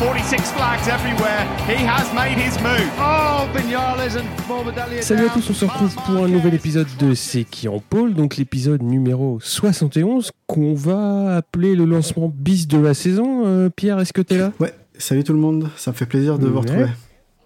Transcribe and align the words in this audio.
46 0.00 0.52
flags 0.52 0.88
everywhere. 0.88 1.46
He 1.68 1.84
has 1.84 2.10
made 2.14 2.38
his 2.38 2.58
move. 2.62 2.90
Oh, 2.98 3.46
Vignales 3.54 4.16
and 4.16 4.24
Morbidelli. 4.48 5.02
Salut 5.02 5.26
à 5.26 5.28
tous, 5.28 5.50
on 5.50 5.52
se 5.52 5.66
retrouve 5.66 5.94
pour 6.06 6.24
un 6.24 6.28
nouvel 6.28 6.54
épisode 6.54 6.86
de 6.98 7.12
C'est 7.12 7.44
qui 7.44 7.68
en 7.68 7.80
pôle, 7.80 8.14
donc 8.14 8.38
l'épisode 8.38 8.82
numéro 8.82 9.38
71 9.42 10.30
qu'on 10.46 10.72
va 10.72 11.36
appeler 11.36 11.74
le 11.74 11.84
lancement 11.84 12.32
bis 12.34 12.66
de 12.66 12.78
la 12.78 12.94
saison. 12.94 13.42
Euh, 13.44 13.68
Pierre, 13.68 14.00
est-ce 14.00 14.14
que 14.14 14.22
t'es 14.22 14.38
là? 14.38 14.52
Ouais, 14.58 14.72
salut 14.96 15.22
tout 15.22 15.34
le 15.34 15.38
monde, 15.38 15.68
ça 15.76 15.90
me 15.90 15.96
fait 15.96 16.06
plaisir 16.06 16.38
de 16.38 16.48
vous 16.48 16.60
retrouver. 16.60 16.86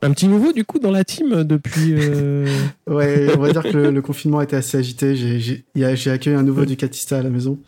Un 0.05 0.13
petit 0.13 0.29
nouveau 0.29 0.53
du 0.53 0.65
coup 0.65 0.79
dans 0.79 0.91
la 0.91 1.03
team 1.05 1.45
depuis. 1.45 1.95
euh, 1.97 2.47
Ouais, 2.87 3.29
on 3.37 3.41
va 3.41 3.51
dire 3.53 3.63
que 3.63 3.69
le, 3.77 3.91
le 3.91 4.03
confinement 4.03 4.41
été 4.43 4.55
assez 4.57 4.77
agité. 4.79 5.17
J'ai- 5.17 5.65
accueilli 6.11 6.37
un 6.37 6.43
nouveau 6.43 6.65
Ducatista 6.65 7.19
à 7.19 7.23
la 7.23 7.31
maison. 7.31 7.59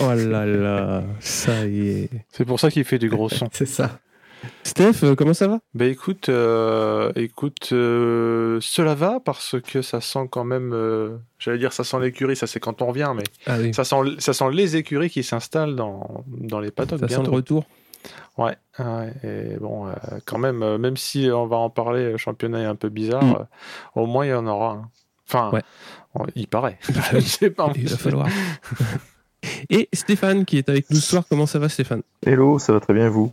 Oh 0.00 0.08
là 0.14 0.44
là, 0.46 1.04
ça 1.20 1.66
y 1.66 1.88
est. 1.88 2.10
C'est 2.32 2.44
pour 2.44 2.58
ça 2.60 2.70
qu'il 2.70 2.84
fait 2.84 2.98
du 2.98 3.08
gros 3.08 3.28
son. 3.28 3.48
C'est 3.52 3.66
ça. 3.66 3.98
Steph, 4.64 5.02
euh, 5.02 5.14
comment 5.14 5.34
ça 5.34 5.48
va? 5.48 5.60
Bah 5.74 5.86
écoute, 5.86 6.28
euh, 6.28 7.10
écoute, 7.16 7.70
euh, 7.72 8.58
cela 8.60 8.94
va 8.94 9.18
parce 9.24 9.56
que 9.60 9.82
ça 9.82 10.00
sent 10.00 10.28
quand 10.30 10.44
même, 10.44 10.72
euh, 10.74 11.16
j'allais 11.38 11.58
dire 11.58 11.72
ça 11.72 11.84
sent 11.84 11.96
l'écurie, 12.00 12.36
ça 12.36 12.46
c'est 12.46 12.60
quand 12.60 12.80
on 12.82 12.86
revient, 12.86 13.12
mais 13.16 13.24
Ah 13.46 13.56
oui, 13.60 13.72
ça 13.74 13.82
sent, 13.84 13.96
ça 14.18 14.34
sent 14.34 14.44
les 14.52 14.76
écuries 14.76 15.10
qui 15.10 15.22
s'installent 15.24 15.74
dans, 15.74 16.24
dans 16.28 16.60
les 16.60 16.70
paddocks 16.70 17.00
ça 17.00 17.08
sent 17.08 17.14
le 17.14 17.20
bientôt. 17.22 17.32
retour. 17.32 17.64
Ouais, 18.38 18.56
ouais, 18.78 19.12
et 19.24 19.56
bon, 19.58 19.86
euh, 19.88 19.92
quand 20.26 20.38
même, 20.38 20.62
euh, 20.62 20.78
même 20.78 20.96
si 20.96 21.28
on 21.32 21.46
va 21.46 21.56
en 21.56 21.70
parler, 21.70 22.12
le 22.12 22.16
championnat 22.18 22.60
est 22.60 22.64
un 22.66 22.74
peu 22.74 22.88
bizarre, 22.88 23.24
Mm. 23.24 23.36
euh, 23.40 24.00
au 24.02 24.06
moins 24.06 24.26
il 24.26 24.30
y 24.30 24.34
en 24.34 24.46
aura 24.46 24.72
un. 24.72 24.90
Enfin, 25.28 25.50
Ouais. 25.52 25.62
on- 26.14 26.26
il 26.34 26.46
paraît. 26.46 26.78
Bah 26.94 27.00
Je 27.14 27.20
sais 27.20 27.50
pas. 27.50 27.70
Il 27.74 27.88
va 27.88 27.96
falloir. 27.96 28.28
Et 29.70 29.88
Stéphane 29.92 30.44
qui 30.44 30.58
est 30.58 30.68
avec 30.68 30.90
nous 30.90 30.96
ce 30.96 31.06
soir, 31.10 31.24
comment 31.28 31.46
ça 31.46 31.58
va 31.58 31.68
Stéphane? 31.68 32.02
Hello, 32.24 32.58
ça 32.58 32.72
va 32.72 32.80
très 32.80 32.94
bien 32.94 33.06
et 33.06 33.10
vous? 33.10 33.32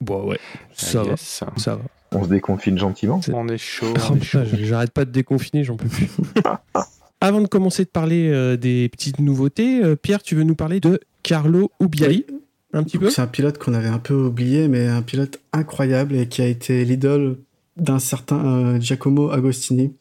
Bon 0.00 0.24
ouais, 0.28 0.38
ça 0.74 1.00
Ah, 1.00 1.04
va, 1.04 1.10
yes. 1.10 1.44
ça 1.56 1.74
va. 1.76 1.82
On 2.12 2.24
se 2.24 2.28
déconfine 2.28 2.78
gentiment 2.78 3.20
C'est- 3.20 3.32
On 3.34 3.48
est 3.48 3.58
chaud. 3.58 3.92
Oh, 4.10 4.14
chaud. 4.22 4.40
J'arrête 4.54 4.92
pas 4.92 5.04
de 5.04 5.10
déconfiner, 5.10 5.64
j'en 5.64 5.76
peux 5.76 5.88
plus. 5.88 6.08
Avant 7.20 7.40
de 7.40 7.48
commencer 7.48 7.84
de 7.84 7.88
parler 7.90 8.30
euh, 8.30 8.56
des 8.56 8.88
petites 8.88 9.18
nouveautés, 9.18 9.82
euh, 9.82 9.96
Pierre, 9.96 10.22
tu 10.22 10.34
veux 10.36 10.44
nous 10.44 10.54
parler 10.54 10.78
de 10.80 11.00
Carlo 11.24 11.70
Ubiali 11.80 12.24
un 12.72 12.82
petit 12.82 12.98
peu 12.98 13.10
C'est 13.10 13.22
un 13.22 13.26
pilote 13.26 13.58
qu'on 13.58 13.74
avait 13.74 13.88
un 13.88 13.98
peu 13.98 14.14
oublié, 14.14 14.68
mais 14.68 14.86
un 14.86 15.02
pilote 15.02 15.40
incroyable 15.52 16.14
et 16.14 16.28
qui 16.28 16.42
a 16.42 16.46
été 16.46 16.84
l'idole 16.84 17.38
d'un 17.78 17.98
certain 17.98 18.44
euh, 18.44 18.80
Giacomo 18.80 19.30
Agostini. 19.30 19.94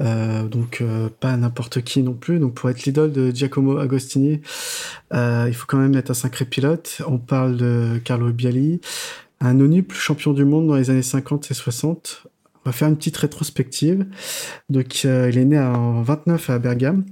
Euh, 0.00 0.44
donc 0.44 0.80
euh, 0.80 1.08
pas 1.20 1.36
n'importe 1.36 1.82
qui 1.82 2.02
non 2.02 2.14
plus. 2.14 2.38
Donc 2.38 2.54
pour 2.54 2.70
être 2.70 2.84
l'idole 2.84 3.12
de 3.12 3.30
Giacomo 3.30 3.78
Agostini, 3.78 4.40
euh, 5.12 5.44
il 5.46 5.54
faut 5.54 5.66
quand 5.66 5.78
même 5.78 5.94
être 5.94 6.10
un 6.10 6.14
sacré 6.14 6.44
pilote. 6.44 7.02
On 7.06 7.18
parle 7.18 7.56
de 7.56 8.00
Carlo 8.04 8.32
Biali, 8.32 8.80
un 9.40 9.60
ONUP 9.60 9.92
champion 9.92 10.32
du 10.32 10.44
monde 10.44 10.66
dans 10.66 10.76
les 10.76 10.90
années 10.90 11.02
50 11.02 11.50
et 11.50 11.54
60. 11.54 12.26
On 12.64 12.70
va 12.70 12.72
faire 12.72 12.88
une 12.88 12.96
petite 12.96 13.16
rétrospective. 13.16 14.06
Donc 14.70 15.04
il 15.04 15.10
est 15.10 15.44
né 15.44 15.58
en 15.58 16.02
29 16.02 16.50
à 16.50 16.58
Bergame. 16.58 17.04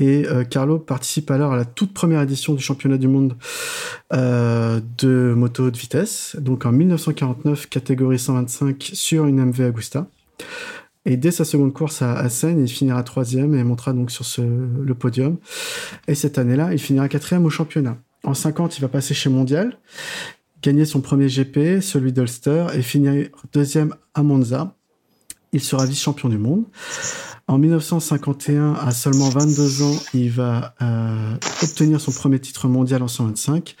Et 0.00 0.26
euh, 0.26 0.44
Carlo 0.44 0.78
participe 0.78 1.30
alors 1.30 1.52
à 1.52 1.56
la 1.56 1.66
toute 1.66 1.92
première 1.92 2.22
édition 2.22 2.54
du 2.54 2.62
championnat 2.62 2.96
du 2.96 3.06
monde 3.06 3.36
euh, 4.14 4.80
de 4.96 5.34
moto 5.36 5.70
de 5.70 5.76
vitesse, 5.76 6.36
donc 6.40 6.64
en 6.64 6.72
1949, 6.72 7.68
catégorie 7.68 8.18
125 8.18 8.90
sur 8.94 9.26
une 9.26 9.44
MV 9.44 9.60
Agusta. 9.66 10.08
Et 11.04 11.18
dès 11.18 11.30
sa 11.30 11.44
seconde 11.44 11.74
course 11.74 12.00
à 12.00 12.14
Assen, 12.14 12.58
il 12.58 12.68
finira 12.68 13.02
troisième 13.02 13.54
et 13.54 13.62
montera 13.62 13.92
donc 13.92 14.10
sur 14.10 14.24
le 14.42 14.94
podium. 14.94 15.36
Et 16.08 16.14
cette 16.14 16.38
année-là, 16.38 16.72
il 16.72 16.78
finira 16.78 17.08
quatrième 17.08 17.44
au 17.44 17.50
championnat. 17.50 17.98
En 18.24 18.34
50, 18.34 18.78
il 18.78 18.80
va 18.80 18.88
passer 18.88 19.12
chez 19.12 19.28
Mondial, 19.28 19.78
gagner 20.62 20.86
son 20.86 21.00
premier 21.02 21.28
GP, 21.28 21.82
celui 21.82 22.12
d'Ulster, 22.12 22.66
et 22.74 22.82
finir 22.82 23.28
deuxième 23.52 23.94
à 24.14 24.22
Monza. 24.22 24.74
Il 25.52 25.62
sera 25.62 25.84
vice-champion 25.84 26.28
du 26.28 26.38
monde. 26.38 26.64
En 27.50 27.58
1951, 27.58 28.74
à 28.74 28.92
seulement 28.92 29.28
22 29.28 29.82
ans, 29.82 29.96
il 30.14 30.30
va 30.30 30.76
euh, 30.82 31.34
obtenir 31.64 32.00
son 32.00 32.12
premier 32.12 32.38
titre 32.38 32.68
mondial 32.68 33.02
en 33.02 33.08
125 33.08 33.74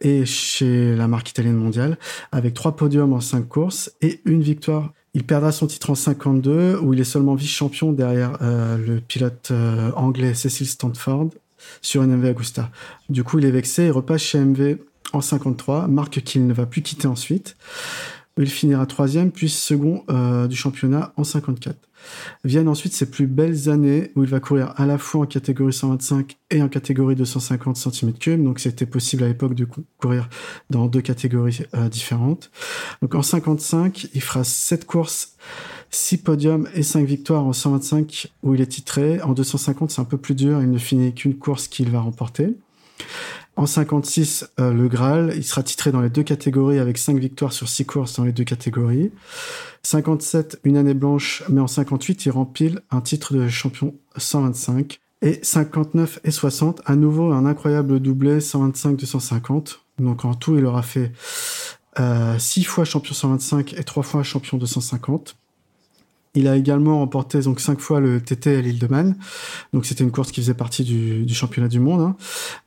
et 0.00 0.24
chez 0.24 0.94
la 0.94 1.08
marque 1.08 1.28
italienne 1.30 1.56
mondiale 1.56 1.98
avec 2.30 2.54
trois 2.54 2.76
podiums 2.76 3.12
en 3.12 3.20
cinq 3.20 3.48
courses 3.48 3.90
et 4.00 4.20
une 4.26 4.42
victoire. 4.42 4.92
Il 5.14 5.24
perdra 5.24 5.50
son 5.50 5.66
titre 5.66 5.90
en 5.90 5.96
52 5.96 6.78
où 6.80 6.94
il 6.94 7.00
est 7.00 7.04
seulement 7.04 7.34
vice-champion 7.34 7.90
derrière 7.90 8.38
euh, 8.42 8.76
le 8.76 9.00
pilote 9.00 9.48
euh, 9.50 9.90
anglais 9.96 10.34
Cecil 10.34 10.68
Stanford 10.68 11.30
sur 11.82 12.04
une 12.04 12.14
MV 12.14 12.28
Agusta. 12.28 12.70
Du 13.08 13.24
coup, 13.24 13.40
il 13.40 13.44
est 13.44 13.50
vexé 13.50 13.86
et 13.86 13.90
repasse 13.90 14.22
chez 14.22 14.38
MV 14.38 14.76
en 15.12 15.20
53, 15.20 15.88
marque 15.88 16.20
qu'il 16.20 16.46
ne 16.46 16.54
va 16.54 16.64
plus 16.64 16.82
quitter 16.82 17.08
ensuite. 17.08 17.56
Il 18.38 18.48
finira 18.48 18.86
troisième 18.86 19.32
puis 19.32 19.48
second 19.48 20.04
du 20.46 20.54
championnat 20.54 21.12
en 21.16 21.24
54. 21.24 21.89
Viennent 22.44 22.68
ensuite 22.68 22.92
ses 22.92 23.10
plus 23.10 23.26
belles 23.26 23.68
années 23.68 24.12
où 24.16 24.24
il 24.24 24.28
va 24.30 24.40
courir 24.40 24.72
à 24.76 24.86
la 24.86 24.98
fois 24.98 25.22
en 25.22 25.26
catégorie 25.26 25.72
125 25.72 26.36
et 26.50 26.62
en 26.62 26.68
catégorie 26.68 27.14
250 27.14 27.76
cm3. 27.76 28.42
Donc 28.42 28.58
c'était 28.60 28.86
possible 28.86 29.24
à 29.24 29.28
l'époque 29.28 29.54
de 29.54 29.64
cou- 29.64 29.84
courir 29.98 30.28
dans 30.70 30.86
deux 30.86 31.00
catégories 31.02 31.60
euh, 31.74 31.88
différentes. 31.88 32.50
Donc 33.02 33.14
en 33.14 33.22
55, 33.22 34.08
il 34.14 34.20
fera 34.22 34.44
7 34.44 34.86
courses, 34.86 35.36
6 35.90 36.18
podiums 36.18 36.68
et 36.74 36.82
5 36.82 37.04
victoires 37.06 37.44
en 37.44 37.52
125 37.52 38.32
où 38.42 38.54
il 38.54 38.60
est 38.60 38.66
titré. 38.66 39.20
En 39.22 39.32
250, 39.32 39.90
c'est 39.90 40.00
un 40.00 40.04
peu 40.04 40.18
plus 40.18 40.34
dur, 40.34 40.60
il 40.62 40.70
ne 40.70 40.78
finit 40.78 41.14
qu'une 41.14 41.36
course 41.36 41.68
qu'il 41.68 41.90
va 41.90 42.00
remporter. 42.00 42.56
En 43.56 43.66
56, 43.66 44.52
euh, 44.58 44.72
le 44.72 44.88
Graal, 44.88 45.32
il 45.36 45.44
sera 45.44 45.62
titré 45.62 45.92
dans 45.92 46.00
les 46.00 46.08
deux 46.08 46.22
catégories 46.22 46.78
avec 46.78 46.96
5 46.96 47.18
victoires 47.18 47.52
sur 47.52 47.68
6 47.68 47.84
courses 47.84 48.16
dans 48.16 48.24
les 48.24 48.32
deux 48.32 48.44
catégories. 48.44 49.12
57, 49.82 50.60
une 50.64 50.76
année 50.76 50.94
blanche, 50.94 51.42
mais 51.48 51.60
en 51.60 51.66
58, 51.66 52.26
il 52.26 52.30
rempile 52.30 52.80
un 52.90 53.00
titre 53.00 53.34
de 53.34 53.48
champion 53.48 53.94
125. 54.16 55.00
Et 55.22 55.38
59 55.42 56.20
et 56.24 56.30
60, 56.30 56.80
à 56.86 56.96
nouveau 56.96 57.32
un 57.32 57.44
incroyable 57.44 58.00
doublé 58.00 58.38
125-250. 58.38 59.80
Donc 59.98 60.24
en 60.24 60.32
tout, 60.34 60.56
il 60.56 60.64
aura 60.64 60.82
fait 60.82 61.12
6 62.38 62.64
fois 62.64 62.86
champion 62.86 63.12
125 63.12 63.74
et 63.74 63.84
3 63.84 64.02
fois 64.02 64.22
champion 64.22 64.56
250. 64.56 65.36
Il 66.34 66.46
a 66.46 66.54
également 66.56 66.98
remporté 67.00 67.40
donc 67.40 67.58
5 67.58 67.80
fois 67.80 67.98
le 67.98 68.20
TT 68.20 68.56
à 68.56 68.60
l'île 68.60 68.78
de 68.78 68.86
Man. 68.86 69.16
Donc 69.72 69.84
c'était 69.84 70.04
une 70.04 70.12
course 70.12 70.30
qui 70.30 70.40
faisait 70.40 70.54
partie 70.54 70.84
du, 70.84 71.24
du 71.24 71.34
championnat 71.34 71.66
du 71.66 71.80
monde. 71.80 72.00
hein. 72.02 72.16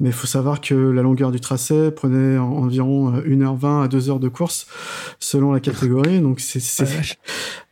Mais 0.01 0.09
il 0.09 0.13
faut 0.13 0.27
savoir 0.27 0.59
que 0.59 0.73
la 0.75 1.01
longueur 1.01 1.31
du 1.31 1.39
tracé 1.39 1.89
prenait 1.91 2.37
en- 2.37 2.51
environ 2.57 3.15
euh, 3.15 3.21
1h20 3.25 3.83
à 3.83 3.87
2 3.87 4.09
heures 4.09 4.19
de 4.19 4.27
course 4.27 4.67
selon 5.19 5.53
la 5.53 5.61
catégorie. 5.61 6.19
Donc 6.19 6.41
c'est 6.41 6.59
c'est 6.59 6.83
Ah, 6.83 7.15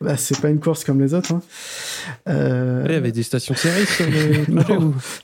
bah, 0.00 0.14
pas 0.40 0.48
une 0.48 0.60
course 0.60 0.82
comme 0.84 0.98
les 1.00 1.12
autres. 1.12 1.32
hein. 1.34 1.42
Euh, 2.28 2.84
Il 2.88 2.92
y 2.92 2.96
avait 2.96 3.12
des 3.12 3.22
stations 3.22 3.54
service 3.54 4.00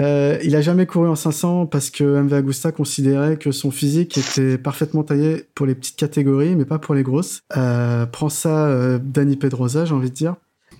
euh, 0.00 0.38
il 0.42 0.56
a 0.56 0.60
jamais 0.60 0.86
couru 0.86 1.08
en 1.08 1.14
500 1.14 1.66
parce 1.66 1.90
que 1.90 2.04
MV 2.04 2.32
Agusta 2.32 2.72
considérait 2.72 3.36
que 3.36 3.52
son 3.52 3.70
physique 3.70 4.18
était 4.18 4.58
parfaitement 4.58 5.02
taillé 5.02 5.44
pour 5.54 5.66
les 5.66 5.74
petites 5.74 5.96
catégories, 5.96 6.56
mais 6.56 6.64
pas 6.64 6.78
pour 6.78 6.94
les 6.94 7.02
grosses. 7.02 7.40
Euh, 7.56 8.06
prends 8.06 8.28
ça, 8.28 8.66
euh, 8.66 8.98
Danny 9.02 9.36
Pedrosa, 9.36 9.84
j'ai 9.84 9.94
envie 9.94 10.10
de 10.10 10.14
dire. 10.14 10.36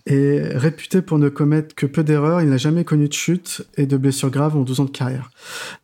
Et 0.07 0.41
réputé 0.41 1.01
pour 1.01 1.19
ne 1.19 1.29
commettre 1.29 1.75
que 1.77 1.87
peu 1.87 2.03
d'erreurs, 2.03 2.41
il 2.41 2.49
n'a 2.49 2.57
jamais 2.57 2.85
connu 2.85 3.07
de 3.07 3.13
chute 3.13 3.63
et 3.77 3.87
de 3.87 3.97
blessures 3.97 4.31
graves 4.31 4.57
en 4.57 4.63
12 4.63 4.81
ans 4.81 4.85
de 4.87 4.91
carrière. 4.91 5.31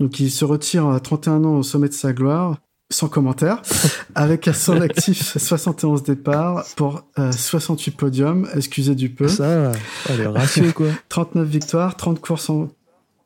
Donc 0.00 0.18
il 0.18 0.30
se 0.30 0.44
retire 0.44 0.88
à 0.88 0.98
31 0.98 1.44
ans 1.44 1.58
au 1.58 1.62
sommet 1.62 1.88
de 1.88 1.94
sa 1.94 2.12
gloire, 2.12 2.56
sans 2.90 3.08
commentaire, 3.08 3.62
avec 4.16 4.48
à 4.48 4.54
son 4.54 4.80
actif 4.80 5.36
71 5.38 6.02
départs 6.02 6.64
pour 6.74 7.04
euh, 7.18 7.30
68 7.30 7.92
podiums, 7.92 8.48
excusez 8.56 8.96
du 8.96 9.10
peu. 9.10 9.28
Ça, 9.28 9.70
oh, 10.08 10.12
le 10.18 10.28
ratio 10.28 10.72
quoi. 10.72 10.88
39 11.08 11.46
victoires, 11.46 11.96
30 11.96 12.20
courses 12.20 12.50
en 12.50 12.70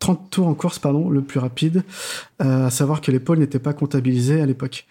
30 0.03 0.31
tours 0.31 0.49
en 0.49 0.55
course, 0.55 0.81
pardon, 0.81 1.11
le 1.11 1.23
plus 1.23 1.39
rapide, 1.39 1.85
euh, 2.43 2.67
à 2.67 2.71
savoir 2.71 3.01
que 3.01 3.13
les 3.13 3.21
pôles 3.21 3.39
n'étaient 3.39 3.61
pas 3.61 3.73
comptabilisés 3.73 4.41
à 4.41 4.47
l'époque. 4.47 4.85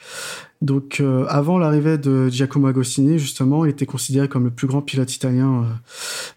Donc, 0.62 1.02
euh, 1.02 1.26
avant 1.28 1.58
l'arrivée 1.58 1.98
de 1.98 2.30
Giacomo 2.30 2.68
Agostini, 2.68 3.20
justement, 3.20 3.66
il 3.66 3.72
était 3.72 3.86
considéré 3.86 4.30
comme 4.30 4.46
le 4.46 4.52
plus 4.52 4.68
grand 4.68 4.82
pilote 4.82 5.14
italien 5.14 5.66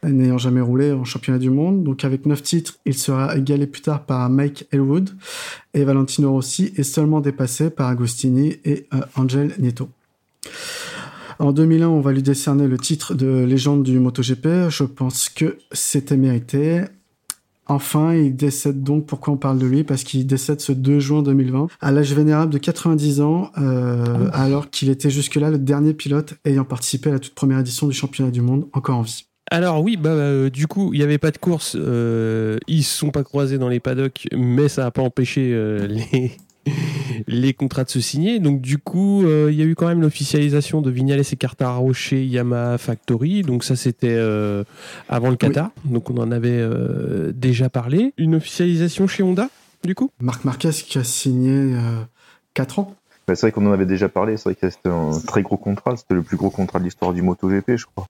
euh, 0.04 0.08
n'ayant 0.08 0.38
jamais 0.38 0.60
roulé 0.60 0.90
en 0.90 1.04
championnat 1.04 1.38
du 1.38 1.50
monde. 1.50 1.84
Donc, 1.84 2.04
avec 2.04 2.26
9 2.26 2.42
titres, 2.42 2.74
il 2.84 2.94
sera 2.94 3.36
égalé 3.36 3.68
plus 3.68 3.82
tard 3.82 4.06
par 4.06 4.28
Mike 4.28 4.66
Elwood 4.72 5.10
et 5.72 5.84
Valentino 5.84 6.32
Rossi, 6.32 6.72
et 6.74 6.82
seulement 6.82 7.20
dépassé 7.20 7.70
par 7.70 7.86
Agostini 7.86 8.56
et 8.64 8.88
Angel 9.14 9.54
Nieto. 9.60 9.88
En 11.38 11.52
2001, 11.52 11.86
on 11.86 12.00
va 12.00 12.10
lui 12.10 12.24
décerner 12.24 12.66
le 12.66 12.78
titre 12.78 13.14
de 13.14 13.44
légende 13.44 13.84
du 13.84 14.00
MotoGP. 14.00 14.68
Je 14.68 14.82
pense 14.82 15.28
que 15.28 15.58
c'était 15.70 16.16
mérité. 16.16 16.82
Enfin, 17.66 18.14
il 18.14 18.36
décède 18.36 18.82
donc. 18.82 19.06
Pourquoi 19.06 19.34
on 19.34 19.36
parle 19.36 19.58
de 19.58 19.66
lui? 19.66 19.84
Parce 19.84 20.04
qu'il 20.04 20.26
décède 20.26 20.60
ce 20.60 20.72
2 20.72 20.98
juin 20.98 21.22
2020, 21.22 21.68
à 21.80 21.92
l'âge 21.92 22.12
vénérable 22.12 22.52
de 22.52 22.58
90 22.58 23.20
ans, 23.20 23.50
euh, 23.58 24.28
alors 24.32 24.70
qu'il 24.70 24.90
était 24.90 25.10
jusque-là 25.10 25.50
le 25.50 25.58
dernier 25.58 25.94
pilote 25.94 26.34
ayant 26.44 26.64
participé 26.64 27.10
à 27.10 27.14
la 27.14 27.18
toute 27.18 27.34
première 27.34 27.58
édition 27.58 27.86
du 27.86 27.94
championnat 27.94 28.30
du 28.30 28.40
monde, 28.40 28.66
encore 28.72 28.98
en 28.98 29.02
vie. 29.02 29.26
Alors 29.50 29.82
oui, 29.82 29.96
bah 29.96 30.10
euh, 30.10 30.50
du 30.50 30.66
coup, 30.66 30.94
il 30.94 30.98
n'y 30.98 31.04
avait 31.04 31.18
pas 31.18 31.30
de 31.30 31.38
course. 31.38 31.76
euh, 31.78 32.58
ils 32.66 32.82
se 32.82 32.96
sont 32.98 33.10
pas 33.10 33.22
croisés 33.22 33.58
dans 33.58 33.68
les 33.68 33.80
paddocks, 33.80 34.26
mais 34.34 34.68
ça 34.68 34.84
n'a 34.84 34.90
pas 34.90 35.02
empêché 35.02 35.50
les 35.88 36.32
les 37.26 37.52
contrats 37.54 37.84
de 37.84 37.90
se 37.90 38.00
signer. 38.00 38.38
Donc 38.38 38.60
du 38.60 38.78
coup, 38.78 39.24
euh, 39.24 39.48
il 39.50 39.58
y 39.58 39.62
a 39.62 39.64
eu 39.64 39.74
quand 39.74 39.86
même 39.88 40.00
l'officialisation 40.00 40.80
de 40.80 40.90
Vignales 40.90 41.20
et 41.20 41.36
Quartararo 41.36 41.92
chez 41.92 42.24
Yamaha 42.24 42.78
Factory. 42.78 43.42
Donc 43.42 43.64
ça, 43.64 43.76
c'était 43.76 44.08
euh, 44.16 44.64
avant 45.08 45.30
le 45.30 45.36
Qatar. 45.36 45.70
Donc 45.84 46.10
on 46.10 46.16
en 46.18 46.30
avait 46.32 46.50
euh, 46.50 47.32
déjà 47.34 47.68
parlé. 47.68 48.12
Une 48.18 48.34
officialisation 48.34 49.06
chez 49.06 49.22
Honda, 49.22 49.48
du 49.84 49.94
coup? 49.94 50.10
Marc 50.20 50.44
Marquez 50.44 50.70
qui 50.70 50.98
a 50.98 51.04
signé 51.04 51.76
4 52.54 52.78
ans. 52.78 52.94
Bah, 53.26 53.34
c'est 53.34 53.46
vrai 53.46 53.52
qu'on 53.52 53.66
en 53.66 53.72
avait 53.72 53.86
déjà 53.86 54.10
parlé, 54.10 54.36
c'est 54.36 54.44
vrai 54.50 54.54
que 54.54 54.68
c'était 54.68 54.90
un 54.90 55.10
très 55.26 55.40
gros 55.42 55.56
contrat, 55.56 55.96
c'était 55.96 56.12
le 56.12 56.22
plus 56.22 56.36
gros 56.36 56.50
contrat 56.50 56.78
de 56.78 56.84
l'histoire 56.84 57.14
du 57.14 57.22
MotoGP, 57.22 57.76
je 57.76 57.86
crois. 57.86 58.06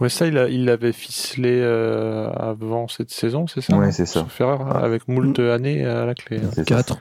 Ouais, 0.00 0.08
ça, 0.08 0.26
il 0.26 0.38
a- 0.38 0.48
il 0.48 0.64
l'avait 0.64 0.92
ficelé 0.94 1.60
euh, 1.60 2.30
avant 2.30 2.88
cette 2.88 3.10
saison, 3.10 3.46
c'est 3.46 3.60
ça 3.60 3.76
Ouais, 3.76 3.88
hein? 3.88 3.90
c'est 3.90 4.06
ça. 4.06 4.20
Sauf 4.20 4.40
erreur, 4.40 4.62
hein, 4.62 4.80
avec 4.82 5.06
moult 5.06 5.38
années 5.40 5.84
à 5.84 6.06
la 6.06 6.14
clé. 6.14 6.38
hein. 6.38 6.48
C'est 6.54 6.66
ça. 6.66 6.76
4. 6.76 6.98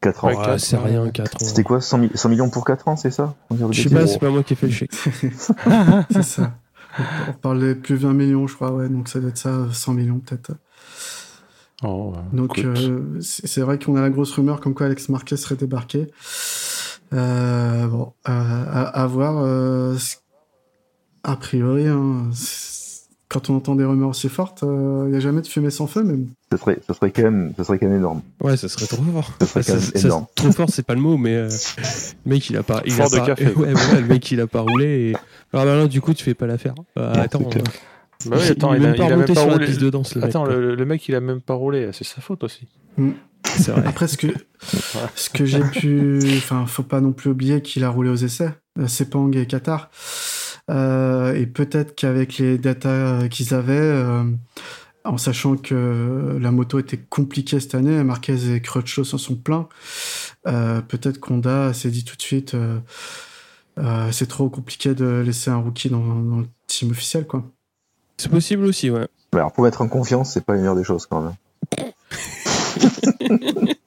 4 0.00 0.24
ans. 0.24 0.28
Ouais, 0.28 0.58
c'est 0.58 0.76
rien, 0.76 1.10
4 1.10 1.34
ans. 1.36 1.38
C'était 1.44 1.64
quoi 1.64 1.80
100, 1.80 1.98
mi- 1.98 2.10
100 2.14 2.28
millions 2.28 2.50
pour 2.50 2.64
4 2.64 2.86
ans, 2.88 2.96
c'est 2.96 3.10
ça 3.10 3.34
Je 3.70 3.82
sais 3.82 3.88
pas, 3.90 4.06
c'est 4.06 4.18
pas 4.18 4.30
moi 4.30 4.42
qui 4.42 4.52
ai 4.52 4.56
fait 4.56 4.66
le 4.66 4.72
chèque. 4.72 4.92
C'est 6.10 6.22
ça. 6.22 6.54
On 7.28 7.32
parle 7.34 7.60
de 7.60 7.74
plus 7.74 7.94
de 7.94 8.00
20 8.06 8.12
millions, 8.14 8.46
je 8.46 8.54
crois, 8.54 8.72
ouais, 8.72 8.88
donc 8.88 9.08
ça 9.08 9.20
doit 9.20 9.28
être 9.30 9.38
ça, 9.38 9.66
100 9.72 9.92
millions 9.94 10.18
peut-être. 10.18 10.52
Oh, 11.84 12.12
Donc 12.32 12.58
euh, 12.58 13.20
c'est 13.20 13.60
vrai 13.60 13.78
qu'on 13.78 13.94
a 13.94 14.00
la 14.00 14.10
grosse 14.10 14.32
rumeur 14.32 14.60
comme 14.60 14.74
quoi 14.74 14.86
Alex 14.86 15.08
Marquez 15.10 15.36
serait 15.36 15.54
débarqué. 15.54 16.08
Euh, 17.12 17.86
bon, 17.86 18.12
euh, 18.28 18.32
à, 18.32 18.82
à 19.02 19.06
voir. 19.06 19.38
euh, 19.38 19.96
a 21.22 21.36
priori, 21.36 21.86
hein, 21.86 22.30
quand 23.28 23.50
on 23.50 23.56
entend 23.56 23.74
des 23.74 23.84
rumeurs 23.84 24.08
aussi 24.10 24.28
fortes, 24.28 24.60
il 24.62 25.10
n'y 25.10 25.16
a 25.16 25.20
jamais 25.20 25.42
de 25.42 25.46
fumée 25.46 25.70
sans 25.70 25.86
feu, 25.86 26.02
mais 26.02 26.16
Ce 26.50 26.56
serait, 26.56 26.78
ce 26.86 26.94
serait 26.94 27.10
quand 27.10 27.22
même, 27.22 27.52
ce 27.58 27.64
serait 27.64 27.78
quand 27.78 27.86
même 27.86 27.96
énorme. 27.98 28.22
Ouais, 28.42 28.56
ça 28.56 28.68
serait 28.68 28.86
trop 28.86 29.02
fort. 29.02 29.30
Ça 29.40 29.46
serait 29.46 29.62
Ça- 29.62 29.72
quand 29.74 29.80
même 29.80 29.90
ça- 29.92 30.08
énorme. 30.08 30.26
trop 30.34 30.52
fort, 30.52 30.68
c'est 30.70 30.82
pas 30.86 30.94
le 30.94 31.00
mot, 31.00 31.16
mais 31.18 31.34
euh, 31.34 31.48
le 32.24 32.30
mec, 32.30 32.48
il 32.48 32.56
a 32.56 32.62
pas. 32.62 32.80
Il 32.86 32.92
Fort 32.92 33.06
a 33.06 33.10
de 33.10 33.16
pas- 33.18 33.26
café. 33.26 33.52
Ouais, 33.56 33.72
le 34.00 34.06
mec, 34.06 34.30
il 34.30 34.40
a 34.40 34.46
pas 34.46 34.60
roulé. 34.62 35.10
Et... 35.12 35.16
Alors 35.52 35.66
maintenant, 35.66 35.86
du 35.86 36.00
coup, 36.00 36.14
tu 36.14 36.24
fais 36.24 36.34
pas 36.34 36.46
l'affaire. 36.46 36.74
Euh, 36.98 37.12
attends. 37.14 37.40
Bah 38.26 38.36
oui, 38.40 38.48
attends, 38.48 38.74
il 38.74 38.80
il, 38.80 38.86
a, 38.86 38.88
même 38.88 38.96
pas 38.96 39.04
il 39.04 39.12
a 39.12 39.14
remonté 39.14 39.16
même 39.16 39.26
pas 39.26 39.34
sur 39.34 39.46
la 39.46 39.52
roulé. 39.52 39.66
piste 39.66 39.80
de 39.80 39.90
danse, 39.90 40.14
le 40.16 40.20
mec, 40.22 40.30
Attends, 40.30 40.44
quoi. 40.44 40.52
le, 40.54 40.74
le 40.74 40.84
mec, 40.84 41.06
il 41.08 41.14
a 41.14 41.20
même 41.20 41.40
pas 41.40 41.54
roulé, 41.54 41.90
c'est 41.92 42.02
sa 42.04 42.20
faute 42.20 42.42
aussi. 42.42 42.66
c'est 43.44 43.70
vrai. 43.70 43.84
après 43.86 44.08
ce 44.08 44.16
que, 44.16 44.26
ce 45.14 45.30
que 45.30 45.44
j'ai 45.44 45.60
pu... 45.60 46.18
Enfin, 46.38 46.66
faut 46.66 46.82
pas 46.82 47.00
non 47.00 47.12
plus 47.12 47.30
oublier 47.30 47.62
qu'il 47.62 47.84
a 47.84 47.90
roulé 47.90 48.10
aux 48.10 48.16
essais, 48.16 48.50
euh, 48.80 48.88
Sepang 48.88 49.30
et 49.36 49.46
Qatar. 49.46 49.90
Euh, 50.70 51.34
et 51.34 51.46
peut-être 51.46 51.94
qu'avec 51.94 52.38
les 52.38 52.58
datas 52.58 52.88
euh, 52.90 53.28
qu'ils 53.28 53.54
avaient, 53.54 53.74
euh, 53.78 54.24
en 55.04 55.16
sachant 55.16 55.56
que 55.56 56.36
la 56.40 56.50
moto 56.50 56.78
était 56.78 56.98
compliquée 56.98 57.60
cette 57.60 57.74
année, 57.74 58.02
Marquez 58.04 58.52
et 58.54 58.60
Crutchlow 58.60 59.04
s'en 59.04 59.18
sont 59.18 59.36
plaints, 59.36 59.68
euh, 60.46 60.80
peut-être 60.82 61.18
qu'Honda 61.20 61.72
s'est 61.72 61.90
dit 61.90 62.04
tout 62.04 62.16
de 62.16 62.22
suite 62.22 62.54
euh, 62.54 62.78
euh, 63.78 64.10
c'est 64.12 64.26
trop 64.26 64.50
compliqué 64.50 64.94
de 64.94 65.22
laisser 65.24 65.50
un 65.50 65.56
rookie 65.56 65.88
dans, 65.88 66.00
dans 66.04 66.38
le 66.40 66.46
team 66.66 66.90
officiel. 66.90 67.26
quoi. 67.26 67.44
C'est 68.18 68.30
possible 68.30 68.64
aussi, 68.64 68.90
ouais. 68.90 69.06
Bah, 69.32 69.38
Alors, 69.38 69.52
pour 69.52 69.64
mettre 69.64 69.80
en 69.82 69.88
confiance, 69.88 70.32
c'est 70.32 70.44
pas 70.44 70.52
la 70.54 70.58
meilleure 70.58 70.76
des 70.76 70.84
choses 70.84 71.06
quand 71.06 71.22
même. 71.22 71.34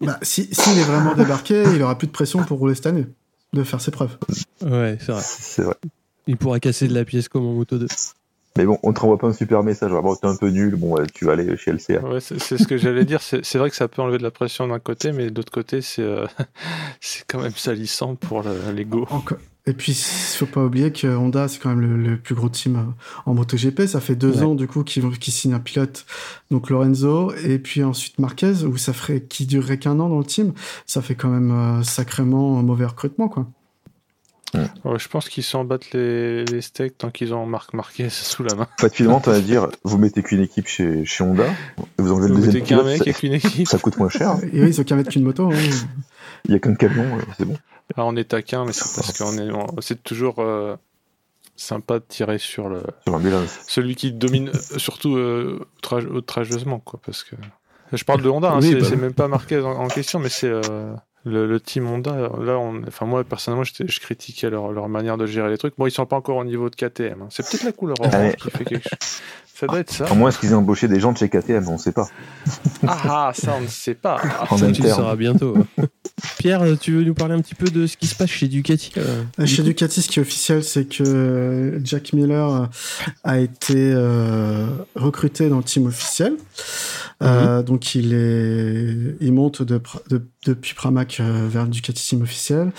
Bah, 0.02 0.18
si- 0.22 0.50
S'il 0.54 0.78
est 0.80 0.84
vraiment 0.84 1.14
débarqué, 1.16 1.64
il 1.76 1.82
aura 1.84 1.98
plus 1.98 2.08
de 2.08 2.12
pression 2.12 2.44
pour 2.44 2.60
rouler 2.60 2.76
cette 2.76 2.88
année, 2.88 3.06
de 3.54 3.64
faire 3.64 3.82
ses 3.82 3.92
preuves. 3.92 4.18
Ouais, 4.64 4.98
c'est 5.00 5.12
vrai. 5.12 5.22
C'est 5.24 5.64
vrai. 5.64 5.76
Il 6.28 6.38
pourra 6.38 6.60
casser 6.60 6.88
de 6.88 6.94
la 6.94 7.06
pièce 7.06 7.28
comme 7.30 7.46
en 7.46 7.54
moto 7.54 7.78
2. 7.78 7.88
Mais 8.58 8.66
bon, 8.66 8.78
on 8.84 8.92
te 8.92 9.00
renvoie 9.00 9.18
pas 9.18 9.28
un 9.28 9.34
super 9.34 9.64
message. 9.64 9.90
genre, 9.92 10.04
Bon, 10.04 10.14
t'es 10.16 10.28
un 10.28 10.36
peu 10.36 10.50
nul, 10.50 10.76
bon, 10.76 10.96
tu 11.14 11.26
vas 11.26 11.34
aller 11.34 11.56
chez 11.58 11.72
LCA. 11.72 12.02
Ouais, 12.06 12.20
c'est 12.20 12.38
ce 12.40 12.68
que 12.68 12.78
j'allais 12.78 13.06
dire. 13.06 13.22
C'est 13.22 13.56
vrai 13.58 13.70
que 13.70 13.76
ça 13.78 13.88
peut 13.88 14.02
enlever 14.02 14.18
de 14.18 14.24
la 14.24 14.32
pression 14.32 14.68
d'un 14.68 14.80
côté, 14.80 15.14
mais 15.14 15.30
de 15.32 15.36
l'autre 15.38 15.52
côté, 15.54 15.82
c'est 15.82 16.02
euh, 16.02 16.26
c'est 17.00 17.24
quand 17.28 17.40
même 17.42 17.54
salissant 17.56 18.16
pour 18.16 18.44
le- 18.44 18.72
l'ego. 18.76 19.08
Et 19.68 19.74
puis, 19.74 19.92
il 19.94 20.38
faut 20.38 20.48
pas 20.48 20.66
oublier 20.66 20.92
que 20.92 21.06
Honda, 21.08 21.48
c'est 21.48 21.60
quand 21.60 21.70
même 21.70 21.82
le, 21.82 21.96
le 21.96 22.18
plus 22.18 22.34
gros 22.36 22.50
team 22.50 22.76
euh, 22.76 23.04
en 23.26 23.36
MotoGP. 23.36 23.86
Ça 23.88 24.02
fait 24.02 24.16
deux 24.16 24.38
Ouais. 24.40 24.44
ans, 24.44 24.56
du 24.56 24.68
coup, 24.68 24.84
qu'ils 24.84 25.04
vont- 25.04 25.12
qu'ils 25.12 25.34
signent 25.34 25.54
un 25.54 25.60
pilote, 25.60 26.06
donc 26.50 26.70
Lorenzo, 26.72 27.32
et 27.46 27.58
puis 27.60 27.84
ensuite 27.84 28.18
Marquez, 28.20 28.64
où 28.66 28.76
ça 28.76 28.92
ferait, 28.92 29.22
qui 29.22 29.46
durerait 29.46 29.78
qu'un 29.78 30.00
an 30.00 30.10
dans 30.10 30.18
le 30.20 30.26
team. 30.26 30.52
Ça 30.88 31.02
fait 31.02 31.16
quand 31.16 31.30
même 31.30 31.52
euh, 31.52 31.84
sacrément 31.84 32.60
un 32.60 32.64
mauvais 32.64 32.86
recrutement, 32.86 33.30
quoi. 33.30 33.48
Ouais, 34.54 35.00
je 35.00 35.08
pense 35.08 35.30
qu'ils 35.30 35.44
s'en 35.44 35.64
battent 35.64 35.92
les, 35.94 36.44
les 36.46 36.62
steaks 36.62 36.98
tant 36.98 37.10
qu'ils 37.10 37.34
ont 37.34 37.46
Marc 37.46 37.74
Marquez 37.74 38.10
sous 38.12 38.44
la 38.44 38.56
main. 38.56 38.68
Finalement, 38.92 39.20
t'as 39.22 39.36
à 39.36 39.40
dire, 39.40 39.68
vous 39.84 39.98
mettez 39.98 40.22
qu'une 40.24 40.42
équipe 40.42 40.68
chez, 40.68 41.06
chez 41.06 41.24
Honda, 41.24 41.46
et 41.48 42.02
vous 42.02 42.12
enlevez 42.12 42.28
le 42.28 42.34
Vous 42.36 42.42
deuxième 42.42 42.54
mettez 42.64 42.66
qu'un 42.68 42.78
pilote, 42.80 42.86
mec 42.86 42.98
ça, 42.98 43.04
avec 43.04 43.24
une 43.24 43.34
équipe. 43.34 43.68
ça 43.68 43.78
coûte 43.80 43.98
moins 43.98 44.10
cher. 44.10 44.36
Et 44.52 44.62
oui, 44.62 44.70
ils 44.70 44.82
ont 44.82 44.84
qu'à 44.84 44.96
mettre 44.96 45.10
qu'une 45.12 45.24
moto. 45.24 45.50
hein. 45.52 45.58
Il 46.46 46.52
y 46.52 46.56
a 46.56 46.60
qu'un 46.60 46.76
camion, 46.76 47.06
c'est 47.38 47.46
bon. 47.46 47.58
Là, 47.98 48.06
on 48.06 48.16
est 48.16 48.26
taquin, 48.30 48.66
mais 48.66 48.74
c'est 48.74 48.96
parce 48.96 49.18
qu'on 49.18 49.38
est. 49.38 49.52
on- 49.52 49.80
C'est 49.82 50.02
toujours 50.04 50.36
euh, 50.40 50.76
sympa 51.56 52.00
de 52.00 52.06
tirer 52.08 52.38
sur 52.38 52.68
le 52.70 52.82
Sur 53.06 53.20
celui 53.68 53.96
qui 53.96 54.12
domine, 54.12 54.50
euh, 54.50 54.78
surtout 54.80 55.16
euh, 55.18 55.60
outrage- 55.82 56.08
outrageusement, 56.08 56.80
quoi. 56.80 57.00
Parce 57.06 57.24
que 57.24 57.36
je 57.94 58.04
parle 58.06 58.22
de 58.22 58.30
Honda, 58.30 58.52
hein, 58.52 58.60
Oui, 58.62 58.76
c'est 58.84 58.96
bah 58.96 59.02
même 59.02 59.14
pas 59.14 59.28
Marquez 59.28 59.60
en, 59.60 59.72
en 59.72 59.88
question, 59.88 60.20
mais 60.20 60.30
c'est 60.30 60.48
euh, 60.50 60.94
le, 61.26 61.48
le 61.48 61.60
team 61.60 61.88
Honda. 61.88 62.12
Là, 62.16 62.58
on, 62.58 62.82
enfin 62.88 63.06
moi 63.06 63.24
personnellement, 63.24 63.64
je 63.64 64.00
critiquais 64.00 64.50
leur, 64.50 64.72
leur 64.72 64.90
manière 64.90 65.18
de 65.18 65.26
gérer 65.26 65.50
les 65.50 65.58
trucs. 65.58 65.76
Bon, 65.78 65.88
ils 65.88 65.92
sont 65.92 66.06
pas 66.06 66.16
encore 66.16 66.38
au 66.38 66.44
niveau 66.46 66.70
de 66.70 66.76
KTM. 66.76 67.22
hein. 67.22 67.28
C'est 67.30 67.48
peut-être 67.48 67.64
la 67.64 67.72
couleur 67.72 67.98
orange 68.00 68.14
ouais. 68.14 68.36
qui 68.42 68.50
fait 68.52 68.66
quelque 68.66 68.84
chose. 68.90 69.00
Ça 69.54 69.68
doit 69.68 69.80
être 69.80 69.92
ça. 69.92 70.06
À 70.06 70.16
moins 70.16 70.30
est-ce 70.30 70.40
qu'ils 70.40 70.50
aient 70.50 70.56
embauché 70.56 70.88
des 70.88 71.00
gens 71.00 71.12
de 71.12 71.20
chez 71.20 71.30
KTM, 71.30 71.68
on 71.70 71.78
sait 71.78 71.92
pas. 71.92 72.08
Ah, 72.88 73.28
ah, 73.28 73.32
ça 73.36 73.54
on 73.60 73.62
ne 73.62 73.68
sait 73.68 73.94
pas. 73.94 74.20
En 74.50 74.58
Ça, 74.58 74.72
tu 74.72 74.82
le 74.82 74.90
sauras 74.90 75.16
bientôt. 75.16 75.56
Pierre, 76.40 76.64
tu 76.80 76.94
veux 76.94 77.04
nous 77.04 77.14
parler 77.14 77.36
un 77.36 77.42
petit 77.42 77.54
peu 77.54 77.68
de 77.68 77.86
ce 77.86 77.96
qui 77.96 78.08
se 78.08 78.16
passe 78.16 78.30
chez 78.32 78.48
Ducati 78.48 78.92
euh, 78.98 79.46
Chez 79.46 79.62
Ducati, 79.62 80.02
ce 80.02 80.08
qui 80.10 80.18
est 80.18 80.22
officiel, 80.24 80.64
c'est 80.64 80.86
que 80.86 81.80
Jack 81.84 82.14
Miller 82.14 82.70
a 83.24 83.38
été 83.40 83.76
euh, 83.94 84.66
recruté 84.96 85.48
dans 85.50 85.58
le 85.58 85.64
team 85.64 85.86
officiel. 85.86 86.34
Euh, 87.22 87.62
donc 87.62 87.94
il 87.94 88.14
est, 88.16 89.16
il 89.24 89.32
monte 89.32 89.62
de- 89.62 89.80
depuis 90.46 90.74
Pramac 90.74 91.20
euh, 91.20 91.48
vers 91.50 91.64
le 91.64 91.70
Ducati 91.70 92.04
team 92.04 92.22
officiel. 92.22 92.72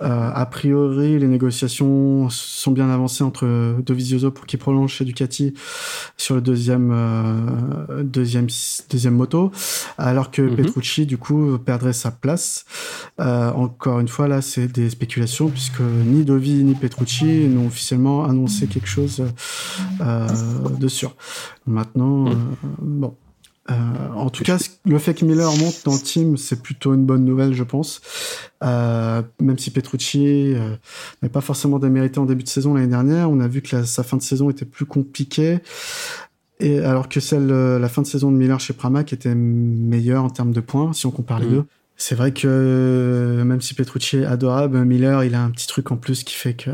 Euh, 0.00 0.30
a 0.32 0.46
priori, 0.46 1.18
les 1.18 1.26
négociations 1.26 2.28
sont 2.30 2.70
bien 2.70 2.88
avancées 2.88 3.24
entre 3.24 3.76
Dovizioso 3.80 4.30
pour 4.30 4.46
qu'il 4.46 4.58
prolonge 4.58 4.92
chez 4.92 5.04
Ducati 5.04 5.54
sur 6.16 6.34
le 6.34 6.40
deuxième 6.40 6.90
euh, 6.92 8.02
deuxième 8.02 8.46
deuxième 8.90 9.14
moto, 9.14 9.50
alors 9.98 10.30
que 10.30 10.42
Mhm. 10.42 10.56
Petrucci 10.56 11.06
du 11.06 11.18
coup 11.18 11.58
perdrait 11.58 11.92
sa 11.92 12.10
place. 12.10 12.64
Euh, 13.20 13.50
encore 13.52 14.00
une 14.00 14.08
fois, 14.08 14.28
là, 14.28 14.42
c'est 14.42 14.68
des 14.68 14.90
spéculations 14.90 15.48
puisque 15.48 15.80
ni 15.80 16.24
Dovi 16.24 16.64
ni 16.64 16.74
Petrucci 16.74 17.48
n'ont 17.48 17.66
officiellement 17.66 18.24
annoncé 18.24 18.66
quelque 18.66 18.88
chose 18.88 19.24
euh, 20.00 20.28
de 20.78 20.88
sûr. 20.88 21.16
Maintenant, 21.66 22.28
euh, 22.28 22.34
bon. 22.80 23.16
Euh, 23.72 24.14
en 24.16 24.28
tout 24.30 24.44
cas, 24.44 24.58
le 24.84 24.98
fait 24.98 25.14
que 25.14 25.24
Miller 25.24 25.50
monte 25.56 25.82
dans 25.84 25.94
le 25.94 26.00
team, 26.00 26.36
c'est 26.36 26.60
plutôt 26.62 26.92
une 26.94 27.04
bonne 27.06 27.24
nouvelle, 27.24 27.54
je 27.54 27.62
pense. 27.62 28.00
Euh, 28.62 29.22
même 29.40 29.58
si 29.58 29.70
Petrucci 29.70 30.52
euh, 30.54 30.76
n'est 31.22 31.28
pas 31.28 31.40
forcément 31.40 31.78
démérité 31.78 32.18
en 32.18 32.26
début 32.26 32.42
de 32.42 32.48
saison 32.48 32.74
l'année 32.74 32.86
dernière, 32.88 33.30
on 33.30 33.40
a 33.40 33.48
vu 33.48 33.62
que 33.62 33.76
la- 33.76 33.84
sa 33.86 34.02
fin 34.02 34.16
de 34.16 34.22
saison 34.22 34.50
était 34.50 34.64
plus 34.64 34.84
compliquée. 34.86 35.60
Et 36.60 36.78
alors 36.80 37.08
que 37.08 37.18
celle, 37.20 37.50
euh, 37.50 37.78
la 37.78 37.88
fin 37.88 38.02
de 38.02 38.06
saison 38.06 38.30
de 38.30 38.36
Miller 38.36 38.60
chez 38.60 38.72
Pramac 38.72 39.12
était 39.12 39.34
meilleure 39.34 40.22
en 40.24 40.30
termes 40.30 40.52
de 40.52 40.60
points, 40.60 40.92
si 40.92 41.06
on 41.06 41.10
compare 41.10 41.40
les 41.40 41.46
Mhm. 41.46 41.52
deux. 41.52 41.64
C'est 41.96 42.14
vrai 42.14 42.32
que 42.32 43.42
même 43.44 43.60
si 43.60 43.74
Petrucci 43.74 44.18
est 44.18 44.24
adorable, 44.24 44.84
Miller, 44.84 45.24
il 45.24 45.34
a 45.34 45.42
un 45.42 45.50
petit 45.50 45.66
truc 45.66 45.90
en 45.92 45.96
plus 45.96 46.24
qui 46.24 46.34
fait 46.34 46.54
que 46.54 46.70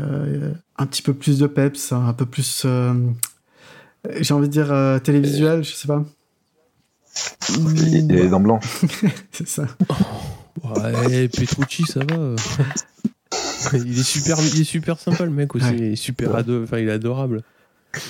un 0.77 0.85
petit 0.85 1.01
peu 1.01 1.13
plus 1.13 1.37
de 1.39 1.45
peps, 1.47 1.91
un 1.91 2.13
peu 2.13 2.25
plus, 2.25 2.65
j'ai 4.21 4.33
envie 4.33 4.47
de 4.47 4.51
dire 4.53 4.73
télévisuel, 5.03 5.63
je 5.63 5.73
sais 5.73 5.87
pas. 5.87 6.03
Il 7.49 7.95
il 8.09 8.11
a 8.11 8.15
les 8.23 8.29
dents 8.29 8.39
blanches. 8.39 8.81
C'est 9.31 9.47
ça. 9.47 9.65
Ouais, 10.63 11.27
Petrucci, 11.29 11.83
ça 11.83 12.01
va. 12.01 12.35
il 13.73 13.99
est 13.99 14.03
super, 14.03 14.37
il 14.39 14.61
est 14.61 14.65
super 14.65 14.99
sympa 14.99 15.23
le 15.25 15.31
mec 15.31 15.55
aussi. 15.55 15.65
Ouais. 15.65 15.75
Il 15.77 15.83
est 15.83 15.95
super 15.95 16.35
ado, 16.35 16.63
enfin, 16.63 16.77
il 16.79 16.87
est 16.89 16.91
adorable. 16.91 17.43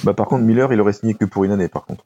Bah, 0.03 0.13
par 0.13 0.27
contre, 0.27 0.43
Miller, 0.43 0.71
il 0.73 0.81
aurait 0.81 0.93
signé 0.93 1.13
que 1.13 1.25
pour 1.25 1.43
une 1.45 1.51
année, 1.51 1.67
par 1.67 1.85
contre. 1.85 2.03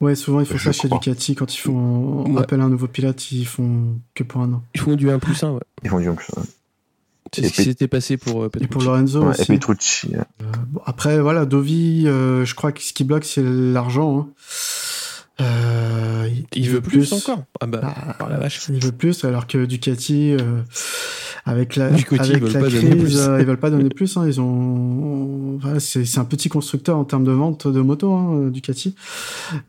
Ouais, 0.00 0.14
souvent 0.14 0.40
ils 0.40 0.46
font 0.46 0.56
Je 0.56 0.64
ça 0.64 0.72
chez. 0.72 0.88
Ducati 0.88 1.34
quand 1.34 1.52
ils 1.54 1.58
font 1.58 2.24
Ouais. 2.32 2.40
appel 2.40 2.60
à 2.60 2.64
un 2.64 2.68
nouveau 2.68 2.86
pilote, 2.86 3.30
ils 3.32 3.44
font 3.46 3.96
que 4.14 4.22
pour 4.22 4.40
un 4.42 4.52
an. 4.52 4.62
Ils 4.74 4.80
font 4.80 4.94
du 4.96 5.10
1 5.10 5.18
plus 5.18 5.42
1, 5.42 5.50
ouais. 5.52 5.60
Ils 5.82 5.90
font 5.90 5.98
du 6.00 6.10
plus. 6.12 6.26
C'est 7.34 7.42
Et 7.44 7.48
ce 7.48 7.52
qui 7.52 7.64
s'était 7.64 7.88
passé 7.88 8.16
pour 8.16 8.42
euh, 8.42 8.46
Et 8.46 8.66
pour 8.66 8.78
Petrucci. 8.78 8.86
Lorenzo 8.86 9.20
Ouais, 9.22 9.28
aussi. 9.30 9.42
et 9.42 9.56
Petrucci. 9.58 10.08
euh, 10.16 10.22
Bon, 10.68 10.80
après, 10.86 11.20
voilà, 11.20 11.44
Dovi, 11.44 12.04
euh, 12.06 12.44
je 12.46 12.54
crois 12.54 12.72
que 12.72 12.80
ce 12.80 12.92
qui 12.94 13.04
bloque, 13.04 13.24
c'est 13.24 13.42
l'argent. 13.44 14.20
hein. 14.20 14.28
Euh, 15.40 16.28
Il 16.54 16.68
veut 16.70 16.80
plus 16.80 17.12
encore 17.12 17.44
Ah 17.60 17.66
bah, 17.66 17.80
Ah, 17.84 18.14
par 18.14 18.28
la 18.28 18.38
vache. 18.38 18.68
Il 18.70 18.82
veut 18.84 18.92
plus, 18.92 19.24
alors 19.24 19.46
que 19.46 19.64
Ducati, 19.66 20.32
euh, 20.32 20.62
avec 21.44 21.76
la, 21.76 21.90
Ducati, 21.90 22.30
avec 22.32 22.42
ils 22.42 22.52
la 22.52 22.60
pas 22.60 22.68
crise, 22.68 23.18
euh, 23.28 23.38
ils 23.40 23.46
veulent 23.46 23.56
pas 23.60 23.70
donner 23.70 23.88
plus. 23.88 24.16
hein. 24.16 24.24
ils 24.26 24.40
ont, 24.40 25.58
voilà, 25.60 25.78
c'est 25.80 26.04
c'est 26.04 26.18
un 26.18 26.24
petit 26.24 26.48
constructeur 26.48 26.96
en 26.98 27.04
termes 27.04 27.24
de 27.24 27.30
vente 27.32 27.68
de 27.68 27.80
motos, 27.80 28.12
hein, 28.12 28.48
Ducati. 28.48 28.94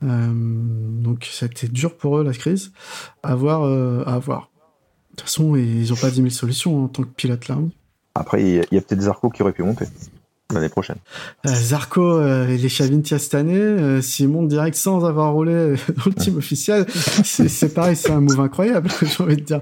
Euh, 0.03 0.27
donc, 0.33 1.27
ça 1.31 1.45
a 1.45 1.49
été 1.49 1.67
dur 1.67 1.95
pour 1.95 2.17
eux 2.17 2.23
la 2.23 2.33
crise. 2.33 2.71
À 3.23 3.35
voir, 3.35 3.63
euh, 3.63 4.03
à 4.07 4.17
voir. 4.17 4.49
De 5.11 5.15
toute 5.17 5.21
façon, 5.21 5.55
ils 5.55 5.91
ont 5.93 5.97
pas 5.97 6.09
10 6.09 6.15
000 6.17 6.29
solutions 6.29 6.85
en 6.85 6.87
tant 6.87 7.03
que 7.03 7.09
pilote 7.09 7.47
là. 7.47 7.55
hein. 7.55 7.69
Après, 8.15 8.41
il 8.41 8.55
y 8.55 8.59
a, 8.59 8.63
il 8.71 8.75
y 8.75 8.77
a 8.77 8.81
peut-être 8.81 9.01
Zarco 9.01 9.29
qui 9.29 9.43
aurait 9.43 9.51
pu 9.53 9.63
monter 9.63 9.85
l'année 10.53 10.69
prochaine. 10.69 10.97
Euh, 11.45 11.53
Zarco, 11.53 12.01
euh, 12.19 12.47
il 12.49 12.65
est 12.65 12.69
cette 13.19 13.35
année. 13.35 13.55
Euh, 13.59 14.01
S'il 14.01 14.29
monte 14.29 14.47
direct 14.47 14.75
sans 14.75 15.05
avoir 15.05 15.33
roulé 15.33 15.51
euh, 15.53 15.75
dans 15.97 16.03
le 16.07 16.13
team 16.13 16.37
officiel, 16.37 16.85
c'est 16.91 17.73
pareil, 17.73 17.95
c'est 17.95 18.11
un 18.11 18.21
move 18.21 18.39
incroyable, 18.39 18.89
j'ai 19.01 19.23
envie 19.23 19.35
de 19.37 19.41
dire. 19.43 19.61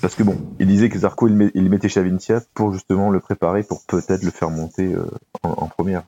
Parce 0.00 0.14
que 0.14 0.22
bon, 0.22 0.36
il 0.60 0.66
disait 0.66 0.88
que 0.88 0.98
Zarco, 0.98 1.26
il, 1.28 1.34
met- 1.34 1.50
il 1.54 1.64
le 1.64 1.70
mettait 1.70 1.88
chez 1.88 2.00
Avintia 2.00 2.42
pour 2.54 2.72
justement 2.72 3.10
le 3.10 3.20
préparer 3.20 3.62
pour 3.62 3.82
peut-être 3.86 4.22
le 4.22 4.30
faire 4.30 4.50
monter 4.50 4.92
euh, 4.92 5.04
en, 5.42 5.50
en 5.50 5.66
première. 5.68 6.02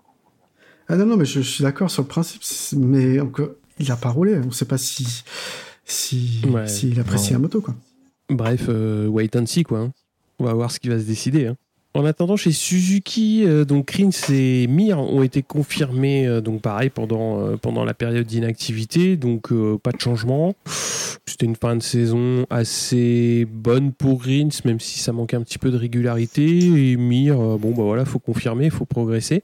Ah 0.89 0.97
non, 0.97 1.07
non, 1.07 1.17
mais 1.17 1.25
je, 1.25 1.41
je 1.41 1.49
suis 1.49 1.65
d'accord 1.65 1.91
sur 1.91 2.03
le 2.03 2.09
principe, 2.09 2.43
mais 2.77 3.21
encore, 3.21 3.49
il 3.79 3.91
a 3.93 3.97
pas 3.97 4.09
roulé. 4.11 4.41
On 4.47 4.51
sait 4.51 4.65
pas 4.65 4.79
si 4.79 5.25
si 5.85 6.43
Ouais. 6.51 6.63
apprécie 6.99 7.29
Non. 7.29 7.33
la 7.35 7.39
moto, 7.39 7.61
quoi. 7.61 7.75
Bref, 8.31 8.67
euh, 8.69 9.07
wait 9.07 9.35
and 9.37 9.47
see, 9.47 9.63
quoi. 9.63 9.79
hein. 9.81 9.93
On 10.39 10.45
va 10.45 10.53
voir 10.53 10.71
ce 10.71 10.79
qui 10.79 10.89
va 10.89 10.99
se 10.99 11.05
décider. 11.05 11.47
hein. 11.47 11.57
En 11.95 12.05
attendant, 12.05 12.37
chez 12.37 12.53
Suzuki, 12.53 13.45
euh, 13.45 13.65
donc 13.65 13.91
Rins 13.91 14.11
et 14.33 14.67
Mir 14.69 15.01
ont 15.01 15.23
été 15.23 15.43
confirmés, 15.43 16.27
euh, 16.27 16.41
donc 16.41 16.61
pareil, 16.61 16.91
pendant, 16.91 17.41
euh, 17.41 17.57
pendant 17.57 17.85
la 17.85 17.95
période 17.95 18.27
d'inactivité, 18.27 19.17
donc 19.17 19.53
pas 19.83 19.93
de 19.93 20.01
changement. 20.01 20.55
C'était 21.27 21.47
une 21.47 21.57
fin 21.57 21.77
de 21.77 21.83
saison 21.83 22.47
assez 22.51 23.47
bonne 23.51 23.93
pour 23.93 24.25
Rins, 24.25 24.49
même 24.65 24.81
si 24.81 24.99
ça 24.99 25.13
manquait 25.13 25.37
un 25.37 25.43
petit 25.43 25.59
peu 25.59 25.71
de 25.71 25.77
régularité. 25.77 26.59
Et 26.93 26.97
Mir, 26.97 27.37
bon, 27.59 27.71
bah 27.71 27.83
voilà, 27.83 28.05
faut 28.05 28.19
confirmer, 28.19 28.67
il 28.67 28.71
faut 28.71 28.87
progresser. 28.87 29.43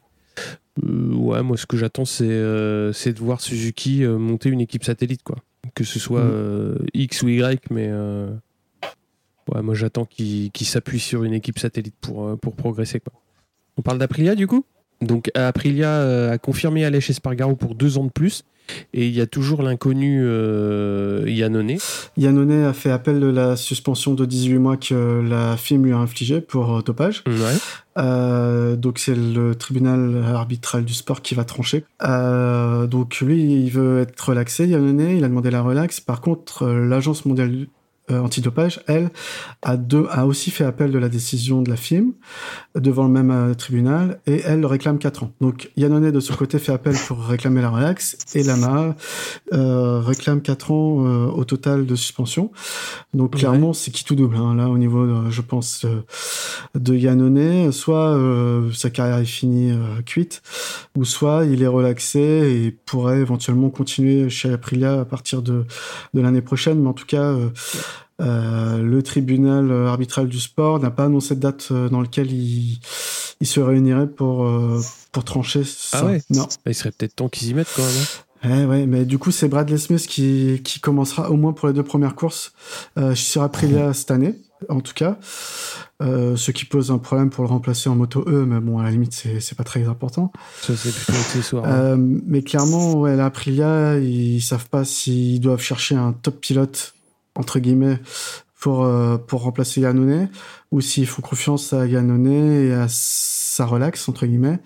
Ouais, 0.83 1.43
moi, 1.43 1.57
ce 1.57 1.67
que 1.67 1.77
j'attends, 1.77 2.05
c'est 2.05 2.25
de 2.25 3.19
voir 3.19 3.41
Suzuki 3.41 4.05
monter 4.05 4.49
une 4.49 4.61
équipe 4.61 4.85
satellite, 4.85 5.23
quoi. 5.23 5.37
Que 5.75 5.85
ce 5.85 5.99
soit 5.99 6.21
euh, 6.21 6.77
X 6.93 7.23
ou 7.23 7.29
Y, 7.29 7.63
mais. 7.71 7.91
Ouais, 9.53 9.63
moi 9.63 9.75
j'attends 9.75 10.05
qu'il 10.05 10.51
qu'il 10.53 10.67
s'appuie 10.67 11.01
sur 11.01 11.25
une 11.25 11.35
équipe 11.35 11.59
satellite 11.59 11.95
pour, 12.01 12.27
euh, 12.27 12.37
pour 12.37 12.55
progresser. 12.55 13.01
Quoi. 13.01 13.13
On 13.77 13.83
parle 13.83 13.99
d'Aprilia 13.99 14.35
du 14.35 14.47
coup? 14.47 14.65
Donc 15.01 15.31
Aprilia 15.35 15.89
euh, 15.89 16.33
a 16.33 16.39
confirmé 16.39 16.85
Aleix 16.85 17.11
Espargaro 17.11 17.57
pour 17.57 17.75
deux 17.75 17.99
ans 17.99 18.05
de 18.05 18.11
plus. 18.11 18.45
Et 18.93 19.07
il 19.09 19.15
y 19.15 19.21
a 19.21 19.27
toujours 19.27 19.63
l'inconnu 19.63 20.23
euh, 20.25 21.25
Yannone. 21.27 21.77
Yannone 22.17 22.65
a 22.65 22.73
fait 22.73 22.91
appel 22.91 23.21
de 23.21 23.27
la 23.27 23.57
suspension 23.57 24.15
de 24.15 24.25
18 24.25 24.59
mois 24.59 24.77
que 24.77 25.21
la 25.21 25.57
FIM 25.57 25.85
lui 25.85 25.93
a 25.93 25.99
infligée 25.99 26.41
pour 26.41 26.77
euh, 26.77 26.83
dopage. 26.83 27.23
Ouais. 27.27 27.57
Euh, 27.99 28.77
donc 28.77 28.99
c'est 28.99 29.15
le 29.15 29.55
tribunal 29.55 30.25
arbitral 30.25 30.85
du 30.85 30.95
sport 30.95 31.23
qui 31.23 31.35
va 31.35 31.45
trancher. 31.45 31.85
Euh, 32.03 32.87
donc 32.87 33.21
lui, 33.21 33.65
il 33.65 33.71
veut 33.71 34.01
être 34.01 34.29
relaxé, 34.29 34.67
Yannone, 34.67 35.17
il 35.17 35.25
a 35.25 35.29
demandé 35.29 35.51
la 35.51 35.61
relaxe. 35.61 36.01
Par 36.01 36.21
contre, 36.21 36.67
l'agence 36.67 37.27
mondiale 37.27 37.67
euh, 38.11 38.21
antidopage, 38.21 38.81
elle, 38.87 39.11
a, 39.63 39.77
deux, 39.77 40.07
a 40.11 40.27
aussi 40.27 40.51
fait 40.51 40.65
appel 40.65 40.91
de 40.91 40.99
la 40.99 41.09
décision 41.09 41.63
de 41.63 41.71
la 41.71 41.77
FIM 41.77 42.13
devant 42.75 43.05
le 43.05 43.11
même 43.11 43.31
euh, 43.31 43.55
tribunal 43.55 44.21
et 44.27 44.41
elle 44.45 44.65
réclame 44.67 44.99
4 44.99 45.23
ans. 45.25 45.33
Donc 45.41 45.71
Yannone 45.77 46.11
de 46.11 46.21
son 46.21 46.35
côté 46.35 46.59
fait 46.59 46.73
appel 46.73 46.95
pour 47.07 47.19
réclamer 47.25 47.63
la 47.63 47.71
relaxe 47.71 48.17
et 48.35 48.43
Lama 48.43 48.95
euh, 49.53 50.01
réclame 50.01 50.43
4 50.43 50.71
ans 50.71 51.07
euh, 51.07 51.27
au 51.27 51.45
total 51.45 51.87
de 51.87 51.95
suspension. 51.95 52.51
Donc 53.13 53.35
Ouais. 53.35 53.41
clairement, 53.41 53.73
c'est 53.73 53.91
qui 53.91 54.05
tout 54.05 54.15
double 54.15 54.37
hein, 54.37 54.55
là 54.55 54.69
au 54.69 54.77
niveau, 54.79 55.01
euh, 55.01 55.31
je 55.31 55.41
pense, 55.41 55.87
de 56.75 56.95
Yannone. 56.95 57.73
Soit 57.73 58.15
euh, 58.15 58.71
sa 58.73 58.91
carrière 58.91 59.19
est 59.19 59.25
finie, 59.25 59.73
euh, 59.73 60.03
cuite, 60.05 60.43
ou 60.97 61.05
soit 61.05 61.45
il 61.45 61.63
est 61.63 61.67
relaxé 61.67 62.21
et 62.21 62.71
pourrait 62.71 63.19
éventuellement 63.21 63.71
continuer 63.71 64.29
chez 64.29 64.53
Aprilia 64.53 65.01
à 65.01 65.05
partir 65.05 65.43
de, 65.43 65.65
de 66.13 66.21
l'année 66.21 66.43
prochaine. 66.43 66.81
Mais 66.81 66.89
en 66.89 66.93
tout 66.93 67.07
cas, 67.07 67.23
euh, 67.23 67.49
euh, 68.21 68.79
le 68.83 69.03
tribunal 69.03 69.71
arbitral 69.89 70.29
du 70.29 70.41
sport 70.41 70.79
n'a 70.81 70.91
pas 70.91 71.05
annoncé 71.07 71.35
de 71.35 71.41
date 71.41 71.69
euh, 71.71 71.89
dans 71.89 72.01
laquelle 72.01 72.31
il, 72.33 72.79
il 73.41 73.47
se 73.47 73.61
réunirait 73.61 74.07
pour, 74.09 74.45
euh, 74.47 74.81
pour 75.13 75.25
trancher 75.25 75.65
ça. 75.65 75.99
Ah 76.01 76.05
ouais 76.07 76.23
Non. 76.31 76.45
Bah, 76.45 76.71
il 76.71 76.75
serait 76.75 76.93
peut-être 76.93 77.17
temps 77.17 77.29
qu'ils 77.29 77.49
y 77.49 77.55
mettent 77.55 77.73
quand 77.75 77.83
même. 77.83 77.93
hein. 77.93 78.07
Eh 78.47 78.67
ouais, 78.67 78.85
mais 78.87 79.07
du 79.07 79.17
coup, 79.19 79.31
c'est 79.31 79.49
Bradley 79.49 79.79
Smith 79.79 80.07
qui, 80.07 80.61
qui 80.63 80.79
commencera 80.79 81.31
au 81.31 81.37
moins 81.37 81.55
pour 81.55 81.67
les 81.67 81.73
deux 81.75 81.83
premières 81.83 82.15
courses 82.15 82.53
euh, 82.99 83.15
sur 83.15 83.43
Aprilia 83.43 83.95
cette 83.95 84.11
année, 84.11 84.35
en 84.69 84.81
tout 84.81 84.93
cas. 84.93 85.17
Euh, 86.03 86.37
ce 86.37 86.51
qui 86.51 86.67
pose 86.67 86.91
un 86.91 86.99
problème 86.99 87.31
pour 87.31 87.43
le 87.45 87.49
remplacer 87.49 87.89
en 87.89 87.95
moto 87.95 88.23
E, 88.29 88.45
mais 88.45 88.61
bon, 88.61 88.79
à 88.79 88.83
la 88.83 88.91
limite, 88.91 89.15
c'est 89.15 89.57
pas 89.57 89.65
très 89.65 89.89
important. 89.89 90.31
Ça 90.61 90.75
c'est 90.77 90.93
plutôt 90.93 91.13
accessoire. 91.19 91.65
hein. 91.65 91.71
Euh, 91.71 91.97
mais 91.99 92.43
clairement, 92.43 92.95
ouais, 93.01 93.17
la 93.17 93.27
Aprilia, 93.27 93.99
ils 93.99 94.43
savent 94.43 94.69
pas 94.69 94.85
s'ils 94.85 95.41
doivent 95.41 95.63
chercher 95.63 95.95
un 95.95 96.13
top 96.13 96.39
pilote, 96.41 96.93
entre 97.37 97.59
guillemets, 97.59 97.99
pour, 98.61 98.85
euh, 98.85 99.19
pour 99.19 99.43
remplacer 99.43 99.81
Yannone, 99.83 100.29
ou 100.71 100.81
s'ils 100.81 101.07
font 101.07 101.23
confiance 101.23 101.73
à 101.73 101.87
Yannone 101.87 102.27
et 102.29 102.73
à 102.73 102.87
sa 102.89 103.67
relax, 103.67 104.09
entre 104.09 104.27
guillemets. 104.27 104.59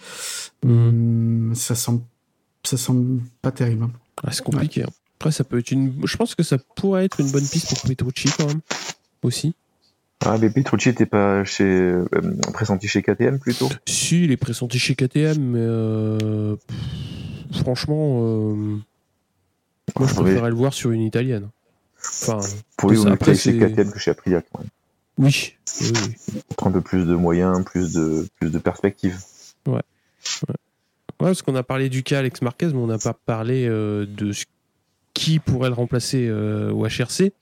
Mhm. 0.65 0.71
Hum, 0.89 1.53
ça 1.55 1.75
semble, 1.75 2.03
ça 2.65 2.77
semble 2.77 3.21
pas 3.43 3.51
terrible. 3.53 3.85
hein. 3.85 3.91
Ah, 4.25 4.33
c'est 4.33 4.43
compliqué. 4.45 4.83
hein. 4.83 4.89
Après, 5.19 5.33
ça 5.33 5.43
peut 5.45 5.59
être 5.59 5.71
une. 5.73 5.95
Je 6.05 6.17
pense 6.17 6.35
que 6.37 6.43
ça 6.45 6.59
pourrait 6.77 7.05
être 7.05 7.19
une 7.21 7.31
bonne 7.31 7.47
piste 7.47 7.69
pour 7.69 7.81
Petrucci 7.89 8.29
quand 8.37 8.47
même. 8.47 8.61
Aussi. 9.23 9.55
Ah, 10.25 10.37
mais 10.41 10.49
Petrucci 10.51 10.89
était 10.91 11.07
pas 11.07 11.45
chez, 11.45 11.65
euh, 11.65 12.05
pressenti 12.53 12.87
chez 12.89 13.03
KTM 13.03 13.39
plutôt? 13.39 13.69
Si, 13.87 14.25
il 14.25 14.31
est 14.33 14.37
pressenti 14.37 14.79
chez 14.79 14.95
KTM, 14.95 15.39
mais 15.41 15.59
euh, 15.61 16.57
pff, 16.57 17.63
franchement, 17.63 18.21
euh, 18.23 18.55
moi 18.55 18.79
je 19.99 20.03
Ouais. 20.15 20.23
préférerais 20.23 20.51
le 20.51 20.57
voir 20.57 20.73
sur 20.75 20.91
une 20.93 21.03
italienne. 21.03 21.49
Enfin, 22.01 22.41
Pour 22.77 22.91
lui, 22.91 22.99
après, 23.07 23.35
c'est- 23.35 23.59
KTM 23.59 23.91
que 23.93 23.99
chez 23.99 24.11
Aprilia. 24.13 24.43
quand 24.53 24.61
même. 24.61 24.69
oui. 25.19 25.55
oui, 25.81 25.93
oui. 26.35 26.41
Un 26.63 26.71
peu 26.71 26.81
plus 26.81 27.05
de 27.05 27.15
moyens, 27.15 27.65
plus 27.65 27.93
de, 27.93 28.27
plus 28.41 28.51
de 28.51 28.59
perspectives. 28.59 29.19
Ouais, 29.67 29.81
parce 31.19 31.43
qu'on 31.43 31.57
a 31.57 31.63
parlé 31.65 31.89
du 31.89 32.03
cas 32.05 32.21
Alex 32.21 32.43
Marquez, 32.43 32.67
mais 32.69 32.75
on 32.79 32.87
n'a 32.87 32.99
pas 32.99 33.13
parlé 33.15 33.67
euh, 33.67 34.07
de 34.07 34.31
qui 35.15 35.41
pourrait 35.41 35.69
le 35.69 35.75
remplacer 35.75 36.29
euh, 36.29 36.71
au 36.71 36.87
HRC. 36.87 37.33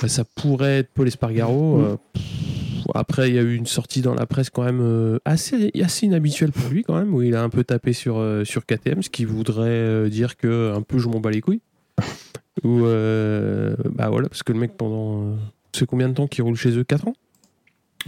Bah, 0.00 0.08
ça 0.08 0.22
pourrait 0.36 0.78
être 0.78 0.90
Paul 0.94 1.08
Espargaro. 1.08 1.78
Mm. 1.78 1.84
euh, 1.84 1.96
pff, 2.12 2.22
après, 2.94 3.28
il 3.28 3.34
y 3.34 3.38
a 3.38 3.42
eu 3.42 3.54
une 3.56 3.66
sortie 3.66 4.02
dans 4.02 4.14
la 4.14 4.26
presse 4.26 4.50
quand 4.50 4.62
même 4.64 4.80
euh, 4.80 5.18
assez, 5.24 5.72
assez 5.82 6.06
inhabituelle 6.06 6.52
pour 6.52 6.70
lui, 6.70 6.84
quand 6.84 6.96
même, 6.96 7.12
où 7.12 7.22
il 7.22 7.34
a 7.34 7.42
un 7.42 7.48
peu 7.48 7.64
tapé 7.64 7.92
sur, 7.92 8.24
sur 8.44 8.64
KTM, 8.66 9.02
ce 9.02 9.10
qui 9.10 9.24
voudrait 9.24 10.08
dire 10.08 10.36
que 10.36 10.72
un 10.74 10.82
peu 10.82 10.98
je 10.98 11.08
m'en 11.08 11.18
bats 11.20 11.30
les 11.30 11.40
couilles. 11.40 11.60
Ou, 12.64 12.84
euh, 12.84 13.74
bah 13.94 14.08
voilà, 14.10 14.28
parce 14.28 14.42
que 14.42 14.52
le 14.52 14.58
mec, 14.58 14.76
pendant. 14.76 15.22
euh, 15.22 15.34
c'est 15.72 15.86
combien 15.86 16.08
de 16.08 16.14
temps 16.14 16.26
qu'il 16.26 16.42
roule 16.44 16.56
chez 16.56 16.76
eux? 16.76 16.84
4 16.84 17.08
ans? 17.08 17.14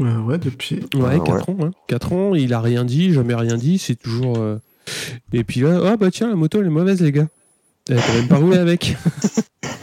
Euh, 0.01 0.21
ouais, 0.23 0.39
depuis. 0.39 0.81
Ouais, 0.95 1.19
Ah, 1.21 1.21
4 1.21 1.49
ans. 1.51 1.57
Hein. 1.63 1.71
4 1.87 2.13
ans, 2.13 2.35
il 2.35 2.53
a 2.55 2.61
rien 2.61 2.85
dit, 2.85 3.13
jamais 3.13 3.35
rien 3.35 3.57
dit, 3.57 3.79
c'est 3.79 3.95
toujours. 3.95 4.39
euh, 4.39 4.59
Et 5.33 5.45
puis 5.45 5.61
là, 5.61 5.81
ah 5.85 5.97
bah 5.97 6.11
tiens, 6.11 6.29
la 6.29 6.35
moto 6.35 6.61
elle 6.61 6.67
est 6.67 6.71
mauvaise, 6.71 7.01
les 7.01 7.13
gars. 7.13 7.29
Elle 7.89 7.99
a 7.99 8.03
quand 8.03 8.13
même 8.15 8.29
pas 8.29 8.37
roulé 8.39 8.59
avec. 8.59 8.97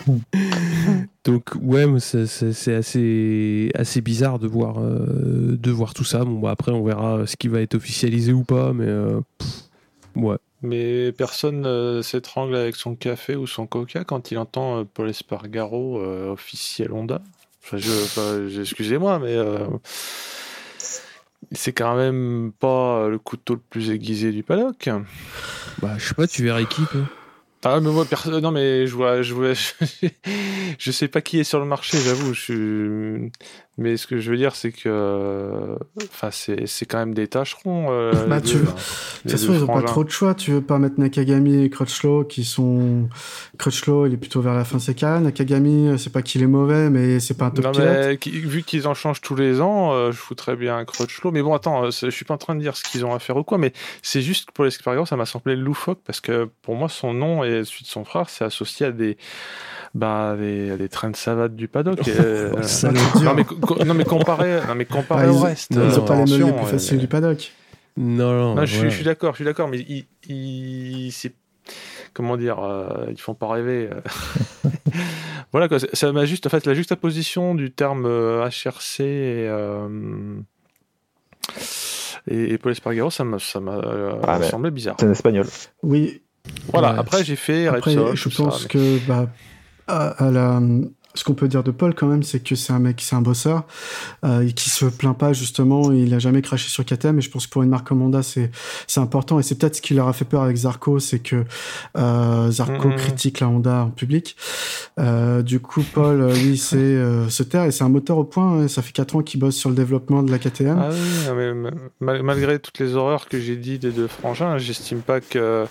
Donc, 1.26 1.44
ouais, 1.62 1.86
c'est- 2.00 2.74
assez, 2.76 3.70
assez 3.76 4.02
bizarre 4.02 4.40
de 4.40 4.48
voir, 4.48 4.80
euh, 4.80 5.58
de 5.58 5.72
voir 5.72 5.94
tout 5.94 6.04
ça. 6.04 6.24
Bon, 6.26 6.40
bah, 6.40 6.52
après, 6.52 6.72
on 6.72 6.84
verra 6.84 7.26
ce 7.28 7.36
qui 7.36 7.48
va 7.48 7.62
être 7.62 7.76
officialisé 7.76 8.34
ou 8.34 8.44
pas, 8.44 8.74
mais. 8.74 8.86
euh, 8.88 9.20
pff, 9.38 9.50
ouais. 10.16 10.38
Mais 10.62 11.12
personne 11.14 11.66
euh, 11.66 12.02
s'étrangle 12.02 12.56
avec 12.56 12.76
son 12.76 12.96
café 12.96 13.36
ou 13.36 13.48
son 13.48 13.66
coca 13.66 14.04
quand 14.04 14.32
il 14.32 14.38
entend 14.38 14.80
euh, 14.80 14.84
Paul 14.84 15.10
Espargaro 15.10 16.00
euh, 16.00 16.32
officiel 16.32 16.92
Honda. 16.92 17.22
Enfin, 17.64 17.78
je, 17.78 18.62
excusez-moi, 18.62 19.20
mais 19.20 19.38
c'est 21.52 21.74
quand 21.74 21.96
même 21.96 22.52
pas 22.60 23.08
le 23.08 23.20
couteau 23.20 23.56
le 23.56 23.62
plus 23.70 23.92
aiguisé 23.92 24.32
du 24.32 24.44
paddock. 24.44 24.90
Bah, 25.82 25.96
je 25.98 26.08
sais 26.08 26.14
pas, 26.14 26.28
tu 26.28 26.44
verras 26.44 26.64
qui, 26.64 26.84
toi? 26.86 27.02
Ah, 27.64 27.80
mais 27.82 27.92
moi, 27.92 28.06
perso- 28.06 28.40
non, 28.40 28.52
mais 28.52 28.88
je 28.88 28.96
vois, 28.96 29.22
je 29.22 29.34
vois, 29.34 29.52
je 30.80 30.92
sais 30.92 31.08
pas 31.10 31.22
qui 31.22 31.40
est 31.40 31.44
sur 31.44 31.60
le 31.60 31.66
marché, 31.66 31.98
j'avoue. 32.00 32.34
Je 32.34 32.42
suis... 32.42 33.32
Mais 33.80 33.96
ce 33.98 34.08
que 34.08 34.20
je 34.20 34.30
veux 34.30 34.38
dire, 34.38 34.56
c'est 34.56 34.72
que, 34.74 35.78
enfin, 36.04 36.30
c'est 36.32 36.86
quand 36.86 36.98
même 36.98 37.14
des 37.14 37.28
tâcherons. 37.28 37.88
euh, 37.92 38.12
Bah, 38.28 38.36
les 38.38 38.42
tu 38.42 38.54
deux, 38.56 38.60
veux- 38.60 38.66
là. 38.66 38.72
De 38.72 39.32
toute 39.32 39.32
façon, 39.40 39.54
ils 39.54 39.64
ont 39.64 39.68
pas 39.68 39.82
trop 39.84 40.04
de 40.04 40.10
choix. 40.10 40.34
Tu 40.36 40.52
veux 40.52 40.62
pas 40.62 40.78
mettre 40.80 41.00
Nakagami 41.00 41.64
et 41.64 41.70
Crutchlow 41.70 42.26
qui 42.26 42.44
sont. 42.44 43.08
Crutchlow, 43.58 44.06
il 44.08 44.14
est 44.14 44.18
plutôt 44.18 44.42
vers 44.42 44.54
la 44.54 44.66
fin 44.66 44.78
de 44.78 44.82
ses 44.82 44.94
carrières. 44.96 45.22
Nakagami, 45.22 45.88
euh, 45.88 45.98
c'est 45.98 46.12
pas 46.12 46.22
qu'il 46.22 46.44
est 46.44 46.48
mauvais, 46.48 46.90
mais 46.90 47.20
c'est 47.20 47.38
pas 47.38 47.46
un 47.46 47.52
top 47.52 47.66
Non, 47.66 47.72
mais 47.78 48.16
vu 48.26 48.64
qu'ils 48.64 48.88
en 48.88 48.94
changent 48.94 49.22
tous 49.22 49.36
les 49.36 49.62
ans, 49.62 49.94
euh, 49.94 50.12
je 50.12 50.18
foutrais 50.18 50.56
bien 50.56 50.84
Crutchlow. 50.86 51.32
Mais 51.32 51.42
bon, 51.42 51.54
attends, 51.54 51.86
euh, 51.86 51.90
je 51.92 52.10
suis 52.10 52.26
pas 52.26 52.34
en 52.34 52.38
train 52.38 52.56
de 52.56 52.60
dire 52.62 52.76
ce 52.76 52.84
qu'ils 52.84 53.06
ont 53.06 53.14
à 53.14 53.20
faire 53.20 53.38
ou 53.38 53.44
quoi, 53.44 53.58
mais 53.58 53.72
c'est 54.02 54.22
juste 54.22 54.52
pour 54.52 54.66
l'expérience, 54.66 55.10
ça 55.10 55.16
m'a 55.16 55.26
semblé 55.26 55.56
loufoque 55.56 56.00
parce 56.06 56.20
que 56.22 56.50
pour 56.62 56.76
moi, 56.76 56.90
son 56.90 57.14
nom 57.14 57.44
et 57.44 57.64
celui 57.64 57.84
de 57.84 57.90
son 57.90 58.04
frère, 58.04 58.30
c'est 58.30 58.44
associé 58.44 58.88
à 58.88 58.92
des, 58.92 59.18
bah, 59.96 60.32
à 60.32 60.36
des, 60.36 60.72
à 60.72 60.78
des 60.78 60.90
trains 60.90 61.10
de 61.10 61.16
savate 61.16 61.56
du 61.56 61.68
paddock. 61.68 62.08
et, 62.08 62.12
euh, 62.20 62.62
Ça, 62.64 62.92
non, 62.92 63.34
mais, 63.36 63.46
non, 63.86 63.94
mais 63.94 64.04
comparé, 64.06 64.60
non, 64.68 64.76
mais 64.76 64.86
comparé 64.86 65.26
Ah, 65.28 65.32
au 65.32 65.38
ils- 65.40 65.44
reste. 65.44 65.72
non, 65.72 65.88
Ils 65.88 65.94
euh, 65.94 66.00
ont 66.00 66.06
pas 66.06 66.16
les 66.24 66.32
meules 66.32 66.46
les 66.48 66.52
plus 66.54 66.62
euh, 66.62 66.66
faciles 66.66 66.98
du 67.00 67.08
paddock. 67.08 67.52
Non, 67.98 68.32
non, 68.32 68.56
non, 68.56 68.66
je, 68.66 68.76
voilà. 68.76 68.90
je 68.90 68.96
suis 68.96 69.04
d'accord, 69.06 69.34
je 69.34 69.38
suis 69.38 69.46
d'accord, 69.46 69.68
mais 69.68 69.80
ils, 69.80 70.06
ils, 70.28 71.12
c'est- 71.12 71.34
comment 72.14 72.38
dire, 72.38 72.60
euh, 72.60 73.06
ils 73.10 73.20
font 73.20 73.34
pas 73.34 73.48
rêver. 73.50 73.90
euh. 73.92 74.00
voilà 75.52 75.68
quoi, 75.68 75.78
ça- 75.80 76.12
m'a 76.12 76.26
juste, 76.26 76.46
en 76.48 76.50
fait, 76.50 76.66
la 76.66 76.74
juxtaposition 76.74 77.56
du 77.56 77.72
terme 77.72 78.06
euh, 78.06 78.48
HRC 78.50 79.00
et, 79.02 79.48
euh, 79.50 80.38
et, 82.28 82.54
et 82.54 82.58
Paul 82.58 82.72
Espargaro, 82.72 83.10
ça 83.10 83.24
m'a, 83.24 83.40
ça 83.40 83.60
m'a 83.60 83.76
euh, 83.78 84.14
Ah, 84.28 84.42
semblé 84.44 84.72
bizarre. 84.72 84.96
C'est 85.00 85.06
un 85.08 85.12
espagnol. 85.12 85.46
Oui, 85.84 86.22
Voilà. 86.72 86.94
Ouais. 86.94 87.00
Après, 87.00 87.24
j'ai 87.24 87.36
fait 87.36 87.68
Après, 87.68 87.92
Repsol, 87.96 88.16
je 88.16 88.24
tout 88.24 88.32
ça, 88.32 88.44
pense 88.44 88.62
mais- 88.64 88.68
que 88.70 89.08
bah, 89.08 89.28
à, 89.88 90.26
à 90.28 90.32
la, 90.32 90.62
ce 91.20 91.24
qu'on 91.24 91.34
peut 91.34 91.48
dire 91.48 91.64
de 91.64 91.72
Paul 91.72 91.94
quand 91.94 92.08
même, 92.08 92.24
c'est 92.24 92.40
que 92.40 92.56
c'est 92.56 92.74
un 92.74 92.80
mec, 92.80 93.02
c'est 93.02 93.16
un 93.16 93.22
bosseur 93.22 93.66
euh, 94.24 94.42
et 94.42 94.54
qui 94.54 94.70
se 94.70 94.86
plaint 94.86 95.18
pas 95.18 95.34
justement. 95.34 95.92
Il 95.92 96.14
a 96.14 96.20
jamais 96.20 96.42
craché 96.42 96.70
sur 96.70 96.84
KTM 96.86 97.18
et 97.20 97.22
je 97.22 97.30
pense 97.30 97.46
que 97.48 97.52
pour 97.52 97.62
une 97.64 97.70
marque 97.70 97.88
comme 97.88 98.02
Honda, 98.02 98.24
c'est 98.24 98.52
c'est 98.88 99.00
important 99.00 99.40
et 99.40 99.44
c'est 99.44 99.56
peut-être 99.56 99.76
ce 99.76 99.82
qui 99.82 99.94
leur 99.94 100.08
a 100.08 100.14
fait 100.14 100.26
peur 100.26 100.42
avec 100.44 100.56
Zarco, 100.58 101.00
c'est 101.00 101.20
que 101.20 101.44
euh, 101.98 102.52
Zarco 102.52 102.88
Mhm. 102.90 102.96
critique 102.96 103.40
la 103.40 103.50
Honda 103.50 103.84
en 103.86 103.90
public. 103.90 104.36
Euh, 105.00 105.42
du 105.42 105.60
coup, 105.60 105.84
Paul, 105.94 106.22
euh, 106.22 106.34
lui, 106.34 106.58
c'est 106.58 106.78
euh, 106.78 107.30
se 107.30 107.44
taire 107.44 107.66
et 107.66 107.72
c'est 107.72 107.84
un 107.84 107.90
moteur 107.90 108.18
au 108.18 108.24
point. 108.24 108.64
hein. 108.64 108.68
Ça 108.68 108.82
fait 108.82 108.92
quatre 108.92 109.16
ans 109.16 109.22
qu'il 109.22 109.40
bosse 109.40 109.56
sur 109.56 109.70
le 109.70 109.76
développement 109.76 110.24
de 110.24 110.32
la 110.32 110.40
KTM. 110.40 110.78
Ah 110.80 110.90
oui, 110.92 111.28
non, 111.28 111.36
mais 111.36 111.54
ma- 111.54 111.72
mal- 112.00 112.24
malgré 112.24 112.60
toutes 112.60 112.80
les 112.80 112.96
horreurs 112.96 113.28
que 113.28 113.40
j'ai 113.40 113.56
dit 113.58 113.80
des 113.80 113.92
deux 113.92 114.08
frangins, 114.08 114.58
j'estime 114.58 115.02
pas 115.02 115.20
que, 115.22 115.66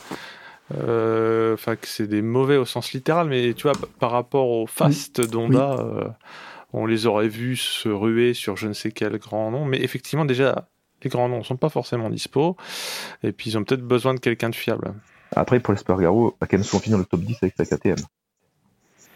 euh, 0.77 1.55
enfin 1.55 1.77
que 1.77 1.87
c'est 1.87 2.07
des 2.07 2.23
mauvais 2.23 2.57
au 2.57 2.65
sens 2.65 2.93
littéral, 2.93 3.29
mais 3.29 3.55
tu 3.55 3.63
vois, 3.63 3.73
par 3.99 4.11
rapport 4.11 4.49
au 4.49 4.67
fast 4.67 5.21
d'Honda, 5.21 5.77
euh, 5.79 6.09
on 6.73 6.87
les 6.87 7.07
aurait 7.07 7.29
vus 7.29 7.57
se 7.57 7.89
ruer 7.89 8.35
sur 8.35 8.57
je 8.57 8.69
ne 8.69 8.73
sais 8.73 8.91
quel 8.91 9.19
grand 9.19 9.51
nom, 9.51 9.65
mais 9.65 9.81
effectivement 9.83 10.25
déjà 10.25 10.69
les 11.03 11.11
grands 11.11 11.29
noms 11.29 11.43
sont 11.43 11.57
pas 11.57 11.69
forcément 11.69 12.11
dispo, 12.11 12.57
et 13.23 13.33
puis 13.33 13.51
ils 13.51 13.59
ont 13.59 13.65
peut-être 13.65 13.83
besoin 13.83 14.15
de 14.15 14.21
quelqu'un 14.21 14.51
de 14.51 14.55
fiable. 14.55 14.95
Après, 15.37 15.61
pour 15.61 15.73
l'Espargaro, 15.73 16.37
a 16.41 16.47
quand 16.47 16.57
même 16.57 16.65
souvent 16.65 16.81
fini 16.81 16.93
dans 16.93 16.99
le 16.99 17.05
top 17.05 17.21
10 17.21 17.39
avec 17.43 17.55
sa 17.57 17.65
KTM. 17.65 17.97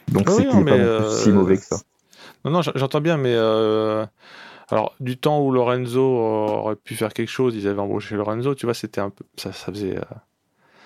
Donc 0.08 0.24
Ah 0.26 0.30
c'est 0.32 0.36
oui, 0.38 0.48
qu'il 0.48 0.58
non, 0.58 0.64
n'est 0.64 0.70
pas 0.70 0.78
mais, 0.78 0.84
non 0.84 1.00
plus 1.00 1.22
si 1.22 1.30
euh, 1.30 1.32
mauvais 1.32 1.56
que 1.56 1.64
ça. 1.64 1.76
Non, 2.44 2.50
non, 2.50 2.60
j'entends 2.62 3.00
bien, 3.00 3.16
mais 3.16 3.34
euh, 3.34 4.04
alors 4.68 4.94
du 5.00 5.16
temps 5.16 5.40
où 5.42 5.50
Lorenzo 5.50 6.02
aurait 6.02 6.76
pu 6.76 6.94
faire 6.94 7.12
quelque 7.12 7.30
chose, 7.30 7.56
ils 7.56 7.66
avaient 7.66 7.80
embauché 7.80 8.14
Lorenzo, 8.16 8.54
tu 8.54 8.66
vois, 8.66 8.74
c'était 8.74 9.00
un 9.00 9.10
peu, 9.10 9.24
ça, 9.36 9.52
ça 9.52 9.72
faisait, 9.72 9.96
euh, 9.96 10.02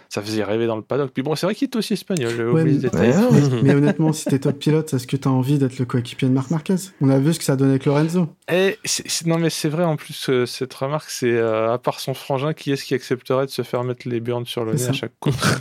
ça 0.09 0.23
faisait 0.23 0.45
rêver 0.45 0.67
dans 0.67 0.77
le 0.77 0.83
paddock. 0.83 1.11
Puis 1.13 1.23
bon, 1.23 1.35
c'est 1.35 1.47
vrai 1.47 1.55
qu'il 1.55 1.69
est 1.69 1.77
aussi 1.77 1.93
espagnol, 1.95 2.33
j'ai 2.37 2.45
Ouais, 2.45 2.65
mais- 2.65 2.73
détail. 2.75 3.11
Ouais, 3.11 3.17
Mais, 3.31 3.63
mais 3.63 3.75
honnêtement, 3.75 4.13
si 4.13 4.25
t'es 4.27 4.39
top 4.39 4.59
pilote, 4.59 4.93
est-ce 4.95 5.07
que 5.07 5.17
t'as 5.17 5.31
envie 5.31 5.59
d'être 5.59 5.79
le 5.79 5.85
coéquipier 5.85 6.29
de 6.29 6.33
Marc 6.33 6.51
Marquez? 6.51 6.77
On 7.01 7.09
a 7.11 7.19
vu 7.19 7.33
ce 7.35 7.39
que 7.39 7.45
ça 7.45 7.53
a 7.55 7.57
donné 7.57 7.71
avec 7.73 7.85
Lorenzo. 7.87 8.29
Et 8.51 8.79
c'est- 8.85 9.27
non, 9.27 9.39
mais 9.39 9.51
c'est 9.51 9.69
vrai 9.69 9.85
en 9.85 9.97
plus 9.97 10.29
euh, 10.31 10.47
cette 10.47 10.73
remarque, 10.75 11.11
c'est 11.11 11.33
euh, 11.33 11.73
à 11.73 11.79
part 11.79 12.01
son 12.01 12.15
frangin, 12.15 12.53
qui 12.55 12.73
est-ce 12.73 12.85
qui 12.85 12.95
accepterait 12.95 13.47
de 13.47 13.51
se 13.51 13.63
faire 13.63 13.85
mettre 13.85 14.09
les 14.09 14.21
burnes 14.21 14.47
sur 14.47 14.65
le 14.65 14.73
nez 14.73 14.79
ça. 14.79 14.91
à 14.91 14.93
chaque 14.93 15.13
course 15.21 15.59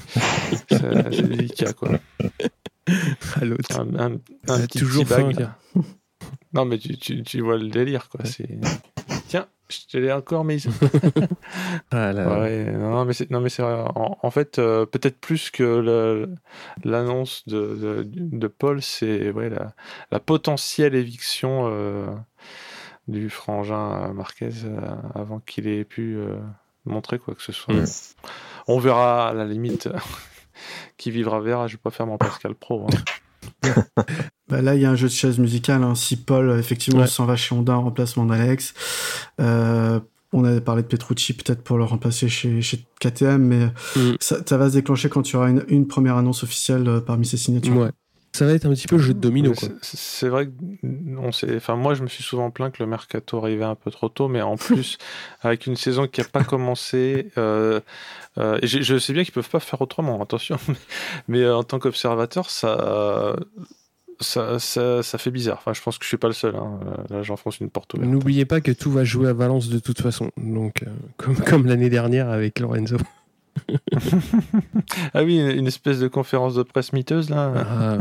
C'est 0.69 0.79
c'est 1.11 1.21
délicat 1.27 1.73
quoi. 1.73 1.89
À 3.41 3.45
l'autre. 3.45 3.79
Un, 3.79 3.95
un- 3.99 4.17
un 4.47 4.59
petit 4.67 4.79
toujours 4.79 5.05
faim. 5.07 5.29
Non, 6.53 6.65
mais 6.65 6.77
tu, 6.77 6.95
tu, 6.97 7.23
tu 7.23 7.41
vois 7.41 7.57
le 7.57 7.67
délire 7.67 8.07
quoi. 8.09 8.21
C'est 8.25 8.47
je 9.69 9.79
te 9.91 9.97
l'ai 9.97 10.11
encore 10.11 10.43
mise. 10.45 10.67
Ah 11.91 12.11
Ouais, 12.13 12.71
non, 12.71 13.05
mais 13.05 13.13
c'est, 13.13 13.29
non, 13.31 13.39
mais 13.41 13.49
c'est 13.49 13.61
vrai. 13.61 13.73
En, 13.95 14.17
en 14.21 14.31
fait, 14.31 14.59
euh, 14.59 14.85
peut-être 14.85 15.19
plus 15.19 15.49
que 15.51 15.63
le- 15.63 16.35
l'annonce 16.83 17.47
de, 17.47 17.75
de, 17.75 18.07
de 18.07 18.47
Paul, 18.47 18.81
c'est 18.81 19.31
ouais, 19.31 19.49
la, 19.49 19.73
la 20.11 20.19
potentielle 20.19 20.95
éviction 20.95 21.67
euh, 21.71 22.07
du 23.07 23.29
frangin 23.29 24.11
Marquez 24.13 24.49
euh, 24.65 24.79
avant 25.13 25.39
qu'il 25.39 25.67
ait 25.67 25.85
pu 25.85 26.17
montrer 26.85 27.19
quoi 27.19 27.35
que 27.35 27.41
ce 27.43 27.51
soit. 27.51 27.73
On 28.67 28.79
verra 28.79 29.29
à 29.29 29.33
la 29.33 29.45
limite. 29.45 29.89
qui 30.97 31.11
vivra 31.11 31.39
verra. 31.41 31.67
Je 31.67 31.73
vais 31.75 31.81
pas 31.81 31.91
faire 31.91 32.07
mon 32.07 32.17
Pascal 32.17 32.55
Pro. 32.55 32.85
hein. 32.87 32.97
Bah 34.49 34.61
là, 34.61 34.75
il 34.75 34.81
y 34.81 34.85
a 34.85 34.91
un 34.91 34.95
jeu 34.95 35.07
de 35.07 35.13
chaise 35.13 35.39
musicale. 35.39 35.83
hein. 35.83 35.95
Si 35.95 36.17
Paul, 36.17 36.57
effectivement, 36.59 37.01
Ouais. 37.01 37.07
s'en 37.07 37.25
va 37.25 37.35
chez 37.35 37.55
Honda 37.55 37.73
en 37.77 37.81
remplacement 37.83 38.25
d'Alex, 38.25 38.73
euh, 39.41 39.99
on 40.33 40.43
avait 40.43 40.61
parlé 40.61 40.81
de 40.83 40.87
Petrucci 40.87 41.33
peut-être 41.33 41.63
pour 41.63 41.77
le 41.77 41.83
remplacer 41.83 42.27
chez, 42.29 42.61
chez 42.61 42.85
KTM, 42.99 43.41
mais 43.41 43.65
Mm. 43.95 44.15
ça, 44.19 44.37
ça 44.45 44.57
va 44.57 44.69
se 44.69 44.73
déclencher 44.75 45.09
quand 45.09 45.21
tu 45.23 45.35
auras 45.35 45.49
une, 45.49 45.63
une 45.69 45.87
première 45.87 46.17
annonce 46.17 46.43
officielle 46.43 46.87
euh, 46.87 46.99
parmi 47.01 47.25
ces 47.25 47.37
signatures. 47.37 47.75
ouais. 47.77 47.91
Ça 48.35 48.45
va 48.45 48.51
être 48.53 48.65
un 48.65 48.71
petit 48.71 48.87
peu 48.87 48.97
le 48.97 49.01
jeu 49.01 49.13
de 49.13 49.19
domino, 49.19 49.53
c'est- 49.81 50.27
vrai 50.27 50.47
que 50.47 50.51
on 51.17 51.29
enfin 51.55 51.75
moi 51.77 51.93
je 51.93 52.03
me 52.03 52.07
suis 52.07 52.21
souvent 52.21 52.51
plaint 52.51 52.73
que 52.73 52.83
le 52.83 52.89
mercato 52.89 53.37
arrivait 53.37 53.63
un 53.63 53.75
peu 53.75 53.91
trop 53.91 54.09
tôt, 54.09 54.27
mais 54.27 54.41
en 54.41 54.57
plus 54.57 54.97
avec 55.41 55.67
une 55.67 55.77
saison 55.77 56.05
qui 56.05 56.19
a 56.19 56.25
pas 56.25 56.43
commencé, 56.43 57.31
euh, 57.37 57.79
euh, 58.37 58.59
je, 58.61 58.81
je 58.81 58.97
sais 58.97 59.13
bien 59.13 59.23
qu'ils 59.23 59.33
peuvent 59.33 59.49
pas 59.49 59.61
faire 59.61 59.79
autrement, 59.81 60.21
attention, 60.21 60.57
mais 61.29 61.43
euh, 61.43 61.55
en 61.55 61.63
tant 61.63 61.79
qu'observateur 61.79 62.49
ça, 62.49 63.37
ça, 64.19 64.59
ça, 64.59 65.01
ça 65.01 65.17
fait 65.17 65.31
bizarre. 65.31 65.57
Enfin 65.59 65.71
je 65.73 65.81
pense 65.81 65.97
que 65.97 66.03
je 66.03 66.09
suis 66.09 66.17
pas 66.17 66.27
le 66.27 66.33
seul. 66.33 66.55
Hein. 66.57 66.79
Là 67.09 67.23
j'enfonce 67.23 67.59
une 67.61 67.69
porte 67.69 67.93
ouverte. 67.93 68.09
N'oubliez 68.11 68.43
pas 68.43 68.59
que 68.59 68.71
tout 68.71 68.91
va 68.91 69.05
jouer 69.05 69.29
à 69.29 69.33
Valence 69.33 69.69
de 69.69 69.79
toute 69.79 70.01
façon. 70.01 70.31
Donc, 70.35 70.83
euh, 70.83 70.87
comme, 71.15 71.37
comme 71.37 71.65
l'année 71.67 71.89
dernière 71.89 72.29
avec 72.29 72.59
Lorenzo. 72.59 72.97
Ah 75.13 75.23
oui, 75.23 75.37
une 75.37 75.67
espèce 75.67 75.99
de 75.99 76.07
conférence 76.07 76.55
de 76.55 76.63
presse 76.63 76.93
miteuse 76.93 77.29
là, 77.29 77.51
Ah, 77.55 77.97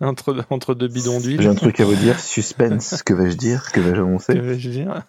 entre 0.00 0.44
entre 0.50 0.74
deux 0.74 0.88
bidons 0.88 1.20
d'huile. 1.20 1.40
J'ai 1.40 1.48
un 1.48 1.54
truc 1.54 1.80
à 1.80 1.84
vous 1.84 1.94
dire, 1.96 2.18
suspense, 2.18 3.02
que 3.02 3.14
vais-je 3.14 3.36
dire, 3.36 3.72
que 3.72 3.80
vais-je 3.80 3.94
Que 3.96 4.00
annoncer 4.00 4.38
vais-je 4.38 4.68
dire? 4.70 5.02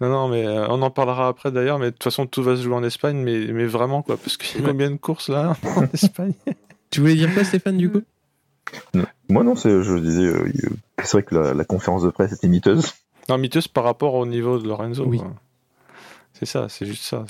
Non, 0.00 0.08
non, 0.08 0.28
mais 0.28 0.46
euh, 0.46 0.66
on 0.68 0.80
en 0.82 0.90
parlera 0.90 1.28
après 1.28 1.52
d'ailleurs, 1.52 1.78
mais 1.78 1.86
de 1.86 1.90
toute 1.90 2.04
façon 2.04 2.26
tout 2.26 2.42
va 2.42 2.56
se 2.56 2.62
jouer 2.62 2.74
en 2.74 2.82
Espagne, 2.84 3.16
mais, 3.18 3.46
mais 3.52 3.66
vraiment 3.66 4.02
quoi, 4.02 4.16
parce 4.16 4.36
qu'il 4.36 4.60
y 4.60 4.64
a 4.64 4.68
combien 4.68 4.90
de 4.90 4.96
courses 4.96 5.28
là 5.28 5.56
en 5.76 5.84
Espagne? 5.92 6.32
Tu 6.90 7.00
voulais 7.00 7.14
dire 7.14 7.32
quoi, 7.32 7.44
Stéphane, 7.44 7.76
du 7.76 7.90
coup? 7.90 8.02
Moi 9.28 9.44
non, 9.44 9.54
c'est- 9.56 9.82
je 9.82 9.96
disais, 9.98 10.24
euh, 10.24 10.50
c'est 10.98 11.12
vrai 11.12 11.22
que 11.22 11.34
la, 11.34 11.54
la 11.54 11.64
conférence 11.64 12.02
de 12.02 12.10
presse 12.10 12.32
était 12.32 12.48
miteuse. 12.48 12.92
Non, 13.28 13.38
miteuse 13.38 13.68
par 13.68 13.84
rapport 13.84 14.14
au 14.14 14.26
niveau 14.26 14.58
de 14.58 14.66
Lorenzo. 14.66 15.04
Oui. 15.06 15.20
C'est 16.32 16.46
ça, 16.46 16.68
c'est 16.68 16.86
juste 16.86 17.04
ça. 17.04 17.24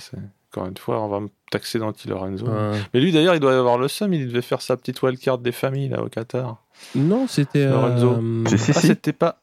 Encore 0.55 0.69
une 0.69 0.77
fois, 0.77 1.01
on 1.03 1.09
va 1.09 1.19
me 1.21 1.29
taxer 1.51 1.81
d'anti-Lorenzo. 1.81 2.47
Euh, 2.49 2.79
Mais 2.95 3.01
lui 3.01 3.11
d'ailleurs, 3.11 3.35
il 3.35 3.41
doit 3.41 3.57
avoir 3.59 3.77
le 3.77 3.89
seum, 3.89 4.13
il 4.15 4.29
devait 4.29 4.41
faire 4.43 4.63
sa 4.63 4.77
petite 4.77 5.03
wildcard 5.03 5.39
des 5.39 5.51
familles 5.51 5.89
là 5.89 6.01
au 6.03 6.09
Qatar. 6.09 6.63
Non, 6.95 7.27
c'était. 7.27 7.67
Lorenzo. 7.67 8.13
euh, 8.13 8.45
Si, 8.47 8.59
si, 8.59 8.71
Ah, 8.75 8.81
si. 8.81 8.87
c'était 8.87 9.13
pas. 9.13 9.41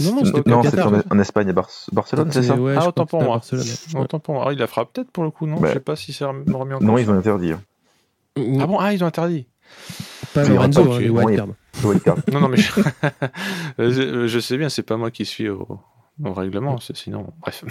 Non, 0.00 0.14
non, 0.14 0.24
c'était 0.24 0.80
en, 0.82 0.92
en 1.10 1.18
Espagne 1.18 1.48
à 1.50 1.52
Bar- 1.52 1.68
Barcelone, 1.92 2.30
c'est 2.32 2.44
ça 2.44 2.54
ouais, 2.54 2.76
Ah, 2.78 2.86
autant 2.88 3.06
pour 3.06 3.22
moi. 3.22 3.40
Ouais. 3.52 4.00
Autant 4.00 4.20
pour 4.20 4.34
moi. 4.34 4.44
Ah, 4.48 4.52
il 4.52 4.58
la 4.58 4.66
fera 4.68 4.86
peut-être 4.86 5.10
pour 5.10 5.24
le 5.24 5.30
coup, 5.30 5.46
non? 5.46 5.58
Bah. 5.60 5.68
Je 5.68 5.72
sais 5.74 5.80
pas 5.80 5.96
si 5.96 6.12
c'est 6.12 6.24
remis 6.24 6.44
en 6.54 6.80
Non, 6.80 6.96
ils 6.96 7.10
ont 7.10 7.14
interdit. 7.14 7.52
Ah 8.36 8.66
bon? 8.66 8.78
Ah, 8.78 8.92
ils 8.94 9.02
ont 9.04 9.06
interdit. 9.08 9.46
Pas 10.32 10.44
Lorenzo, 10.48 10.84
pas 10.84 10.94
hein, 10.94 10.98
les 11.00 11.10
wildcards. 11.10 12.16
Non, 12.32 12.40
non, 12.40 12.48
mais 12.48 12.56
je, 12.56 12.70
je, 13.78 14.26
je 14.28 14.38
sais 14.38 14.56
bien, 14.56 14.68
c'est 14.68 14.82
pas 14.82 14.96
moi 14.96 15.10
qui 15.10 15.24
suis 15.26 15.48
au, 15.50 15.78
au 16.24 16.32
règlement, 16.32 16.78
c'est 16.80 16.96
sinon. 16.96 17.26
Bref. 17.42 17.64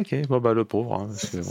Ok, 0.00 0.28
bon, 0.28 0.40
bah, 0.40 0.54
le 0.54 0.64
pauvre. 0.64 0.94
hein, 0.94 1.08
euh, 1.34 1.42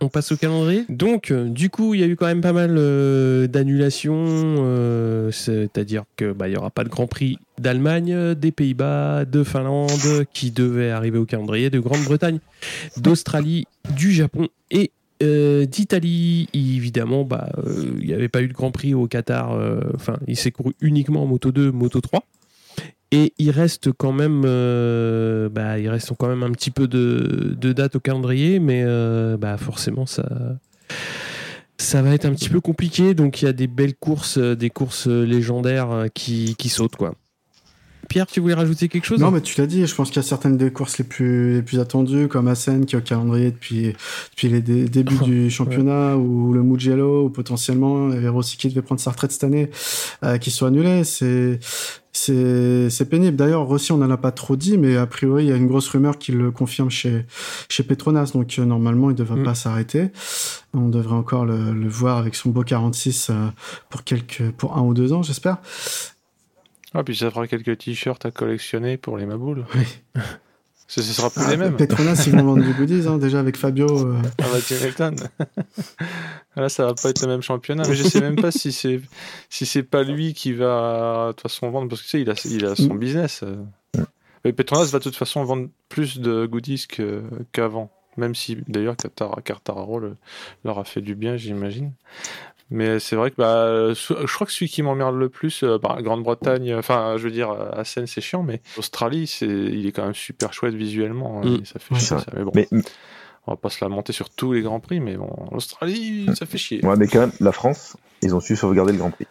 On 0.00 0.08
passe 0.08 0.32
au 0.32 0.36
calendrier. 0.36 0.84
Donc, 0.88 1.30
euh, 1.30 1.48
du 1.48 1.70
coup, 1.70 1.94
il 1.94 2.00
y 2.00 2.02
a 2.02 2.06
eu 2.06 2.16
quand 2.16 2.26
même 2.26 2.40
pas 2.40 2.52
mal 2.52 2.74
euh, 2.76 3.46
d'annulations. 3.46 5.30
C'est-à-dire 5.30 6.04
que 6.16 6.32
bah, 6.32 6.46
aura 6.56 6.70
pas 6.70 6.84
de 6.84 6.88
Grand 6.88 7.06
Prix 7.06 7.38
d'Allemagne, 7.58 8.34
des 8.34 8.52
Pays-Bas, 8.52 9.24
de 9.24 9.44
Finlande, 9.44 10.24
qui 10.32 10.50
devait 10.50 10.90
arriver 10.90 11.18
au 11.18 11.24
calendrier, 11.24 11.70
de 11.70 11.78
Grande-Bretagne, 11.78 12.38
d'Australie, 12.96 13.66
du 13.96 14.12
Japon 14.12 14.48
et 14.70 14.90
d'Italie. 15.20 16.48
Évidemment, 16.52 17.24
bah, 17.24 17.48
il 18.00 18.06
n'y 18.06 18.12
avait 18.12 18.28
pas 18.28 18.42
eu 18.42 18.48
de 18.48 18.52
Grand 18.52 18.70
Prix 18.70 18.94
au 18.94 19.06
Qatar. 19.06 19.58
Enfin, 19.94 20.18
il 20.26 20.36
s'est 20.36 20.50
couru 20.50 20.74
uniquement 20.80 21.22
en 21.22 21.26
Moto 21.26 21.52
2, 21.52 21.72
Moto 21.72 22.00
3. 22.00 22.24
Et 23.14 23.32
il 23.38 23.52
reste 23.52 23.92
quand 23.92 24.10
même, 24.10 24.42
euh, 24.44 25.48
bah, 25.48 25.78
il 25.78 25.88
reste 25.88 26.10
quand 26.18 26.28
un 26.42 26.50
petit 26.50 26.72
peu 26.72 26.88
de, 26.88 27.72
dates 27.72 27.94
au 27.94 28.00
calendrier, 28.00 28.58
mais 28.58 28.82
euh, 28.84 29.36
bah, 29.36 29.56
forcément 29.56 30.04
ça, 30.04 30.28
ça 31.78 32.02
va 32.02 32.12
être 32.12 32.24
un 32.24 32.34
petit 32.34 32.48
peu 32.48 32.60
compliqué. 32.60 33.14
Donc 33.14 33.40
il 33.40 33.44
y 33.44 33.48
a 33.48 33.52
des 33.52 33.68
belles 33.68 33.94
courses, 33.94 34.38
euh, 34.38 34.56
des 34.56 34.68
courses 34.68 35.06
légendaires 35.06 36.06
qui, 36.12 36.56
qui 36.56 36.68
sautent 36.68 36.96
quoi. 36.96 37.14
Pierre, 38.08 38.26
tu 38.26 38.40
voulais 38.40 38.54
rajouter 38.54 38.88
quelque 38.88 39.04
chose 39.06 39.20
Non, 39.20 39.30
mais 39.30 39.40
tu 39.40 39.60
l'as 39.60 39.66
dit, 39.66 39.86
je 39.86 39.94
pense 39.94 40.08
qu'il 40.08 40.16
y 40.16 40.24
a 40.24 40.28
certaines 40.28 40.56
des 40.56 40.70
courses 40.70 40.98
les 40.98 41.04
plus, 41.04 41.54
les 41.54 41.62
plus 41.62 41.80
attendues, 41.80 42.28
comme 42.28 42.48
Assen 42.48 42.86
qui 42.86 42.94
est 42.94 42.98
au 42.98 43.02
calendrier 43.02 43.50
depuis, 43.50 43.94
depuis 44.30 44.48
les 44.48 44.60
dé- 44.60 44.88
débuts 44.88 45.18
du 45.24 45.50
championnat, 45.50 46.16
ou 46.16 46.52
le 46.52 46.62
Mugello, 46.62 47.24
ou 47.26 47.30
potentiellement, 47.30 48.08
il 48.10 48.14
y 48.14 48.18
avait 48.18 48.28
Rossi 48.28 48.56
qui 48.56 48.68
devait 48.68 48.82
prendre 48.82 49.00
sa 49.00 49.10
retraite 49.10 49.32
cette 49.32 49.44
année, 49.44 49.70
euh, 50.24 50.38
qui 50.38 50.50
sont 50.50 50.66
annulés. 50.66 51.04
C'est, 51.04 51.58
c'est, 52.12 52.90
c'est 52.90 53.08
pénible. 53.08 53.36
D'ailleurs, 53.36 53.64
Rossi, 53.64 53.90
on 53.92 53.96
n'en 53.98 54.10
a 54.10 54.16
pas 54.16 54.30
trop 54.30 54.54
dit, 54.56 54.78
mais 54.78 54.96
a 54.96 55.06
priori, 55.06 55.44
il 55.44 55.48
y 55.50 55.52
a 55.52 55.56
une 55.56 55.66
grosse 55.66 55.88
rumeur 55.88 56.18
qui 56.18 56.30
le 56.32 56.50
confirme 56.52 56.90
chez, 56.90 57.26
chez 57.68 57.82
Petronas, 57.82 58.30
donc 58.34 58.54
euh, 58.58 58.64
normalement, 58.64 59.10
il 59.10 59.14
ne 59.14 59.18
devrait 59.18 59.40
Mm. 59.40 59.44
pas 59.44 59.54
s'arrêter. 59.54 60.10
On 60.74 60.88
devrait 60.88 61.16
encore 61.16 61.44
le, 61.44 61.72
le 61.72 61.88
voir 61.88 62.18
avec 62.18 62.34
son 62.36 62.50
beau 62.50 62.62
46 62.62 63.28
euh, 63.30 63.34
pour 63.90 64.04
quelques, 64.04 64.50
pour 64.52 64.76
un 64.76 64.82
ou 64.82 64.94
deux 64.94 65.12
ans, 65.12 65.22
j'espère. 65.22 65.58
Ah, 66.94 67.02
puis 67.04 67.16
ça 67.16 67.30
fera 67.30 67.46
quelques 67.48 67.76
t-shirts 67.78 68.24
à 68.24 68.30
collectionner 68.30 68.96
pour 68.96 69.18
les 69.18 69.26
maboules. 69.26 69.66
Oui. 69.74 69.82
Ce, 70.86 71.00
ce 71.02 71.14
sera 71.14 71.30
plus 71.30 71.40
Ah, 71.46 71.50
les 71.50 71.56
mêmes. 71.56 71.76
Petronas, 71.76 72.24
ils 72.26 72.32
vont 72.36 72.42
vendre 72.44 72.62
du 72.62 72.74
goodies, 72.74 73.08
hein, 73.08 73.16
déjà 73.16 73.40
avec 73.40 73.56
Fabio. 73.56 73.86
euh, 74.06 74.18
Ah 74.42 74.44
bah 74.52 74.58
Elton. 74.84 75.16
Là, 76.56 76.68
ça 76.68 76.84
va 76.84 76.94
pas 76.94 77.08
être 77.08 77.22
le 77.22 77.28
même 77.28 77.40
championnat. 77.42 77.84
Mais 77.88 77.94
je 77.94 78.02
sais 78.04 78.20
même 78.20 78.36
pas 78.36 78.50
si 78.52 78.70
c'est 78.70 79.00
si 79.48 79.64
c'est 79.66 79.82
pas 79.82 80.02
lui 80.02 80.34
qui 80.34 80.52
va 80.52 81.28
de 81.28 81.32
toute 81.32 81.40
façon 81.40 81.70
vendre 81.70 81.88
parce 81.88 82.02
que 82.02 82.06
tu 82.06 82.10
sais, 82.10 82.20
il 82.20 82.30
a 82.30 82.34
il 82.44 82.66
a 82.66 82.76
son 82.76 82.94
business. 82.94 83.40
euh. 83.42 83.56
Mais 84.44 84.52
Petronas 84.52 84.84
va 84.92 84.98
de 84.98 85.04
toute 85.04 85.16
façon 85.16 85.42
vendre 85.42 85.68
plus 85.88 86.18
de 86.20 86.44
goodies 86.46 86.86
que- 86.86 87.22
qu'avant. 87.52 87.90
Même 88.18 88.34
si 88.34 88.58
d'ailleurs 88.68 88.94
le- 89.98 90.16
leur 90.64 90.78
a 90.78 90.84
fait 90.84 91.00
du 91.00 91.14
bien, 91.14 91.36
j'imagine. 91.38 91.92
Mais 92.70 92.98
c'est 92.98 93.14
vrai 93.14 93.30
que 93.30 93.36
bah, 93.36 93.92
je 93.94 94.34
crois 94.34 94.46
que 94.46 94.52
celui 94.52 94.68
qui 94.70 94.82
m'emmerde 94.82 95.16
le 95.16 95.28
plus, 95.28 95.62
euh, 95.62 95.78
bah, 95.78 95.98
Grande-Bretagne, 96.00 96.72
euh, 96.72 96.78
enfin, 96.78 97.14
je 97.18 97.24
veux 97.24 97.30
dire, 97.30 97.50
euh, 97.50 97.70
Assen, 97.72 98.06
c'est 98.06 98.20
chiant, 98.22 98.42
mais 98.42 98.62
Australie, 98.78 99.26
c'est, 99.26 99.46
il 99.46 99.86
est 99.86 99.92
quand 99.92 100.04
même 100.04 100.14
super 100.14 100.52
chouette 100.52 100.74
visuellement. 100.74 101.42
hein, 101.44 101.46
Mm. 101.50 101.54
et 101.62 101.64
ça 101.66 101.78
fait 101.78 101.94
chier, 101.94 102.06
ça. 102.18 102.24
Mais 102.34 102.42
bon, 102.42 102.52
Mais, 102.54 102.66
on 103.46 103.52
va 103.52 103.56
pas 103.56 103.68
se 103.68 103.84
lamenter 103.84 104.12
sur 104.14 104.30
tous 104.30 104.52
les 104.54 104.62
grands 104.62 104.80
prix, 104.80 104.98
mais 105.00 105.16
bon, 105.16 105.30
l'Australie, 105.52 106.26
ça 106.34 106.46
fait 106.46 106.56
chier. 106.58 106.84
ouais, 106.84 106.96
mais 106.96 107.06
quand 107.06 107.20
même, 107.20 107.32
la 107.40 107.52
France, 107.52 107.96
ils 108.22 108.34
ont 108.34 108.40
su 108.40 108.56
sauvegarder 108.56 108.92
le 108.92 108.98
Grand 108.98 109.10
Prix. 109.10 109.26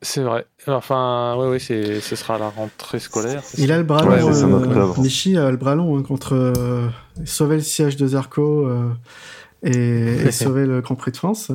C'est 0.00 0.22
vrai. 0.22 0.46
Enfin, 0.68 1.36
oui, 1.38 1.48
oui, 1.48 1.60
c'est, 1.60 2.00
ce 2.00 2.14
sera 2.16 2.38
la 2.38 2.48
rentrée 2.50 3.00
scolaire. 3.00 3.42
Il 3.58 3.68
ça 3.68 3.74
a 3.74 3.78
le 3.78 3.82
bras 3.82 4.06
Ouais, 4.06 4.20
long. 4.20 4.62
euh. 4.70 5.00
Michi 5.02 5.36
a 5.36 5.50
le 5.50 5.56
bras 5.56 5.74
long 5.74 5.98
hein, 5.98 6.02
contre 6.02 6.34
euh, 6.34 6.88
sauver 7.24 7.56
le 7.56 7.62
siège 7.62 7.96
de 7.96 8.06
Zarco 8.06 8.66
euh, 8.66 8.90
et, 9.64 9.72
et 10.26 10.30
sauver 10.30 10.66
le 10.66 10.80
Grand 10.80 10.94
Prix 10.94 11.10
de 11.12 11.16
France. 11.16 11.50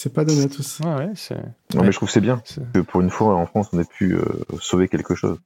C'est 0.00 0.12
pas 0.12 0.24
donné 0.24 0.42
à 0.42 0.48
tous. 0.48 0.80
Ouais, 0.84 0.94
ouais, 0.94 1.10
c'est. 1.14 1.34
Non, 1.34 1.80
Ouais. 1.80 1.86
mais 1.86 1.92
je 1.92 1.96
trouve 1.96 2.08
que 2.08 2.12
c'est 2.12 2.20
bien 2.20 2.40
c'est- 2.44 2.60
que 2.72 2.80
pour 2.80 3.00
une 3.00 3.10
fois 3.10 3.34
en 3.34 3.46
France, 3.46 3.68
on 3.72 3.80
ait 3.80 3.84
pu 3.84 4.14
euh, 4.14 4.22
sauver 4.60 4.88
quelque 4.88 5.14
chose. 5.14 5.38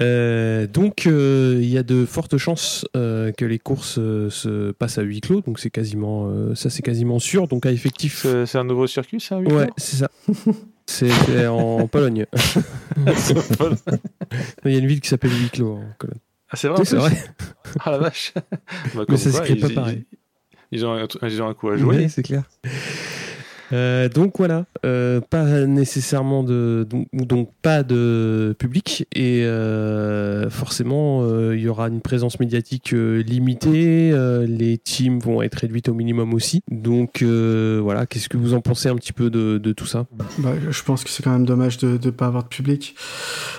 Euh, 0.00 0.66
donc 0.66 1.06
euh, 1.06 1.58
il 1.60 1.68
y 1.68 1.76
a 1.76 1.82
de 1.82 2.06
fortes 2.06 2.38
chances 2.38 2.86
euh, 2.96 3.30
que 3.32 3.44
les 3.44 3.58
courses 3.58 3.98
euh, 3.98 4.30
se 4.30 4.70
passent 4.72 4.96
à 4.96 5.02
huis 5.02 5.20
clos, 5.20 5.42
donc 5.42 5.58
c'est 5.58 5.68
quasiment 5.68 6.28
euh, 6.28 6.54
ça 6.54 6.70
c'est 6.70 6.80
quasiment 6.80 7.18
sûr. 7.18 7.46
Donc 7.46 7.66
à 7.66 7.72
effectif, 7.72 8.20
C'est, 8.22 8.46
c'est 8.46 8.56
un 8.56 8.64
nouveau 8.64 8.86
circuit, 8.86 9.20
ça, 9.20 9.36
huis 9.38 9.48
ouais 9.52 9.66
clos 9.66 9.74
c'est 9.76 9.96
ça. 9.96 10.10
C'est 10.86 11.10
c'est 11.10 11.46
en 11.46 11.86
Pologne. 11.86 12.26
C'est 13.16 13.56
pas- 13.56 13.70
Il 14.64 14.72
y 14.72 14.74
a 14.74 14.78
une 14.78 14.86
ville 14.88 15.00
qui 15.00 15.08
s'appelle 15.08 15.30
huis 15.30 15.48
clos 15.50 15.74
en 15.76 15.84
Pologne. 15.98 16.18
Ah, 16.50 16.56
c'est 16.56 16.68
vrai, 16.68 16.84
c'est 16.84 16.96
vrai. 16.96 17.12
Ah 17.80 17.92
la 17.92 17.98
vache 17.98 18.32
Bah, 18.94 19.04
Mais 19.08 19.16
ça 19.16 19.30
s'écrit 19.30 19.56
pas 19.56 19.68
ils- 19.68 19.74
pareil. 19.74 20.04
Ils, 20.72 20.78
ils 20.78 20.84
ont 20.86 20.92
un, 20.94 21.06
ils 21.22 21.40
ont 21.42 21.46
un 21.48 21.54
coup 21.54 21.68
à 21.68 21.76
jouer. 21.76 21.96
Ouais, 21.98 22.08
c'est 22.08 22.22
clair. 22.24 22.42
Euh, 23.72 24.08
donc 24.08 24.34
voilà, 24.38 24.66
euh, 24.84 25.20
pas 25.20 25.44
nécessairement 25.66 26.42
de 26.42 26.86
donc, 26.88 27.06
donc 27.12 27.50
pas 27.62 27.82
de 27.82 28.54
public 28.58 29.06
et 29.14 29.44
euh, 29.44 30.50
forcément 30.50 31.26
il 31.52 31.60
y 31.60 31.68
aura 31.68 31.88
une 31.88 32.00
présence 32.00 32.38
médiatique 32.40 32.90
limitée, 32.92 34.12
les 34.46 34.78
teams 34.78 35.18
vont 35.20 35.42
être 35.42 35.54
réduites 35.56 35.88
au 35.88 35.94
minimum 35.94 36.34
aussi. 36.34 36.62
Donc 36.70 37.22
voilà, 37.22 38.06
qu'est-ce 38.06 38.28
que 38.28 38.36
vous 38.36 38.54
en 38.54 38.60
pensez 38.60 38.88
un 38.88 38.96
petit 38.96 39.12
peu 39.12 39.30
de, 39.30 39.58
de 39.58 39.72
tout 39.72 39.86
ça? 39.86 40.06
Bah, 40.38 40.52
je 40.70 40.82
pense 40.82 41.04
que 41.04 41.10
c'est 41.10 41.22
quand 41.22 41.32
même 41.32 41.46
dommage 41.46 41.78
de 41.78 41.98
ne 42.02 42.10
pas 42.10 42.26
avoir 42.26 42.44
de 42.44 42.48
public. 42.48 42.94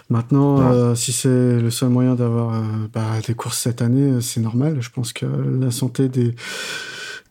Maintenant, 0.09 0.43
Ouais. 0.53 0.95
si 0.95 1.11
c'est 1.11 1.59
le 1.59 1.69
seul 1.71 1.89
moyen 1.89 2.15
d'avoir 2.15 2.61
bah, 2.93 3.01
des 3.25 3.33
courses 3.33 3.57
cette 3.57 3.81
année, 3.81 4.21
c'est 4.21 4.41
normal. 4.41 4.77
Je 4.79 4.89
pense 4.89 5.13
que 5.13 5.25
la 5.25 5.71
santé 5.71 6.09
des, 6.09 6.35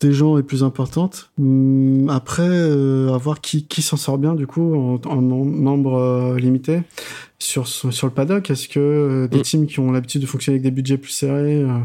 des 0.03 0.13
gens 0.13 0.37
est 0.37 0.43
plus 0.43 0.63
importante. 0.65 1.31
Hum, 1.41 2.09
après, 2.11 2.43
euh, 2.47 3.15
à 3.15 3.19
voir 3.19 3.41
qui, 3.41 3.65
qui 3.67 3.81
s'en 3.83 3.97
sort 3.97 4.19
bien 4.19 4.35
du 4.35 4.47
coup 4.47 4.75
en, 4.75 5.01
en 5.07 5.21
membre 5.23 5.95
euh, 5.95 6.39
limité 6.39 6.83
sur, 7.39 7.67
sur 7.67 7.93
sur 7.93 8.07
le 8.09 8.13
paddock. 8.13 8.51
Est-ce 8.51 8.69
que 8.69 8.81
euh, 8.81 9.29
des 9.29 9.39
Mm. 9.39 9.43
teams 9.43 9.67
qui 9.67 9.81
ont 9.81 9.91
l'habitude 9.93 10.21
de 10.21 10.27
fonctionner 10.27 10.57
avec 10.57 10.63
des 10.63 10.71
budgets 10.71 10.99
plus 10.99 11.13
serrés, 11.13 11.63
euh, 11.63 11.79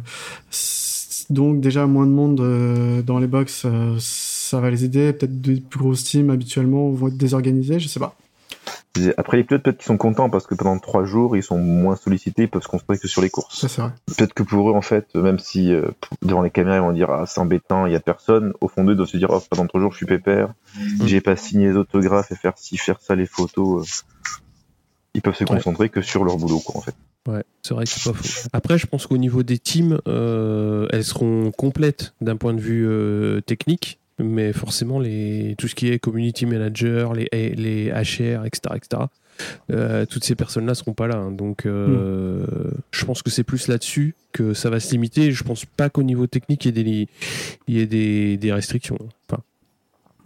donc 1.29 1.59
déjà 1.61 1.85
moins 1.87 2.05
de 2.05 2.11
monde 2.11 2.39
euh, 2.41 3.01
dans 3.01 3.19
les 3.19 3.27
box, 3.27 3.63
euh, 3.65 3.95
ça 3.99 4.59
va 4.61 4.69
les 4.71 4.83
aider. 4.85 5.13
Peut-être 5.13 5.41
des 5.41 5.59
plus 5.59 5.79
grosses 5.79 6.03
teams 6.05 6.29
habituellement 6.29 6.89
vont 6.91 7.07
être 7.09 7.17
désorganisées, 7.17 7.79
je 7.79 7.87
sais 7.87 7.99
pas. 7.99 8.15
Après, 9.17 9.37
les 9.37 9.43
pilotes, 9.43 9.63
peut-être 9.63 9.77
qu'ils 9.77 9.85
sont 9.85 9.97
contents 9.97 10.29
parce 10.29 10.47
que 10.47 10.55
pendant 10.55 10.79
trois 10.79 11.03
jours, 11.05 11.37
ils 11.37 11.43
sont 11.43 11.57
moins 11.59 11.95
sollicités, 11.95 12.43
ils 12.43 12.49
peuvent 12.49 12.63
se 12.63 12.67
concentrer 12.67 12.97
que 12.97 13.07
sur 13.07 13.21
les 13.21 13.29
courses. 13.29 13.65
Peut-être 14.07 14.33
que 14.33 14.43
pour 14.43 14.69
eux, 14.69 14.73
en 14.73 14.81
fait, 14.81 15.13
même 15.15 15.37
si 15.39 15.71
euh, 15.73 15.87
devant 16.23 16.41
les 16.41 16.49
caméras, 16.49 16.77
ils 16.77 16.81
vont 16.81 16.93
dire 16.93 17.09
ah, 17.11 17.25
c'est 17.27 17.39
embêtant, 17.39 17.85
il 17.85 17.93
y 17.93 17.95
a 17.95 17.99
personne, 17.99 18.53
au 18.61 18.67
fond 18.67 18.83
d'eux, 18.83 18.93
ils 18.93 18.97
doivent 18.97 19.07
se 19.09 19.17
dire 19.17 19.29
oh, 19.31 19.41
pendant 19.49 19.67
trois 19.67 19.79
jours, 19.81 19.91
je 19.91 19.97
suis 19.97 20.05
pépère, 20.05 20.53
j'ai 21.05 21.21
pas 21.21 21.35
signé 21.35 21.69
les 21.69 21.75
autographes 21.75 22.31
et 22.31 22.35
faire 22.35 22.53
ci, 22.57 22.77
faire 22.77 22.99
ça, 22.99 23.15
les 23.15 23.25
photos. 23.27 23.87
euh, 23.87 24.03
Ils 25.13 25.21
peuvent 25.21 25.35
se 25.35 25.43
Ouais. 25.43 25.49
concentrer 25.49 25.89
que 25.89 26.01
sur 26.01 26.23
leur 26.23 26.37
boulot, 26.37 26.59
quoi, 26.59 26.77
en 26.77 26.81
fait. 26.81 26.95
Ouais, 27.27 27.43
c'est 27.61 27.73
vrai 27.73 27.83
que 27.85 27.89
c'est 27.91 28.09
pas 28.11 28.17
faux. 28.17 28.49
Après, 28.53 28.77
je 28.77 28.85
pense 28.87 29.05
qu'au 29.05 29.17
niveau 29.17 29.43
des 29.43 29.57
teams, 29.59 29.99
euh, 30.07 30.87
elles 30.91 31.03
seront 31.03 31.51
complètes 31.51 32.13
d'un 32.21 32.37
point 32.37 32.53
de 32.53 32.61
vue 32.61 32.87
euh, 32.87 33.41
technique, 33.41 33.99
mais 34.19 34.53
forcément, 34.53 34.99
les, 34.99 35.55
tout 35.57 35.67
ce 35.67 35.75
qui 35.75 35.89
est 35.89 35.99
community 35.99 36.45
manager, 36.45 37.13
les, 37.13 37.29
les 37.31 37.89
HR, 37.91 38.45
etc., 38.45 38.75
etc., 38.75 39.03
euh, 39.71 40.05
toutes 40.07 40.23
ces 40.23 40.33
personnes-là 40.33 40.73
seront 40.73 40.93
pas 40.93 41.07
là. 41.07 41.17
hein. 41.17 41.31
donc, 41.31 41.67
euh, 41.67 42.45
je 42.91 43.05
pense 43.05 43.21
que 43.21 43.29
c'est 43.29 43.43
plus 43.43 43.67
là-dessus 43.67 44.15
que 44.31 44.53
ça 44.53 44.69
va 44.71 44.79
se 44.79 44.91
limiter. 44.91 45.31
Je 45.31 45.43
pense 45.43 45.65
pas 45.65 45.89
qu'au 45.91 46.03
niveau 46.03 46.25
technique, 46.25 46.65
il 46.65 46.75
y 46.75 46.79
ait 46.79 46.83
des, 46.83 47.07
il 47.67 47.75
y 47.75 47.79
ait 47.79 47.85
des, 47.85 48.37
des 48.37 48.51
restrictions. 48.51 48.97
Enfin, 49.29 49.43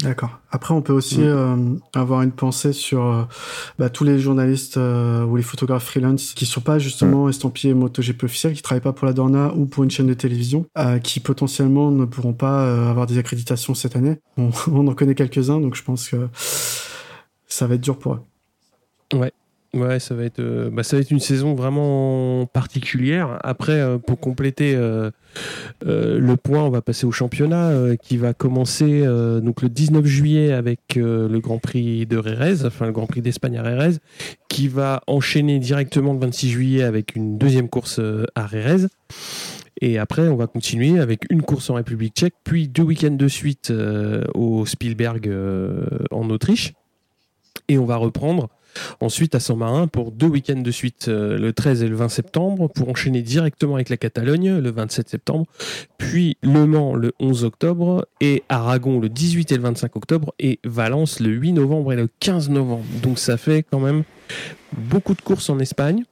D'accord. 0.02 0.40
Après, 0.52 0.74
on 0.74 0.82
peut 0.82 0.94
aussi 0.94 1.20
Mm. 1.20 1.24
euh, 1.24 1.56
avoir 1.94 2.22
une 2.24 2.32
pensée 2.32 2.74
sur 2.74 3.06
euh, 3.06 3.24
bah, 3.78 3.90
tous 3.90 4.04
les 4.04 4.20
journalistes 4.20 4.78
euh, 4.78 5.24
ou 5.26 5.36
les 5.36 5.44
photographes 5.44 5.84
freelance 5.86 6.34
qui 6.34 6.46
sont 6.46 6.62
pas 6.62 6.80
justement 6.80 7.30
estampillés 7.30 7.74
MotoGP 7.74 8.24
officiel, 8.24 8.54
qui 8.54 8.62
travaillent 8.62 8.82
pas 8.82 8.94
pour 8.94 9.06
la 9.06 9.14
Dorna 9.14 9.54
ou 9.56 9.66
pour 9.68 9.84
une 9.84 9.92
chaîne 9.92 10.08
de 10.08 10.14
télévision, 10.16 10.66
euh, 10.78 10.98
qui 11.00 11.20
potentiellement 11.20 11.92
ne 11.92 12.06
pourront 12.06 12.34
pas 12.34 12.64
euh, 12.66 12.90
avoir 12.90 13.06
des 13.06 13.18
accréditations 13.18 13.76
cette 13.76 13.96
année. 13.96 14.20
On, 14.38 14.50
on 14.72 14.88
en 14.88 14.94
connaît 14.96 15.16
quelques-uns, 15.16 15.60
donc 15.60 15.76
je 15.76 15.84
pense 15.84 16.10
que 16.10 16.28
ça 17.48 17.68
va 17.68 17.76
être 17.76 17.82
dur 17.82 18.00
pour 18.00 18.14
eux. 18.16 18.22
Ouais, 19.14 19.32
ça 20.00 20.16
va 20.16 20.24
être, 20.24 20.40
euh, 20.40 20.70
bah, 20.70 20.84
ça 20.84 20.98
va 20.98 21.02
être 21.02 21.12
une 21.12 21.20
saison 21.20 21.54
vraiment 21.54 22.46
particulière. 22.48 23.40
Après, 23.44 23.80
euh, 23.80 23.98
pour 23.98 24.20
compléter 24.20 24.76
euh, 24.76 25.12
le 25.82 26.36
point, 26.36 26.64
on 26.64 26.70
va 26.70 26.82
passer 26.82 27.06
au 27.06 27.12
championnat 27.12 27.96
qui 28.02 28.18
va 28.18 28.34
commencer 28.34 29.04
donc 29.42 29.62
le 29.62 29.70
19 29.70 30.06
juillet 30.06 30.52
avec 30.52 30.96
le 30.96 31.40
Grand 31.40 31.58
Prix 31.58 32.06
de 32.06 32.18
Rérez, 32.18 32.66
enfin 32.66 32.86
le 32.86 32.92
Grand 32.92 33.08
Prix 33.08 33.22
d'Espagne 33.22 33.58
à 33.58 33.64
Rérez, 33.64 33.96
qui 34.50 34.68
va 34.68 35.02
enchaîner 35.08 35.60
directement 35.60 36.14
le 36.14 36.20
26 36.20 36.50
juillet 36.50 36.84
avec 36.84 37.16
une 37.16 37.38
deuxième 37.38 37.70
course 37.70 38.02
à 38.36 38.46
Rérez. 38.46 38.88
Et 39.80 39.98
après, 39.98 40.28
on 40.28 40.36
va 40.36 40.48
continuer 40.48 41.00
avec 41.00 41.26
une 41.30 41.42
course 41.42 41.70
en 41.70 41.76
République 41.76 42.16
tchèque, 42.16 42.36
puis 42.44 42.68
deux 42.68 42.84
week-ends 42.84 43.12
de 43.12 43.28
suite 43.28 43.72
au 44.36 44.66
Spielberg 44.66 45.32
en 46.12 46.30
Autriche. 46.30 46.74
Et 47.70 47.78
on 47.78 47.86
va 47.86 47.96
reprendre 47.96 48.50
Ensuite, 49.00 49.36
à 49.36 49.40
Saint-Marin 49.40 49.88
pour 49.88 50.12
deux 50.12 50.28
week-ends 50.28 50.62
de 50.62 50.72
suite, 50.72 51.08
euh, 51.08 51.38
le 51.38 51.54
13 51.54 51.84
et 51.84 51.88
le 51.88 51.96
20 51.96 52.10
septembre, 52.10 52.70
pour 52.70 52.90
enchaîner 52.90 53.22
directement 53.22 53.76
avec 53.76 53.90
la 53.90 53.98
Catalogne 53.98 54.58
le 54.58 54.72
27 54.72 55.10
septembre, 55.10 55.46
puis 55.98 56.38
Le 56.42 56.66
Mans 56.66 56.96
le 56.96 57.14
11 57.20 57.44
octobre, 57.44 58.08
et 58.20 58.44
Aragon 58.50 59.00
le 59.00 59.10
18 59.10 59.52
et 59.52 59.58
le 59.58 59.64
25 59.64 59.96
octobre, 59.96 60.34
et 60.40 60.60
Valence 60.64 61.20
le 61.20 61.30
8 61.30 61.54
novembre 61.54 61.94
et 61.94 61.96
le 61.96 62.10
15 62.20 62.50
novembre. 62.50 62.86
Donc 63.02 63.20
ça 63.20 63.38
fait 63.38 63.64
quand 63.70 63.80
même 63.80 64.04
beaucoup 64.74 65.14
de 65.14 65.22
courses 65.22 65.50
en 65.50 65.60
Espagne. 65.60 66.04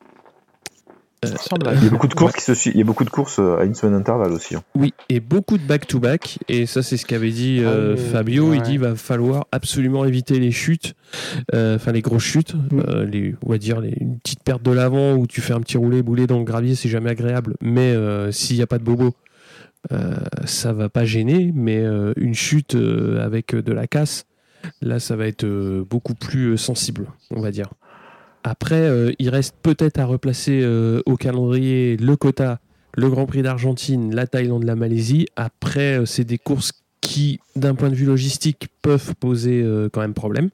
Euh. 1.26 1.30
Il 1.76 1.84
y 1.84 1.88
a 1.88 1.90
beaucoup 1.90 2.08
de 2.08 2.14
courses 2.14 2.34
qui 2.34 2.42
se 2.42 2.54
suivent. 2.54 2.74
Il 2.76 2.80
y 2.80 2.82
a 2.82 2.86
beaucoup 2.86 3.04
de 3.04 3.10
courses 3.10 3.40
euh, 3.40 3.58
à 3.60 3.66
une 3.66 3.76
semaine 3.76 3.98
d'intervalle 3.98 4.32
aussi. 4.32 4.56
hein. 4.56 4.64
Oui, 4.76 4.94
et 5.10 5.20
beaucoup 5.20 5.58
de 5.58 5.64
back-to-back. 5.64 6.40
Et 6.48 6.66
ça, 6.66 6.82
c'est 6.82 6.96
ce 6.98 7.06
qu'avait 7.06 7.32
dit 7.32 7.60
euh, 7.62 7.96
oui, 7.96 8.02
Fabio. 8.12 8.54
Il 8.54 8.62
dit 8.62 8.78
va 8.78 8.96
falloir 8.96 9.46
absolument 9.52 10.06
éviter 10.06 10.40
les 10.40 10.52
chutes, 10.52 10.94
euh, 11.54 11.76
enfin 11.76 11.92
les 11.92 12.02
grosses 12.02 12.24
chutes. 12.24 12.54
Mm. 12.56 12.80
euh, 12.88 13.06
les, 13.06 13.36
on 13.46 13.52
va 13.52 13.58
dire 13.58 13.82
les, 13.82 13.96
une 14.00 14.18
petite 14.20 14.44
perte 14.44 14.64
de 14.64 14.72
l'avant 14.72 15.14
où 15.16 15.28
tu 15.28 15.42
fais 15.42 15.54
un 15.54 15.60
petit 15.62 15.78
roulé 15.78 16.02
boulet 16.04 16.26
dans 16.28 16.38
le 16.38 16.46
gravier, 16.46 16.76
c'est 16.76 16.90
jamais 16.90 17.10
agréable. 17.10 17.56
Mais 17.62 17.92
euh, 17.92 18.32
s'il 18.32 18.56
n'y 18.56 18.62
a 18.62 18.68
pas 18.68 18.78
de 18.78 18.84
bobo, 18.84 19.14
euh, 19.92 20.16
ça 20.46 20.72
va 20.74 20.88
pas 20.90 21.04
gêner. 21.06 21.52
Mais 21.54 21.80
euh, 21.80 22.14
une 22.16 22.34
chute 22.34 22.76
euh, 22.76 23.26
avec 23.26 23.56
de 23.56 23.74
la 23.74 23.88
casse, 23.88 24.26
là, 24.82 25.00
ça 25.00 25.16
va 25.16 25.28
être 25.28 25.44
euh, 25.44 25.84
beaucoup 25.90 26.14
plus 26.16 26.58
sensible, 26.58 27.08
on 27.32 27.42
va 27.42 27.52
dire. 27.52 27.70
Après, 28.50 28.82
euh, 28.82 29.12
il 29.20 29.30
reste 29.30 29.54
peut-être 29.62 30.00
à 30.00 30.06
replacer 30.06 30.62
euh, 30.64 31.04
au 31.06 31.18
calendrier 31.18 31.98
le 31.98 32.16
quota, 32.16 32.60
le 32.96 33.08
Grand 33.08 33.28
Prix 33.28 33.44
d'Argentine, 33.44 34.16
la 34.16 34.26
Thaïlande, 34.26 34.64
la 34.64 34.76
Malaisie. 34.76 35.28
Après, 35.36 36.00
euh, 36.00 36.06
c'est 36.08 36.24
des 36.24 36.40
courses 36.40 36.72
qui, 37.00 37.40
d'un 37.56 37.76
point 37.76 37.90
de 37.90 37.96
vue 37.96 38.08
logistique, 38.08 38.70
peuvent 38.82 39.14
poser 39.20 39.64
quand 39.94 40.02
même 40.02 40.14
problème, 40.14 40.50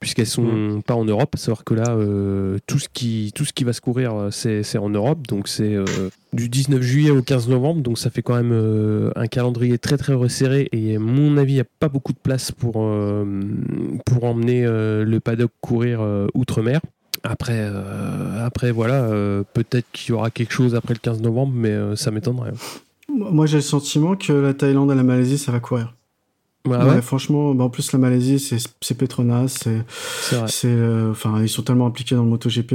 puisqu'elles 0.00 0.26
sont 0.26 0.82
pas 0.84 0.94
en 0.94 1.04
Europe. 1.04 1.34
À 1.34 1.38
savoir 1.38 1.64
que 1.64 1.74
là, 1.74 1.90
euh, 1.90 2.58
tout, 2.66 2.78
ce 2.78 2.88
qui, 2.88 3.30
tout 3.34 3.44
ce 3.44 3.52
qui 3.52 3.64
va 3.64 3.72
se 3.72 3.80
courir, 3.80 4.28
c'est 4.30 4.78
en 4.78 4.88
Europe. 4.88 5.26
Donc 5.28 5.46
c'est 5.46 5.74
euh, 5.74 5.84
du 6.32 6.48
19 6.48 6.82
juillet 6.82 7.10
au 7.10 7.22
15 7.22 7.48
novembre. 7.48 7.82
Donc 7.82 7.98
ça 7.98 8.10
fait 8.10 8.22
quand 8.22 8.36
même 8.36 8.52
euh, 8.52 9.10
un 9.16 9.26
calendrier 9.26 9.78
très 9.78 9.96
très 9.96 10.14
resserré. 10.14 10.68
Et 10.72 10.96
à 10.96 10.98
mon 10.98 11.36
avis, 11.36 11.52
il 11.52 11.56
n'y 11.56 11.62
a 11.62 11.66
pas 11.78 11.88
beaucoup 11.88 12.12
de 12.12 12.18
place 12.18 12.52
pour, 12.52 12.72
pour 12.72 14.24
emmener 14.24 14.64
le 14.66 15.18
paddock 15.20 15.52
courir 15.60 16.00
outre-mer. 16.34 16.80
Après, 17.26 17.56
euh, 17.58 18.44
après 18.46 18.70
voilà, 18.70 19.02
euh, 19.04 19.42
peut-être 19.54 19.86
qu'il 19.92 20.10
y 20.10 20.12
aura 20.12 20.30
quelque 20.30 20.52
chose 20.52 20.74
après 20.74 20.92
le 20.94 21.00
15 21.00 21.22
novembre, 21.22 21.52
mais 21.56 21.70
euh, 21.70 21.96
ça 21.96 22.10
m'étonnerait. 22.10 22.52
Moi, 23.08 23.46
j'ai 23.46 23.56
le 23.56 23.62
sentiment 23.62 24.14
que 24.14 24.32
la 24.32 24.52
Thaïlande 24.54 24.90
et 24.92 24.94
la 24.94 25.02
Malaisie, 25.02 25.38
ça 25.38 25.50
va 25.50 25.58
courir. 25.60 25.94
Ah 26.66 26.86
Ouais, 26.86 26.94
ouais, 26.94 27.02
franchement, 27.02 27.54
bah, 27.54 27.64
en 27.64 27.70
plus, 27.70 27.92
la 27.92 27.98
Malaisie, 27.98 28.38
c'est 28.38 28.94
Petronas, 28.94 29.64
c'est 30.46 31.10
enfin, 31.10 31.42
ils 31.42 31.48
sont 31.48 31.62
tellement 31.62 31.86
impliqués 31.86 32.14
dans 32.14 32.22
le 32.24 32.28
MotoGP 32.30 32.72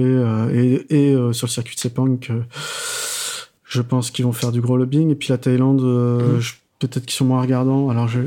et, 0.54 0.86
et 0.90 1.14
sur 1.34 1.48
le 1.48 1.52
circuit 1.52 1.76
de 1.76 1.80
Sepang 1.80 2.18
que 2.18 2.34
je 3.66 3.82
pense 3.82 4.10
qu'ils 4.12 4.26
vont 4.26 4.32
faire 4.34 4.52
du 4.52 4.62
gros 4.62 4.78
lobbying. 4.78 5.12
Et 5.12 5.16
puis 5.16 5.30
la 5.30 5.38
Thaïlande, 5.38 5.82
je- 6.40 6.54
peut-être 6.80 7.06
qu'ils 7.06 7.16
sont 7.18 7.26
moins 7.26 7.42
regardants. 7.42 7.90
Alors 7.90 8.08
je, 8.08 8.20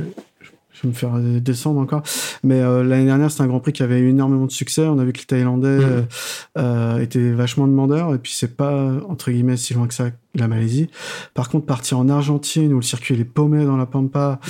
je 0.83 0.89
vais 0.89 0.93
me 0.93 0.97
faire 0.97 1.19
descendre 1.41 1.81
encore. 1.81 2.03
Mais 2.43 2.61
euh, 2.61 2.83
l'année 2.83 3.05
dernière, 3.07 3.31
c'était 3.31 3.43
un 3.45 3.47
Grand 3.47 3.61
Prix 3.61 3.73
qui 3.73 3.83
avait 3.83 4.01
eu 4.01 4.09
énormément 4.11 4.47
de 4.47 4.51
succès. 4.53 4.83
On 4.87 4.99
a 4.99 5.05
vu 5.05 5.13
que 5.13 5.19
les 5.21 5.25
Thaïlandais 5.25 5.69
Mhm. 5.79 5.85
euh, 5.85 6.03
euh, 6.59 6.99
étaient 7.01 7.31
vachement 7.33 7.67
demandeurs. 7.69 8.15
Et 8.15 8.19
puis 8.19 8.33
c'est 8.35 8.57
pas 8.57 8.91
entre 9.09 9.31
guillemets 9.31 9.57
si 9.57 9.75
loin 9.75 9.87
que 9.87 9.95
ça 9.95 10.07
la 10.35 10.49
Malaisie. 10.49 10.89
Par 11.35 11.51
contre, 11.51 11.67
partir 11.67 11.99
en 11.99 12.09
Argentine 12.09 12.73
où 12.73 12.77
le 12.77 12.83
circuit 12.83 13.15
est 13.21 13.25
paumé 13.25 13.65
dans 13.67 13.77
la 13.77 13.85
pampa, 13.87 14.41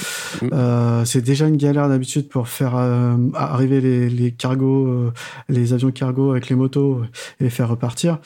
Mhm. 0.41 0.51
euh, 0.53 1.05
c'est 1.05 1.21
déjà 1.23 1.47
une 1.49 1.57
galère 1.57 1.89
d'habitude 1.89 2.29
pour 2.29 2.47
faire 2.49 2.77
euh, 2.77 3.17
arriver 3.35 3.81
les, 3.81 4.09
les 4.09 4.31
cargos, 4.33 4.87
euh, 4.87 5.13
les 5.49 5.73
avions 5.73 5.91
cargo 5.91 6.31
avec 6.31 6.49
les 6.49 6.55
motos 6.57 7.01
euh, 7.03 7.07
et 7.41 7.45
les 7.45 7.51
faire 7.51 7.69
repartir. 7.69 8.19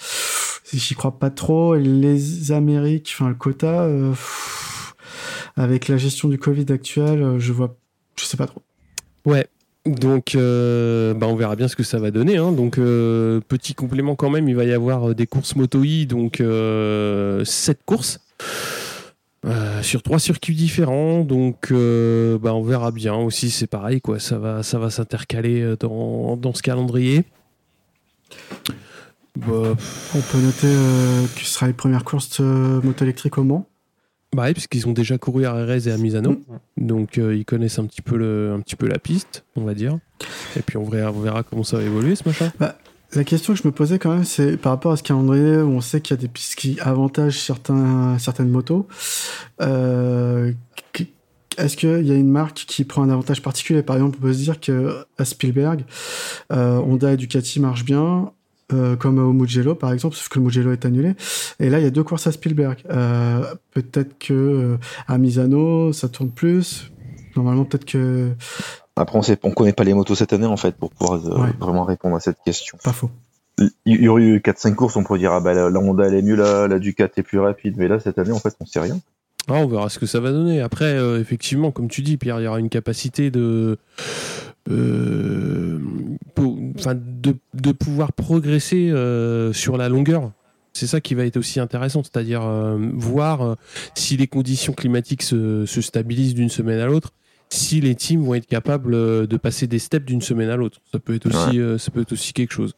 J'y 0.73 0.95
crois 0.95 1.19
pas 1.19 1.31
trop. 1.31 1.75
Et 1.77 1.81
les 1.83 2.53
Amériques, 2.53 3.15
enfin 3.19 3.29
le 3.31 3.35
quota, 3.37 3.83
euh, 3.85 4.13
avec 5.57 5.89
la 5.89 5.97
gestion 5.97 6.29
du 6.29 6.39
Covid 6.39 6.67
actuelle, 6.71 7.23
euh, 7.23 7.39
je 7.39 7.53
vois, 7.53 7.77
je 8.19 8.25
sais 8.25 8.37
pas 8.37 8.47
trop. 8.47 8.63
Ouais. 9.25 9.47
Donc, 9.85 10.35
euh, 10.35 11.15
bah, 11.15 11.29
on 11.29 11.37
verra 11.37 11.55
bien 11.55 11.69
ce 11.69 11.77
que 11.77 11.85
ça 11.85 11.99
va 11.99 12.11
donner. 12.11 12.39
hein. 12.39 12.51
Donc, 12.53 12.79
euh, 12.79 13.41
petit 13.47 13.75
complément 13.75 14.17
quand 14.17 14.31
même, 14.31 14.49
il 14.49 14.57
va 14.57 14.65
y 14.65 14.73
avoir 14.73 15.11
euh, 15.11 15.15
des 15.15 15.27
courses 15.29 15.55
Moto 15.55 15.85
I, 15.85 16.07
donc 16.07 16.41
euh, 16.41 17.45
7 17.45 17.79
courses 17.87 18.19
euh, 19.45 19.81
sur 19.83 20.03
trois 20.03 20.19
circuits 20.19 20.57
différents. 20.57 21.21
Donc, 21.21 21.69
euh, 21.71 22.37
bah, 22.39 22.53
on 22.55 22.63
verra 22.63 22.91
bien 22.91 23.15
aussi. 23.15 23.51
C'est 23.51 23.69
pareil, 23.69 24.01
quoi. 24.01 24.19
Ça 24.19 24.39
va, 24.39 24.65
ça 24.65 24.79
va 24.81 24.91
s'intercaler 24.91 25.77
dans, 25.79 26.37
dans 26.37 26.53
ce 26.53 26.63
calendrier. 26.63 27.25
Bah, 29.37 29.77
On 30.17 30.21
peut 30.21 30.39
noter 30.41 30.67
euh, 30.67 31.27
que 31.37 31.41
ce 31.43 31.47
sera 31.53 31.67
les 31.69 31.73
premières 31.75 32.03
courses 32.05 32.41
euh, 32.41 32.81
moto 32.83 33.05
électriques 33.05 33.39
au 33.39 33.45
Mans. 33.45 33.69
Bah 34.37 34.43
ouais, 34.43 34.53
puisqu'ils 34.53 34.87
ont 34.87 34.93
déjà 34.93 35.17
couru 35.17 35.47
à 35.47 35.57
Jerez 35.57 35.89
et 35.89 35.93
à 35.93 35.97
Misano. 35.97 36.43
Donc, 36.77 37.17
euh, 37.17 37.35
ils 37.35 37.47
connaissent 37.47 37.79
un 37.79 37.87
petit, 37.87 38.03
peu 38.03 38.19
le, 38.19 38.53
un 38.53 38.61
petit 38.61 38.77
peu 38.77 38.87
la 38.87 38.99
piste, 38.99 39.45
on 39.57 39.63
va 39.63 39.73
dire. 39.73 39.99
Et 40.57 40.61
puis, 40.61 40.77
on 40.77 40.85
verra, 40.85 41.11
on 41.11 41.21
verra 41.21 41.43
comment 41.43 41.65
ça 41.65 41.79
va 41.79 41.83
évoluer, 41.83 42.17
ce 42.17 42.29
machin. 42.29 42.53
La 43.15 43.25
question 43.25 43.55
que 43.55 43.63
je 43.63 43.67
me 43.67 43.73
posais 43.73 43.99
quand 43.99 44.13
même, 44.13 44.25
c'est 44.25 44.59
par 44.59 44.73
rapport 44.73 44.93
à 44.93 44.99
ce 44.99 45.03
calendrier 45.03 45.57
où 45.57 45.71
on 45.71 45.81
sait 45.81 46.03
qu'il 46.03 46.15
y 46.15 46.19
a 46.19 46.21
des 46.21 46.29
pistes 46.29 46.57
qui 46.57 46.79
avantagent 46.81 47.41
certains, 47.41 48.19
certaines 48.19 48.51
motos. 48.51 48.87
Euh, 49.63 50.53
est-ce 51.57 51.79
qu'il 51.79 52.07
y 52.07 52.13
a 52.13 52.15
une 52.15 52.31
marque 52.31 52.65
qui 52.67 52.85
prend 52.85 53.03
un 53.03 53.09
avantage 53.09 53.41
particulier? 53.41 53.83
Par 53.83 53.97
exemple, 53.97 54.19
on 54.19 54.23
peut 54.23 54.33
se 54.35 54.39
dire 54.41 54.61
que 54.61 55.07
à 55.17 55.25
Spielberg, 55.25 55.85
euh, 56.53 56.77
Honda 56.77 57.13
et 57.13 57.17
Ducati 57.17 57.59
marchent 57.61 57.85
bien. 57.87 58.33
Euh, 58.73 58.97
comme 58.97 59.19
au 59.19 59.33
Mugello 59.33 59.75
par 59.75 59.93
exemple, 59.93 60.17
sauf 60.17 60.29
que 60.29 60.39
le 60.39 60.45
Mugello 60.47 60.73
est 60.73 60.85
annulé. 60.85 61.15
Et 61.61 61.71
là, 61.71 61.79
il 61.79 61.85
y 61.85 61.87
a 61.87 61.91
deux 61.91 62.03
courses 62.05 62.27
à 62.27 62.33
Spielberg. 62.33 62.79
Euh, 62.91 63.45
peut-être 63.73 64.19
que 64.19 64.33
euh, 64.35 64.77
à 65.09 65.19
Misano, 65.19 65.93
ça 65.93 66.09
tourne 66.09 66.31
plus. 66.31 66.91
Normalement, 67.37 67.65
peut-être 67.65 67.85
que 67.85 68.31
Après, 68.97 69.19
on 69.19 69.23
sait, 69.23 69.39
on 69.43 69.51
connaît 69.51 69.73
pas 69.73 69.85
les 69.85 69.95
motos 69.95 70.15
cette 70.15 70.33
année 70.33 70.47
en 70.47 70.57
fait 70.57 70.75
pour 70.75 70.91
pouvoir 70.91 71.21
euh, 71.27 71.45
Ouais. 71.45 71.51
vraiment 71.61 71.85
répondre 71.85 72.17
à 72.17 72.21
cette 72.21 72.39
question. 72.45 72.79
pas 72.83 72.93
faux. 72.93 73.11
Il 73.87 74.03
y 74.03 74.09
aurait 74.09 74.23
eu 74.23 74.39
4-5 74.39 74.75
courses, 74.75 74.97
on 74.97 75.05
pourrait 75.05 75.19
dire 75.19 75.33
ah 75.33 75.41
bah 75.41 75.55
la, 75.55 75.71
la 75.71 75.79
Honda 75.81 76.07
elle 76.07 76.15
est 76.15 76.21
mieux, 76.23 76.35
la, 76.35 76.69
la 76.69 76.79
Ducati 76.79 77.21
est 77.21 77.23
plus 77.23 77.39
rapide, 77.39 77.75
mais 77.79 77.89
là 77.89 77.99
cette 77.99 78.19
année 78.19 78.33
en 78.33 78.39
fait 78.39 78.55
on 78.61 78.67
sait 78.67 78.81
rien. 78.81 78.99
Ah, 79.49 79.55
on 79.55 79.67
verra 79.67 79.89
ce 79.89 79.99
que 79.99 80.07
ça 80.07 80.19
va 80.21 80.31
donner. 80.33 80.61
Après, 80.61 80.85
euh, 80.99 81.21
effectivement, 81.21 81.71
comme 81.71 81.89
tu 81.89 82.03
dis, 82.03 82.17
Pierre, 82.17 82.41
il 82.41 82.45
y 82.45 82.47
aura 82.49 82.59
une 82.59 82.69
capacité 82.69 83.31
de, 83.31 83.79
pour- 86.35 86.59
enfin, 86.79 86.95
de, 86.95 87.35
de 87.55 87.73
pouvoir 87.73 88.13
progresser 88.13 88.91
euh, 88.91 89.53
sur 89.53 89.77
la 89.77 89.89
longueur. 89.89 90.33
C'est 90.73 90.87
ça 90.87 91.01
qui 91.01 91.15
va 91.15 91.25
être 91.25 91.39
aussi 91.39 91.59
intéressant, 91.59 92.03
c'est-à-dire 92.03 92.43
euh, 92.45 92.77
voir 92.95 93.41
euh, 93.43 93.55
si 93.95 94.17
les 94.19 94.27
conditions 94.27 94.75
climatiques 94.75 95.23
se, 95.23 95.65
se 95.65 95.81
stabilisent 95.81 96.35
d'une 96.35 96.51
semaine 96.51 96.81
à 96.81 96.87
l'autre, 96.87 97.13
si 97.49 97.81
les 97.81 97.95
teams 97.95 98.23
vont 98.23 98.35
être 98.35 98.47
capables 98.47 98.93
euh, 98.95 99.27
de 99.27 99.37
passer 99.39 99.67
des 99.67 99.79
steps 99.79 100.05
d'une 100.05 100.21
semaine 100.21 100.51
à 100.51 100.57
l'autre. 100.57 100.81
Ça 100.93 100.99
peut 100.99 101.15
être 101.15 101.27
aussi, 101.27 101.61
euh, 101.61 101.79
ça 101.79 101.91
peut 101.91 102.03
être 102.03 102.13
aussi 102.13 102.35
quelque 102.35 102.53
chose. 102.53 102.75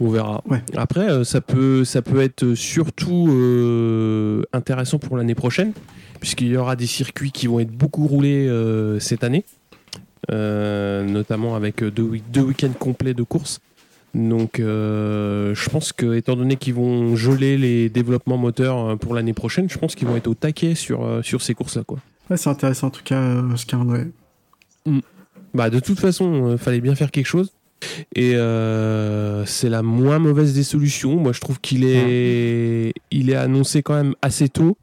On 0.00 0.08
verra. 0.10 0.42
Ouais. 0.50 0.62
Après, 0.76 1.10
euh, 1.10 1.24
ça 1.24 1.40
peut, 1.40 1.84
ça 1.84 2.02
peut 2.02 2.20
être 2.20 2.54
surtout 2.54 3.28
euh, 3.30 4.42
intéressant 4.52 4.98
pour 4.98 5.16
l'année 5.16 5.34
prochaine, 5.34 5.72
puisqu'il 6.20 6.48
y 6.48 6.56
aura 6.58 6.76
des 6.76 6.86
circuits 6.86 7.30
qui 7.32 7.46
vont 7.46 7.60
être 7.60 7.70
beaucoup 7.70 8.06
roulés 8.06 8.46
euh, 8.48 8.98
cette 9.00 9.24
année, 9.24 9.44
euh, 9.46 9.59
notamment 10.30 11.56
avec 11.56 11.82
deux, 11.82 12.20
deux 12.32 12.42
week-ends 12.42 12.72
complets 12.78 13.14
de 13.14 13.22
courses. 13.22 13.60
Donc, 14.14 14.58
euh, 14.58 15.54
je 15.54 15.70
pense 15.70 15.92
que, 15.92 16.14
étant 16.14 16.34
donné 16.34 16.56
qu'ils 16.56 16.74
vont 16.74 17.14
geler 17.14 17.56
les 17.56 17.88
développements 17.88 18.38
moteurs 18.38 18.78
euh, 18.78 18.96
pour 18.96 19.14
l'année 19.14 19.34
prochaine, 19.34 19.70
je 19.70 19.78
pense 19.78 19.94
qu'ils 19.94 20.08
vont 20.08 20.16
être 20.16 20.26
au 20.26 20.34
taquet 20.34 20.74
sur, 20.74 21.04
euh, 21.04 21.22
sur 21.22 21.42
ces 21.42 21.54
courses-là. 21.54 21.84
Quoi. 21.84 21.98
Ouais, 22.28 22.36
c'est 22.36 22.50
intéressant 22.50 22.88
en 22.88 22.90
tout 22.90 23.04
cas 23.04 23.20
euh, 23.20 23.56
ce 23.56 23.66
calendrier. 23.66 24.06
Bah, 25.54 25.70
de 25.70 25.78
toute 25.78 26.00
façon, 26.00 26.52
il 26.52 26.58
fallait 26.58 26.80
bien 26.80 26.94
faire 26.94 27.10
quelque 27.10 27.26
chose. 27.26 27.52
Et 28.14 28.34
euh, 28.34 29.46
c'est 29.46 29.70
la 29.70 29.82
moins 29.82 30.18
mauvaise 30.18 30.54
des 30.54 30.64
solutions. 30.64 31.16
Moi, 31.16 31.32
je 31.32 31.40
trouve 31.40 31.60
qu'il 31.60 31.84
est, 31.84 32.92
il 33.10 33.30
est 33.30 33.36
annoncé 33.36 33.82
quand 33.82 33.94
même 33.94 34.14
assez 34.22 34.48
tôt, 34.48 34.76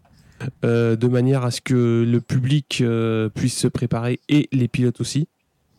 euh, 0.63 0.95
de 0.95 1.07
manière 1.07 1.43
à 1.43 1.51
ce 1.51 1.61
que 1.61 2.05
le 2.07 2.21
public 2.21 2.79
euh, 2.81 3.29
puisse 3.29 3.57
se 3.57 3.67
préparer 3.67 4.19
et 4.29 4.47
les 4.51 4.67
pilotes 4.67 5.01
aussi. 5.01 5.27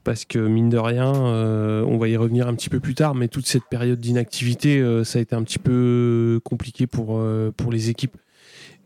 Parce 0.09 0.25
que 0.25 0.39
mine 0.39 0.71
de 0.71 0.79
rien, 0.79 1.15
euh, 1.15 1.85
on 1.87 1.99
va 1.99 2.09
y 2.09 2.17
revenir 2.17 2.49
un 2.49 2.55
petit 2.55 2.71
peu 2.71 2.81
plus 2.81 2.95
tard, 2.95 3.15
mais 3.15 3.29
toute 3.29 3.47
cette 3.47 3.67
période 3.67 4.01
d'inactivité, 4.01 4.81
euh, 4.81 5.05
ça 5.05 5.19
a 5.19 5.21
été 5.21 5.37
un 5.37 5.43
petit 5.43 5.59
peu 5.59 6.41
compliqué 6.45 6.87
pour, 6.87 7.19
euh, 7.19 7.53
pour 7.55 7.71
les 7.71 7.91
équipes 7.91 8.17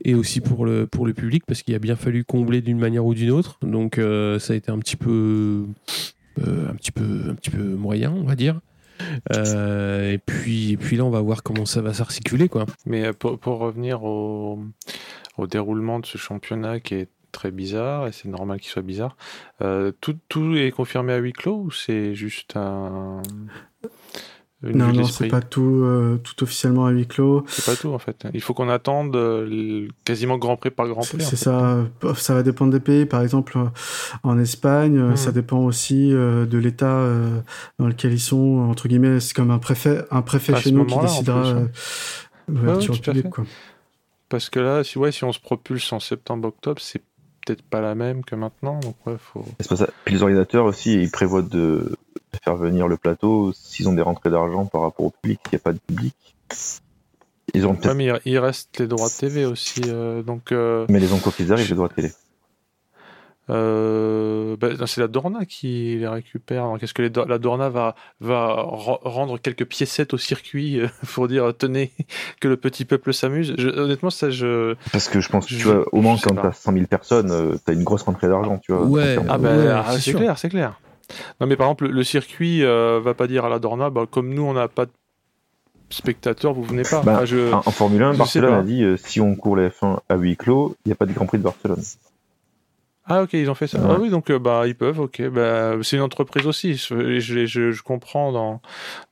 et 0.04 0.16
aussi 0.16 0.40
pour 0.40 0.66
le, 0.66 0.88
pour 0.88 1.06
le 1.06 1.14
public, 1.14 1.44
parce 1.46 1.62
qu'il 1.62 1.76
a 1.76 1.78
bien 1.78 1.94
fallu 1.94 2.24
combler 2.24 2.60
d'une 2.60 2.80
manière 2.80 3.06
ou 3.06 3.14
d'une 3.14 3.30
autre. 3.30 3.60
Donc 3.62 4.00
ça 4.00 4.52
a 4.52 4.56
été 4.56 4.72
un 4.72 4.80
petit 4.80 4.96
peu 4.96 5.64
un 6.40 6.74
petit 6.74 6.90
peu 6.90 7.04
un 7.30 7.36
petit 7.36 7.50
peu 7.50 7.62
moyen 7.62 8.10
on 8.10 8.24
va 8.24 8.34
dire 8.34 8.60
et 9.30 10.18
puis 10.26 10.72
et 10.72 10.76
puis 10.76 10.96
là 10.96 11.04
on 11.04 11.10
va 11.10 11.20
voir 11.20 11.44
comment 11.44 11.66
ça 11.66 11.82
va 11.82 11.94
s'articuler 11.94 12.50
Mais 12.84 13.12
pour, 13.12 13.38
pour 13.38 13.58
revenir 13.58 14.02
au, 14.02 14.58
au 15.38 15.46
déroulement 15.46 16.00
de 16.00 16.06
ce 16.06 16.18
championnat 16.18 16.80
qui 16.80 16.94
est 16.94 17.08
très 17.32 17.50
bizarre, 17.50 18.06
et 18.06 18.12
c'est 18.12 18.28
normal 18.28 18.60
qu'il 18.60 18.70
soit 18.70 18.82
bizarre, 18.82 19.16
euh, 19.62 19.92
tout, 20.00 20.16
tout 20.28 20.54
est 20.54 20.70
confirmé 20.70 21.12
à 21.12 21.18
huis 21.18 21.32
clos 21.32 21.56
ou 21.56 21.70
c'est 21.70 22.14
juste 22.14 22.56
un. 22.56 23.22
Une 24.64 24.78
Non, 24.78 24.92
non, 24.92 25.02
c'est 25.02 25.26
pas 25.26 25.40
tout, 25.40 25.82
euh, 25.82 26.20
tout 26.22 26.44
officiellement 26.44 26.86
à 26.86 26.92
huis 26.92 27.08
clos. 27.08 27.44
C'est 27.48 27.64
pas 27.64 27.74
tout 27.74 27.88
en 27.88 27.98
fait. 27.98 28.28
Il 28.32 28.40
faut 28.40 28.54
qu'on 28.54 28.68
attende 28.68 29.16
euh, 29.16 29.88
quasiment 30.04 30.38
Grand 30.38 30.56
Prix 30.56 30.70
par 30.70 30.86
Grand 30.86 31.00
Prix. 31.00 31.20
c'est 31.20 31.34
ça. 31.34 31.84
Ça 32.14 32.34
va 32.34 32.44
dépendre 32.44 32.72
des 32.72 32.78
pays. 32.78 33.04
Par 33.04 33.22
exemple, 33.22 33.58
en 34.22 34.38
Espagne, 34.38 35.16
ça 35.16 35.32
dépend 35.32 35.58
aussi 35.58 36.12
euh, 36.12 36.46
de 36.46 36.58
l'État 36.58 37.08
dans 37.80 37.88
lequel 37.88 38.12
ils 38.12 38.20
sont. 38.20 38.68
Entre 38.70 38.86
guillemets, 38.86 39.18
c'est 39.18 39.34
comme 39.34 39.50
un 39.50 39.58
préfet, 39.58 40.04
un 40.12 40.22
préfet 40.22 40.54
À 40.54 40.60
chez 40.60 40.70
ce 40.70 40.74
nous 40.74 40.86
qui 40.86 40.96
décidera 40.96 41.42
plus, 41.42 41.50
euh, 41.50 41.54
ouais. 41.54 41.68
l'ouverture 42.48 42.94
Ouais. 42.94 43.46
Parce 44.28 44.48
que 44.48 44.60
là, 44.60 44.82
si, 44.82 44.96
ouais, 44.96 45.12
si 45.12 45.24
on 45.24 45.32
se 45.32 45.40
propulse 45.40 45.92
en 45.92 46.00
septembre-octobre, 46.00 46.80
c'est 46.80 47.02
peut-être 47.44 47.62
pas 47.62 47.80
la 47.80 47.94
même 47.94 48.24
que 48.24 48.34
maintenant. 48.34 48.78
Donc 48.80 48.96
ouais, 49.06 49.16
faut. 49.18 49.44
C'est 49.60 49.68
pas 49.68 49.76
ça. 49.76 49.88
Puis 50.04 50.14
les 50.14 50.22
organisateurs 50.22 50.64
aussi, 50.64 50.94
ils 50.94 51.10
prévoient 51.10 51.42
de, 51.42 51.96
faire 52.44 52.56
venir 52.56 52.88
le 52.88 52.96
plateau 52.96 53.52
s'ils 53.52 53.88
ont 53.88 53.92
des 53.92 54.02
rentrées 54.02 54.30
d'argent 54.30 54.66
par 54.66 54.82
rapport 54.82 55.06
au 55.06 55.10
public. 55.10 55.40
Il 55.46 55.54
n'y 55.54 55.56
a 55.56 55.60
pas 55.60 55.72
de 55.72 55.78
public. 55.78 56.14
Ils 57.54 57.66
ont 57.66 57.74
Ouais, 57.74 57.94
mais 57.94 58.08
il- 58.24 58.38
reste 58.38 58.78
les 58.78 58.86
droits 58.86 59.08
de 59.08 59.12
TV 59.14 59.44
aussi. 59.44 59.82
euh, 59.86 60.22
donc 60.22 60.52
euh, 60.52 60.86
mais 60.88 61.00
les 61.00 61.08
qu'ils 61.36 61.52
arrivent, 61.52 61.68
les 61.68 61.74
droits 61.74 61.88
de 61.88 61.94
télé. 61.94 62.12
Euh, 63.52 64.56
bah, 64.56 64.68
c'est 64.86 65.00
la 65.00 65.08
Dorna 65.08 65.44
qui 65.44 65.96
les 65.98 66.08
récupère. 66.08 66.74
Qu'est-ce 66.80 66.94
que 66.94 67.02
les 67.02 67.10
la 67.28 67.38
Dorna 67.38 67.68
va, 67.68 67.94
va 68.20 68.56
rendre 68.56 69.38
quelques 69.38 69.66
piécettes 69.66 70.14
au 70.14 70.18
circuit 70.18 70.80
euh, 70.80 70.88
pour 71.14 71.28
dire 71.28 71.52
tenez 71.56 71.92
que 72.40 72.48
le 72.48 72.56
petit 72.56 72.84
peuple 72.84 73.12
s'amuse? 73.12 73.54
Honnêtement, 73.58 74.10
ça 74.10 74.30
je. 74.30 74.74
Parce 74.92 75.08
que 75.08 75.20
je 75.20 75.28
pense 75.28 75.46
que 75.46 75.54
tu 75.54 75.64
vois, 75.64 75.84
au 75.92 76.00
moins 76.00 76.16
quand 76.22 76.34
t'as 76.34 76.52
100 76.52 76.72
000 76.72 76.86
personnes, 76.86 77.30
euh, 77.30 77.56
t'as 77.64 77.74
une 77.74 77.84
grosse 77.84 78.02
rentrée 78.02 78.28
d'argent, 78.28 78.58
tu 78.58 78.72
vois. 78.72 78.84
Ouais, 78.84 79.16
ah 79.28 79.38
ben, 79.38 79.82
ah, 79.86 79.98
c'est 79.98 80.14
clair, 80.14 80.38
c'est 80.38 80.48
clair. 80.48 80.80
Non 81.40 81.46
mais 81.46 81.56
par 81.56 81.66
exemple, 81.66 81.88
le, 81.88 82.04
circuit 82.04 82.62
va 82.62 83.14
pas 83.14 83.26
dire 83.26 83.44
à 83.44 83.48
la 83.50 83.58
Dorna, 83.58 83.90
bah, 83.90 84.06
comme 84.10 84.32
nous 84.32 84.44
on 84.44 84.54
n'a 84.54 84.68
pas 84.68 84.86
de 84.86 84.92
spectateurs, 85.90 86.54
vous 86.54 86.62
venez 86.62 86.84
pas. 86.84 87.02
Bah, 87.02 87.22
en, 87.52 87.70
Formule 87.70 88.02
1, 88.02 88.14
Barcelone 88.14 88.54
a 88.54 88.62
dit 88.62 88.82
si 88.96 89.20
on 89.20 89.34
court 89.34 89.56
les 89.56 89.68
F1 89.68 89.98
à 90.08 90.16
huis 90.16 90.36
clos, 90.36 90.74
il 90.86 90.88
n'y 90.88 90.92
a 90.92 90.96
pas 90.96 91.04
de 91.04 91.12
Grand 91.12 91.26
Prix 91.26 91.38
de 91.38 91.42
Barcelone. 91.42 91.82
Ah 93.14 93.22
ok, 93.24 93.34
ils 93.34 93.50
ont 93.50 93.54
fait 93.54 93.66
ça. 93.66 93.78
Ah 93.84 93.98
oui, 94.00 94.08
donc 94.08 94.30
euh, 94.30 94.38
bah 94.38 94.62
ils 94.66 94.74
peuvent. 94.74 95.00
Ok, 95.00 95.20
bah 95.28 95.74
c'est 95.82 95.96
une 95.96 96.02
entreprise 96.02 96.46
aussi. 96.46 96.76
Je, 96.76 97.20
je, 97.20 97.46
je, 97.46 97.82
comprends 97.82 98.32
dans, 98.32 98.62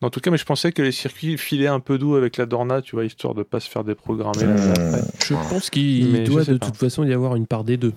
dans 0.00 0.08
tout 0.08 0.20
cas, 0.20 0.30
mais 0.30 0.38
je 0.38 0.46
pensais 0.46 0.72
que 0.72 0.80
les 0.80 0.92
circuits 0.92 1.36
filaient 1.36 1.66
un 1.66 1.80
peu 1.80 1.98
doux 1.98 2.16
avec 2.16 2.38
la 2.38 2.46
Dorna, 2.46 2.80
tu 2.80 2.96
vois, 2.96 3.04
histoire 3.04 3.34
de 3.34 3.42
pas 3.42 3.60
se 3.60 3.68
faire 3.68 3.84
déprogrammer. 3.84 4.44
Mmh. 4.44 5.02
Je 5.22 5.34
pense 5.50 5.68
qu'il 5.68 6.24
doit 6.24 6.44
de 6.44 6.56
toute 6.56 6.76
façon 6.76 7.04
y 7.04 7.12
avoir 7.12 7.36
une 7.36 7.46
part 7.46 7.62
des 7.62 7.76
deux. 7.76 7.92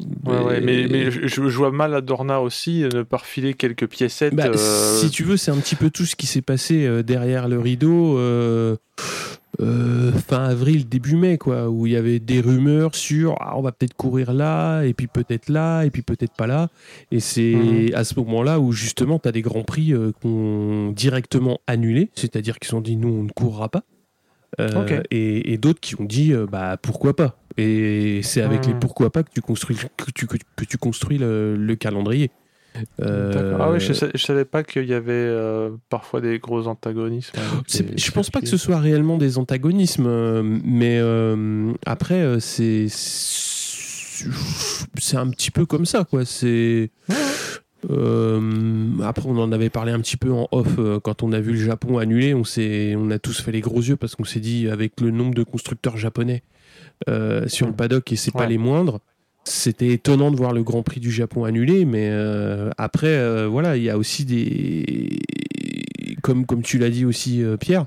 Ouais, 0.00 0.08
mais... 0.24 0.44
Ouais, 0.44 0.60
mais, 0.60 0.86
mais 0.88 1.10
je, 1.10 1.28
je, 1.28 1.40
vois 1.40 1.70
mal 1.70 1.90
la 1.90 2.00
Dorna 2.00 2.40
aussi 2.40 2.80
ne 2.92 3.02
pas 3.02 3.18
refiler 3.18 3.52
quelques 3.52 3.86
piécettes. 3.86 4.34
Bah, 4.34 4.46
euh, 4.46 4.98
Si 4.98 5.10
tu 5.10 5.22
veux, 5.22 5.36
c'est 5.36 5.50
un 5.50 5.58
petit 5.58 5.76
peu 5.76 5.90
tout 5.90 6.06
ce 6.06 6.16
qui 6.16 6.26
s'est 6.26 6.42
passé 6.42 6.86
euh, 6.86 7.02
derrière 7.02 7.46
le 7.46 7.60
rideau. 7.60 8.18
Euh 8.18 8.76
euh, 9.60 10.12
fin 10.12 10.44
avril, 10.44 10.88
début 10.88 11.16
mai, 11.16 11.38
quoi, 11.38 11.68
où 11.68 11.86
il 11.86 11.92
y 11.92 11.96
avait 11.96 12.18
des 12.18 12.40
rumeurs 12.40 12.94
sur 12.94 13.36
ah, 13.40 13.56
on 13.56 13.62
va 13.62 13.72
peut-être 13.72 13.94
courir 13.94 14.32
là, 14.32 14.82
et 14.82 14.94
puis 14.94 15.06
peut-être 15.06 15.48
là, 15.48 15.84
et 15.84 15.90
puis 15.90 16.02
peut-être 16.02 16.34
pas 16.34 16.46
là. 16.46 16.68
Et 17.10 17.20
c'est 17.20 17.54
mhm. 17.54 17.94
à 17.94 18.04
ce 18.04 18.18
moment-là 18.20 18.58
où 18.58 18.72
justement 18.72 19.18
tu 19.18 19.28
as 19.28 19.32
des 19.32 19.42
grands 19.42 19.62
prix 19.62 19.92
euh, 19.92 20.12
qu'on 20.22 20.92
directement 20.92 21.60
annulés, 21.66 22.10
c'est-à-dire 22.14 22.58
qu'ils 22.58 22.74
ont 22.74 22.80
dit 22.80 22.96
nous 22.96 23.08
on 23.08 23.22
ne 23.24 23.30
courra 23.30 23.68
pas. 23.68 23.84
Euh, 24.60 25.02
et, 25.10 25.58
d'autres 25.58 25.80
qui 25.80 26.00
ont 26.00 26.04
dit 26.04 26.32
bah 26.50 26.76
pourquoi 26.80 27.16
pas. 27.16 27.38
Et 27.56 28.20
c'est 28.22 28.40
avec 28.40 28.66
les 28.66 28.74
mhm. 28.74 28.80
pourquoi 28.80 29.10
pas 29.10 29.22
que 29.22 29.30
tu 29.32 29.40
construis, 29.40 29.76
que 29.96 30.10
tu, 30.12 30.26
que, 30.26 30.64
tu 30.64 30.78
construis 30.78 31.18
le 31.18 31.74
calendrier. 31.74 32.30
Euh, 33.00 33.56
ah 33.60 33.70
oui, 33.70 33.80
je, 33.80 33.92
savais 33.92 34.44
pas 34.44 34.64
qu'il 34.64 34.86
y 34.86 34.94
avait 34.94 35.12
euh, 35.12 35.70
parfois 35.90 36.20
des 36.20 36.38
gros 36.38 36.66
antagonismes. 36.66 37.38
Je 37.68 38.10
pense 38.10 38.30
pas 38.30 38.40
que 38.40 38.48
ce 38.48 38.56
soit 38.56 38.78
réellement 38.78 39.16
des 39.16 39.38
antagonismes, 39.38 40.06
euh, 40.06 40.42
mais 40.42 41.00
après 41.86 42.40
c'est 42.40 42.86
c'est 42.88 44.26
un 45.16 45.28
petit 45.28 45.50
peu 45.50 45.66
comme 45.66 45.86
ça 45.86 46.04
quoi. 46.04 46.24
C'est 46.24 46.90
après, 47.86 49.26
on 49.26 49.38
en 49.38 49.52
avait 49.52 49.70
parlé 49.70 49.92
un 49.92 50.00
petit 50.00 50.16
peu 50.16 50.32
en 50.32 50.48
off 50.50 50.78
quand 51.02 51.22
on 51.22 51.32
a 51.32 51.40
vu 51.40 51.52
le 51.52 51.58
Japon 51.58 51.98
annulé. 51.98 52.34
On, 52.34 52.42
on 52.42 53.10
a 53.10 53.18
tous 53.18 53.42
fait 53.42 53.52
les 53.52 53.60
gros 53.60 53.82
yeux 53.82 53.96
parce 53.96 54.16
qu'on 54.16 54.24
s'est 54.24 54.40
dit, 54.40 54.68
avec 54.68 55.00
le 55.00 55.10
nombre 55.10 55.34
de 55.34 55.42
constructeurs 55.42 55.96
japonais 55.96 56.42
sur 57.46 57.66
le 57.66 57.72
paddock, 57.72 58.10
et 58.10 58.16
c'est 58.16 58.32
pas 58.32 58.46
les 58.46 58.58
moindres, 58.58 59.00
c'était 59.44 59.88
étonnant 59.88 60.30
de 60.30 60.36
voir 60.36 60.52
le 60.52 60.62
Grand 60.62 60.82
Prix 60.82 61.00
du 61.00 61.10
Japon 61.10 61.44
annulé, 61.44 61.84
mais 61.84 62.08
euh, 62.10 62.70
après, 62.78 63.08
euh, 63.08 63.46
voilà, 63.46 63.76
il 63.76 63.82
y 63.82 63.90
a 63.90 63.98
aussi 63.98 64.24
des. 64.24 65.18
Comme, 66.22 66.46
comme 66.46 66.62
tu 66.62 66.78
l'as 66.78 66.88
dit 66.88 67.04
aussi, 67.04 67.42
euh, 67.42 67.58
Pierre, 67.58 67.84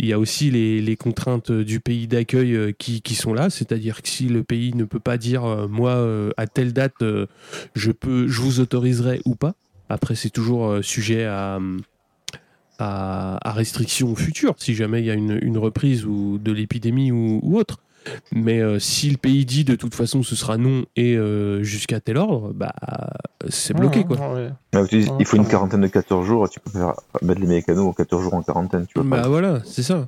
il 0.00 0.06
y 0.06 0.12
a 0.12 0.18
aussi 0.18 0.50
les, 0.50 0.82
les 0.82 0.96
contraintes 0.96 1.52
du 1.52 1.78
pays 1.78 2.08
d'accueil 2.08 2.74
qui, 2.76 3.00
qui, 3.00 3.14
sont 3.14 3.32
là, 3.32 3.48
c'est-à-dire 3.48 4.02
que 4.02 4.08
si 4.08 4.28
le 4.28 4.42
pays 4.42 4.74
ne 4.74 4.84
peut 4.84 5.00
pas 5.00 5.16
dire, 5.16 5.68
moi, 5.70 6.06
à 6.36 6.46
telle 6.46 6.74
date, 6.74 7.02
je, 7.74 7.92
peux, 7.92 8.28
je 8.28 8.40
vous 8.42 8.60
autoriserai 8.60 9.22
ou 9.24 9.36
pas, 9.36 9.54
après, 9.88 10.14
c'est 10.14 10.30
toujours 10.30 10.84
sujet 10.84 11.24
à. 11.24 11.60
À, 12.78 13.38
à, 13.42 13.64
si 13.64 14.74
jamais 14.74 15.00
il 15.00 15.06
y 15.06 15.10
a 15.10 15.14
une, 15.14 15.38
une 15.40 15.56
reprise 15.56 16.04
ou 16.04 16.36
de 16.36 16.52
l'épidémie 16.52 17.10
ou, 17.10 17.56
autre. 17.56 17.78
Mais 18.32 18.60
euh, 18.60 18.78
si 18.78 19.10
le 19.10 19.16
pays 19.16 19.44
dit 19.44 19.64
de 19.64 19.74
toute 19.74 19.94
façon 19.94 20.22
ce 20.22 20.36
sera 20.36 20.56
non 20.56 20.84
et 20.96 21.16
euh, 21.16 21.62
jusqu'à 21.62 22.00
tel 22.00 22.18
ordre, 22.18 22.52
bah 22.52 22.74
c'est 23.48 23.74
bloqué 23.74 24.04
quoi. 24.04 24.16
il 24.92 25.24
faut 25.24 25.36
une 25.36 25.46
quarantaine 25.46 25.80
de 25.80 25.86
14 25.86 26.26
jours, 26.26 26.48
tu 26.48 26.60
peux 26.60 26.70
faire 26.70 26.94
mettre 27.22 27.40
les 27.40 27.46
mécanos 27.46 27.94
14 27.96 28.22
jours 28.22 28.34
en 28.34 28.42
quarantaine, 28.42 28.86
tu 28.86 28.98
vois. 28.98 29.22
Bah 29.22 29.28
voilà, 29.28 29.60
c'est 29.64 29.82
ça. 29.82 30.06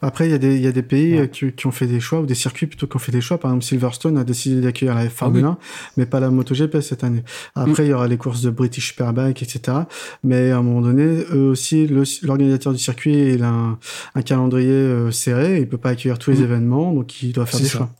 Après, 0.00 0.26
il 0.26 0.30
y, 0.30 0.34
a 0.34 0.38
des, 0.38 0.58
y 0.58 0.66
a 0.66 0.72
des 0.72 0.82
pays 0.82 1.18
euh, 1.18 1.26
qui, 1.26 1.52
qui, 1.52 1.66
ont 1.66 1.70
fait 1.70 1.86
des 1.86 2.00
choix, 2.00 2.20
ou 2.20 2.26
des 2.26 2.34
circuits 2.34 2.66
plutôt 2.66 2.86
qui 2.86 2.96
ont 2.96 2.98
fait 2.98 3.12
des 3.12 3.20
choix. 3.20 3.38
Par 3.38 3.50
exemple, 3.50 3.64
Silverstone 3.64 4.18
a 4.18 4.24
décidé 4.24 4.60
d'accueillir 4.60 4.94
la 4.94 5.08
Formule 5.08 5.44
1, 5.44 5.48
ah 5.48 5.64
mais 5.96 6.06
pas 6.06 6.20
la 6.20 6.30
MotoGP 6.30 6.80
cette 6.80 7.04
année. 7.04 7.24
Après, 7.54 7.86
il 7.86 7.90
y 7.90 7.92
aura 7.92 8.08
les 8.08 8.16
courses 8.16 8.42
de 8.42 8.50
British 8.50 8.88
Superbike, 8.88 9.42
etc. 9.42 9.78
Mais 10.22 10.50
à 10.50 10.58
un 10.58 10.62
moment 10.62 10.80
donné, 10.80 11.24
eux 11.32 11.48
aussi, 11.48 11.86
l'organisateur 12.22 12.72
du 12.72 12.78
circuit, 12.78 13.34
il 13.34 13.42
a 13.42 13.48
un, 13.48 13.78
un 14.14 14.22
calendrier 14.22 15.10
serré, 15.12 15.60
il 15.60 15.68
peut 15.68 15.78
pas 15.78 15.90
accueillir 15.90 16.18
tous 16.18 16.30
les 16.30 16.38
mm. 16.38 16.44
événements, 16.44 16.92
donc 16.92 17.22
il 17.22 17.32
doit 17.32 17.46
faire 17.46 17.60
des 17.60 17.68
choix. 17.68 17.90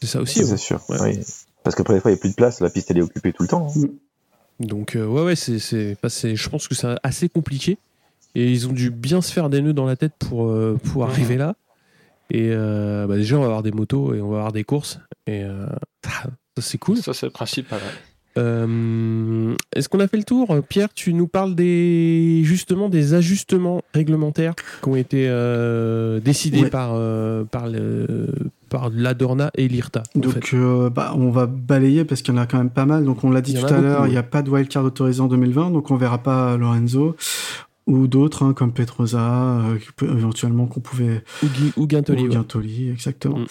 C'est 0.00 0.08
ça 0.08 0.20
aussi. 0.20 0.44
C'est 0.44 0.56
sûr. 0.56 0.80
Oui. 0.88 1.18
Parce 1.62 1.74
qu'après, 1.74 1.94
des 1.94 2.00
fois, 2.00 2.10
il 2.10 2.14
n'y 2.14 2.18
a 2.18 2.20
plus 2.20 2.30
de 2.30 2.34
place, 2.34 2.60
la 2.60 2.70
piste 2.70 2.90
elle 2.90 2.98
est 2.98 3.02
occupée 3.02 3.32
tout 3.32 3.42
le 3.42 3.48
temps. 3.48 3.68
Hein. 3.74 3.80
Mm. 3.80 4.66
Donc, 4.66 4.96
euh, 4.96 5.06
ouais, 5.06 5.22
ouais, 5.22 5.36
c'est, 5.36 5.58
je 5.58 6.48
pense 6.48 6.68
que 6.68 6.74
c'est 6.74 6.96
assez 7.02 7.28
compliqué. 7.28 7.78
Et 8.36 8.52
ils 8.52 8.68
ont 8.68 8.72
dû 8.72 8.90
bien 8.90 9.22
se 9.22 9.32
faire 9.32 9.48
des 9.48 9.62
nœuds 9.62 9.72
dans 9.72 9.86
la 9.86 9.96
tête 9.96 10.12
pour, 10.18 10.46
euh, 10.46 10.78
pour 10.92 11.04
arriver 11.04 11.38
là. 11.38 11.56
Et 12.28 12.50
euh, 12.50 13.06
bah, 13.06 13.16
déjà, 13.16 13.36
on 13.36 13.40
va 13.40 13.46
avoir 13.46 13.62
des 13.62 13.72
motos 13.72 14.12
et 14.12 14.20
on 14.20 14.28
va 14.28 14.36
avoir 14.36 14.52
des 14.52 14.62
courses. 14.62 15.00
Et 15.26 15.42
ça, 16.04 16.28
c'est 16.58 16.76
cool. 16.76 16.98
Ça, 16.98 17.14
c'est 17.14 17.26
le 17.26 17.32
principal. 17.32 17.80
Est-ce 18.36 19.88
qu'on 19.88 20.00
a 20.00 20.06
fait 20.06 20.18
le 20.18 20.24
tour? 20.24 20.54
Pierre, 20.68 20.92
tu 20.92 21.14
nous 21.14 21.26
parles 21.26 21.54
des 21.54 22.42
justement 22.44 22.90
des 22.90 23.14
ajustements 23.14 23.80
réglementaires 23.94 24.54
qui 24.82 24.88
ont 24.90 24.96
été 24.96 25.26
décidés 26.22 26.68
par, 26.68 26.90
par, 27.46 27.68
le, 27.68 28.28
par 28.68 28.90
l'Adorna 28.90 29.50
et 29.54 29.68
l'IRTA. 29.68 30.02
Donc 30.14 30.50
euh, 30.52 30.90
bah, 30.90 31.12
on 31.16 31.30
va 31.30 31.46
balayer 31.46 32.04
parce 32.04 32.22
qu'il 32.22 32.34
y 32.34 32.36
en 32.36 32.40
a 32.40 32.46
quand 32.46 32.58
même 32.58 32.70
pas 32.70 32.84
mal. 32.84 33.04
Donc 33.04 33.24
on 33.24 33.30
l'a 33.30 33.40
dit 33.40 33.54
tout 33.54 33.66
à 33.66 33.80
l'heure, 33.80 34.06
il 34.06 34.10
n'y 34.10 34.18
a 34.18 34.22
pas 34.22 34.42
de 34.42 34.50
wildcard 34.50 34.84
autorisé 34.84 35.20
en 35.20 35.28
2020, 35.28 35.70
donc 35.70 35.90
on 35.90 35.96
verra 35.96 36.18
pas 36.18 36.56
Lorenzo 36.56 37.16
ou 37.86 38.06
d'autres 38.08 38.42
hein, 38.42 38.52
comme 38.52 38.72
Petroza, 38.72 39.60
euh, 39.60 39.78
éventuellement 40.02 40.66
qu'on 40.66 40.80
pouvait 40.80 41.22
ou, 41.76 41.86
Guintoli, 41.86 42.24
ou 42.24 42.28
Guintoli, 42.28 42.90
exactement. 42.90 43.38
Mm. 43.38 43.46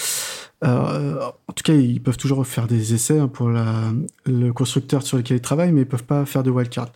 Euh, 0.64 1.22
en 1.48 1.54
tout 1.54 1.64
cas, 1.64 1.74
ils 1.74 2.02
peuvent 2.02 2.18
toujours 2.18 2.46
faire 2.46 2.68
des 2.68 2.94
essais 2.94 3.20
hein, 3.20 3.28
pour 3.28 3.50
la, 3.50 3.94
le 4.26 4.52
constructeur 4.52 5.04
sur 5.04 5.18
lequel 5.18 5.38
ils 5.38 5.42
travaillent, 5.42 5.72
mais 5.72 5.82
ils 5.82 5.88
peuvent 5.88 6.04
pas 6.04 6.26
faire 6.26 6.44
de 6.44 6.52
wildcard. 6.52 6.90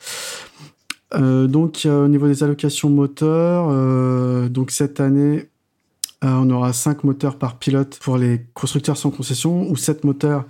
Euh, 1.16 1.48
donc 1.48 1.88
au 1.90 2.08
niveau 2.08 2.28
des 2.28 2.44
allocations 2.44 2.90
moteurs, 2.90 4.50
donc 4.50 4.72
cette 4.72 5.00
année 5.00 5.50
euh, 6.26 6.34
on 6.34 6.50
aura 6.50 6.74
5 6.74 7.06
moteurs 7.06 7.38
par 7.38 7.60
pilote 7.60 7.98
pour 8.02 8.18
les 8.18 8.46
constructeurs 8.54 8.98
sans 8.98 9.10
concession 9.10 9.70
ou 9.70 9.78
7 9.78 10.04
moteurs 10.04 10.46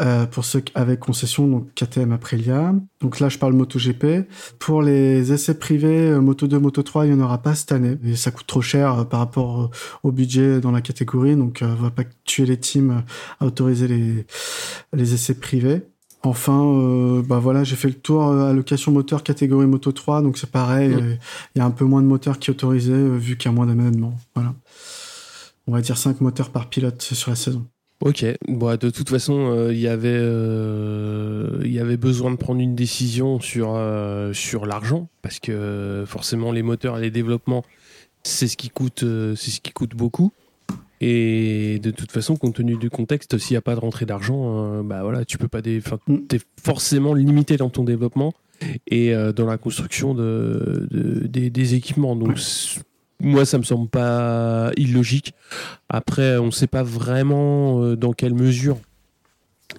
euh, 0.00 0.24
pour 0.24 0.46
ceux 0.46 0.64
avec 0.74 1.00
concession, 1.00 1.46
donc 1.46 1.74
KTM 1.74 2.12
Aprilia. 2.12 2.74
Donc 3.02 3.20
là, 3.20 3.28
je 3.28 3.38
parle 3.38 3.52
MotoGP. 3.52 4.26
Pour 4.58 4.80
les 4.80 5.32
essais 5.32 5.54
privés, 5.54 6.08
euh, 6.08 6.20
Moto 6.20 6.46
2, 6.46 6.58
Moto 6.58 6.82
3, 6.82 7.06
il 7.06 7.12
n'y 7.12 7.20
en 7.20 7.24
aura 7.24 7.42
pas 7.42 7.54
cette 7.54 7.72
année. 7.72 7.98
Et 8.04 8.16
ça 8.16 8.30
coûte 8.30 8.46
trop 8.46 8.62
cher 8.62 9.06
par 9.06 9.20
rapport 9.20 9.70
au 10.02 10.12
budget 10.12 10.60
dans 10.60 10.70
la 10.70 10.80
catégorie, 10.80 11.36
donc 11.36 11.60
on 11.62 11.74
va 11.74 11.90
pas 11.90 12.04
tuer 12.24 12.46
les 12.46 12.56
teams 12.56 13.02
à 13.40 13.44
autoriser 13.46 13.88
les, 13.88 14.26
les 14.94 15.14
essais 15.14 15.34
privés. 15.34 15.82
Enfin, 16.22 17.20
bah 17.26 17.40
voilà, 17.40 17.64
j'ai 17.64 17.74
fait 17.74 17.88
le 17.88 17.94
tour 17.94 18.32
allocation 18.32 18.92
moteur 18.92 19.24
catégorie 19.24 19.66
Moto 19.66 19.90
3, 19.90 20.22
donc 20.22 20.38
c'est 20.38 20.50
pareil, 20.50 20.94
il 21.54 21.58
y 21.58 21.60
a 21.60 21.64
un 21.64 21.70
peu 21.72 21.84
moins 21.84 22.00
de 22.00 22.06
moteurs 22.06 22.38
qui 22.38 22.50
est 22.50 22.52
autorisé 22.52 22.94
vu 22.94 23.36
qu'il 23.36 23.50
y 23.50 23.54
a 23.54 23.56
moins. 23.56 23.66
Voilà 24.34 24.54
on 25.66 25.72
va 25.72 25.80
dire 25.80 25.96
5 25.96 26.20
moteurs 26.20 26.50
par 26.50 26.68
pilote 26.68 27.00
sur 27.00 27.30
la 27.30 27.36
saison. 27.36 27.66
Ok, 28.04 28.24
bon, 28.48 28.76
de 28.76 28.90
toute 28.90 29.08
façon, 29.08 29.52
euh, 29.52 29.72
il 29.72 29.78
y 29.78 29.86
avait, 29.86 30.08
euh, 30.10 31.60
il 31.64 31.72
y 31.72 31.78
avait 31.78 31.96
besoin 31.96 32.32
de 32.32 32.36
prendre 32.36 32.60
une 32.60 32.74
décision 32.74 33.38
sur, 33.38 33.74
euh, 33.76 34.32
sur 34.32 34.66
l'argent, 34.66 35.08
parce 35.22 35.38
que 35.38 36.02
forcément 36.04 36.50
les 36.50 36.62
moteurs 36.62 36.98
et 36.98 37.00
les 37.00 37.12
développements, 37.12 37.62
c'est 38.24 38.48
ce 38.48 38.56
qui 38.56 38.70
coûte, 38.70 39.04
c'est 39.36 39.50
ce 39.50 39.60
qui 39.60 39.70
coûte 39.70 39.94
beaucoup. 39.94 40.32
Et 41.00 41.78
de 41.80 41.92
toute 41.92 42.10
façon, 42.10 42.34
compte 42.36 42.54
tenu 42.54 42.76
du 42.76 42.90
contexte, 42.90 43.38
s'il 43.38 43.54
n'y 43.54 43.58
a 43.58 43.62
pas 43.62 43.76
de 43.76 43.80
rentrée 43.80 44.06
d'argent, 44.06 44.82
bah 44.82 45.02
voilà, 45.02 45.24
tu 45.24 45.38
peux 45.38 45.48
pas, 45.48 45.62
des, 45.62 45.80
mm. 46.08 46.16
es 46.32 46.40
forcément 46.60 47.14
limité 47.14 47.56
dans 47.56 47.70
ton 47.70 47.84
développement 47.84 48.32
et 48.88 49.12
dans 49.34 49.46
la 49.46 49.58
construction 49.58 50.14
de, 50.14 50.88
des, 50.90 51.50
des, 51.50 51.74
équipements. 51.74 52.14
Donc 52.16 52.38
moi, 53.22 53.44
ça 53.46 53.56
me 53.56 53.62
semble 53.62 53.88
pas 53.88 54.72
illogique. 54.76 55.32
Après, 55.88 56.36
on 56.38 56.46
ne 56.46 56.50
sait 56.50 56.66
pas 56.66 56.82
vraiment 56.82 57.82
euh, 57.82 57.96
dans 57.96 58.12
quelle 58.12 58.34
mesure 58.34 58.78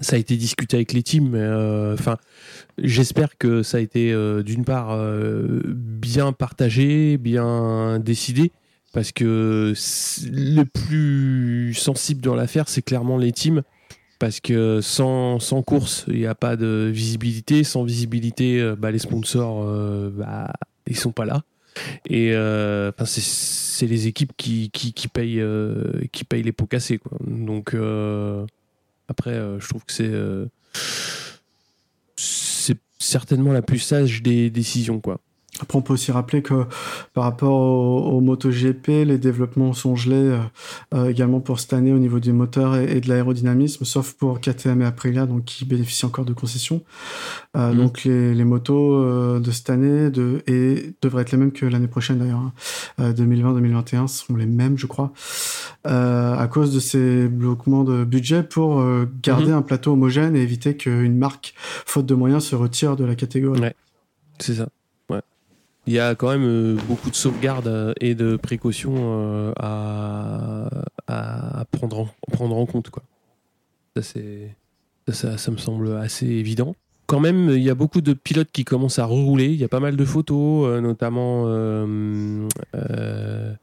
ça 0.02 0.16
a 0.16 0.20
été 0.20 0.38
discuté 0.38 0.78
avec 0.78 0.94
les 0.94 1.04
teams. 1.04 1.36
Euh, 1.36 1.94
enfin, 1.94 2.18
j'espère 2.82 3.38
que 3.38 3.62
ça 3.62 3.78
a 3.78 3.80
été 3.82 4.12
euh, 4.12 4.42
d'une 4.42 4.66
part 4.66 4.98
bien 5.66 6.32
partagé, 6.32 7.18
bien 7.18 8.00
décidé, 8.00 8.52
parce 8.94 9.12
que 9.12 9.74
le 10.32 10.64
plus 10.64 11.74
sensible 11.76 12.22
dans 12.22 12.36
l'affaire, 12.36 12.70
c'est 12.70 12.82
clairement 12.82 13.18
les 13.18 13.32
teams 13.32 13.62
parce 14.20 14.40
que 14.40 14.80
sans, 14.82 15.40
sans 15.40 15.62
course, 15.64 16.06
il 16.08 16.16
n'y 16.16 16.28
a 16.28 16.36
pas 16.36 16.56
de 16.56 16.90
visibilité. 16.94 17.66
Sans 17.66 17.84
visibilité, 17.84 18.74
bah, 18.78 18.90
les 18.90 19.00
sponsors, 19.00 19.66
bah, 20.12 20.54
ils 20.88 20.96
sont 20.96 21.12
pas 21.12 21.26
là. 21.26 21.44
Et 22.10 22.32
euh, 22.34 22.92
c'est- 23.06 23.22
les 23.88 24.08
équipes 24.08 24.32
qui, 24.38 24.70
qui, 24.72 24.94
payent, 25.08 25.42
euh, 25.42 26.02
qui 26.12 26.24
les 26.44 26.52
pots 26.52 26.68
cassés. 26.68 26.98
Quoi. 27.00 27.18
Donc 27.26 27.74
euh, 27.74 28.46
après, 29.08 29.34
je 29.60 29.68
trouve 29.68 29.84
que 29.86 29.92
c'est 29.94 30.12
c'est 32.16 32.78
certainement 33.00 33.52
la 33.52 33.62
plus 33.62 33.80
sage 33.80 34.22
des 34.22 34.50
décisions. 34.50 35.00
Quoi. 35.00 35.20
Après, 35.62 35.78
on 35.78 35.84
peut 35.84 35.94
aussi 35.94 36.12
rappeler 36.12 36.42
que 36.42 36.66
par 37.14 37.26
rapport 37.26 37.54
au, 37.54 38.18
au 38.18 38.22
MotoGP, 38.22 38.88
les 39.06 39.20
développements 39.20 39.74
sont 39.74 39.96
gelés 39.96 40.16
euh, 40.16 40.40
euh, 40.96 41.10
également 41.10 41.42
pour 41.42 41.60
cette 41.60 41.74
année 41.74 41.94
au 41.94 42.00
niveau 42.00 42.20
du 42.20 42.34
moteur 42.34 42.76
et, 42.76 42.98
et 42.98 43.02
de 43.02 43.08
l'aérodynamisme, 43.08 43.86
sauf 43.86 44.14
pour 44.14 44.42
KTM 44.42 44.82
et 44.82 44.86
Aprilia, 44.86 45.28
donc 45.28 45.46
qui 45.46 45.64
bénéficient 45.66 46.06
encore 46.08 46.26
de 46.26 46.34
concessions. 46.34 46.82
Euh, 47.56 47.72
Mhm. 47.72 47.78
Donc 47.78 48.04
les, 48.04 48.34
les 48.34 48.44
motos 48.46 48.96
euh, 48.96 49.40
de 49.40 49.52
cette 49.52 49.70
année 49.70 50.10
de, 50.10 50.42
et 50.48 50.96
devraient 51.04 51.22
être 51.22 51.32
les 51.32 51.38
mêmes 51.38 51.52
que 51.52 51.68
l'année 51.68 51.88
prochaine 51.88 52.18
d'ailleurs. 52.18 52.40
hein. 52.40 52.54
Euh, 53.00 53.14
2020-2021 53.14 54.08
seront 54.08 54.36
les 54.36 54.48
mêmes, 54.48 54.78
je 54.78 54.88
crois, 54.88 55.14
à 55.86 56.48
cause 56.52 56.74
de 56.74 56.80
ces 56.80 57.28
bloquements 57.28 57.84
de 57.84 58.04
budget 58.06 58.42
pour 58.44 58.84
garder 59.22 59.48
Mhm. 59.52 59.58
un 59.58 59.62
plateau 59.62 59.94
homogène 59.94 60.36
et 60.36 60.42
éviter 60.42 60.76
qu'une 60.78 61.16
marque, 61.18 61.54
faute 61.86 62.06
de 62.08 62.16
moyens, 62.16 62.44
se 62.46 62.56
retire 62.56 62.96
de 62.96 63.06
la 63.06 63.16
catégorie. 63.16 63.60
Ouais. 63.62 63.76
C'est 64.40 64.56
ça. 64.56 64.68
Il 65.86 65.94
y 65.94 66.00
a 66.00 66.16
quand 66.16 66.30
même 66.30 66.46
euh, 66.46 66.78
beaucoup 66.88 67.10
de 67.10 67.16
sauvegardes 67.16 67.68
euh, 67.68 67.94
et 68.00 68.16
de 68.16 68.38
précautions 68.38 68.96
euh, 68.98 69.54
à, 69.58 70.70
à 71.08 71.66
prendre, 71.72 72.00
en, 72.00 72.10
prendre 72.32 72.56
en 72.56 72.66
compte. 72.66 72.90
Quoi. 72.90 73.04
Ça, 73.98 74.02
c'est, 74.02 74.56
ça, 75.08 75.14
ça, 75.14 75.38
ça 75.38 75.52
me 75.52 75.58
semble 75.58 75.98
assez 75.98 76.26
évident. 76.26 76.76
Quand 77.06 77.20
même, 77.20 77.50
il 77.50 77.62
y 77.62 77.70
a 77.70 77.76
beaucoup 77.76 78.00
de 78.00 78.14
pilotes 78.14 78.52
qui 78.54 78.64
commencent 78.64 78.98
à 78.98 79.06
rerouler. 79.06 79.48
Il 79.48 79.58
y 79.60 79.64
a 79.66 79.68
pas 79.68 79.82
mal 79.82 79.98
de 79.98 80.06
photos, 80.06 80.82
notamment 80.82 81.44
euh, 81.48 82.48
euh, 82.76 83.54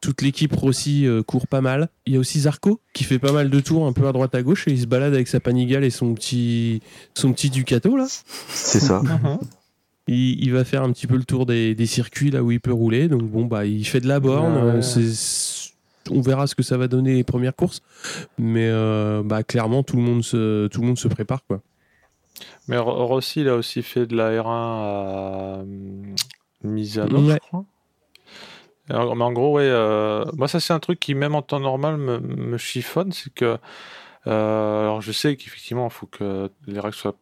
toute 0.00 0.22
l'équipe 0.22 0.54
Rossi 0.54 1.06
court 1.26 1.46
pas 1.46 1.60
mal. 1.60 1.90
Il 2.06 2.14
y 2.14 2.16
a 2.16 2.18
aussi 2.18 2.40
Zarco 2.40 2.80
qui 2.94 3.04
fait 3.04 3.18
pas 3.18 3.30
mal 3.30 3.50
de 3.50 3.60
tours 3.60 3.86
un 3.86 3.92
peu 3.92 4.08
à 4.08 4.12
droite 4.12 4.34
à 4.34 4.42
gauche 4.42 4.66
et 4.68 4.72
il 4.72 4.80
se 4.80 4.86
balade 4.86 5.12
avec 5.12 5.28
sa 5.28 5.38
panigale 5.38 5.84
et 5.84 5.90
son 5.90 6.14
petit, 6.14 6.80
son 7.14 7.32
petit 7.34 7.50
Ducato 7.50 7.94
là. 7.94 8.06
C'est 8.48 8.80
ça. 8.80 9.02
Il, 10.08 10.42
il 10.42 10.52
va 10.52 10.64
faire 10.64 10.82
un 10.82 10.90
petit 10.92 11.06
peu 11.06 11.16
le 11.16 11.24
tour 11.24 11.46
des, 11.46 11.74
des 11.74 11.86
circuits 11.86 12.30
là 12.30 12.42
où 12.42 12.50
il 12.50 12.60
peut 12.60 12.72
rouler. 12.72 13.08
Donc 13.08 13.22
bon, 13.22 13.44
bah, 13.44 13.64
il 13.66 13.84
fait 13.86 14.00
de 14.00 14.08
la 14.08 14.18
borne. 14.20 14.54
Ouais. 14.54 14.60
euh, 14.76 14.82
c'est- 14.82 15.68
on 16.10 16.22
verra 16.22 16.46
ce 16.46 16.54
que 16.54 16.62
ça 16.62 16.78
va 16.78 16.88
donner 16.88 17.12
les 17.14 17.24
premières 17.24 17.54
courses. 17.54 17.82
Mais 18.38 18.68
euh, 18.70 19.22
bah, 19.22 19.42
clairement, 19.42 19.82
tout 19.82 19.96
le 19.96 20.02
monde 20.02 20.24
se, 20.24 20.66
tout 20.68 20.80
le 20.80 20.86
monde 20.86 20.98
se 20.98 21.06
prépare. 21.08 21.44
Quoi. 21.46 21.60
Mais 22.66 22.78
Ro- 22.78 23.06
Rossi, 23.06 23.42
il 23.42 23.48
a 23.48 23.54
aussi 23.56 23.82
fait 23.82 24.06
de 24.06 24.16
la 24.16 24.30
R1 24.30 24.46
à 24.46 25.62
Misano, 26.64 27.30
je 27.30 27.36
crois. 27.38 27.64
Mais 28.88 28.94
en 28.94 29.32
gros, 29.32 29.52
ouais, 29.56 29.64
euh, 29.66 30.24
moi, 30.34 30.48
ça, 30.48 30.60
c'est 30.60 30.72
un 30.72 30.78
truc 30.78 30.98
qui, 30.98 31.14
même 31.14 31.34
en 31.34 31.42
temps 31.42 31.60
normal, 31.60 31.98
me, 31.98 32.18
me 32.20 32.56
chiffonne. 32.56 33.12
C'est 33.12 33.32
que. 33.34 33.58
euh, 34.26 34.80
alors, 34.82 35.02
je 35.02 35.12
sais 35.12 35.36
qu'effectivement, 35.36 35.88
il 35.88 35.92
faut 35.92 36.06
que 36.06 36.50
les 36.66 36.80
règles 36.80 36.94
soient 36.96 37.16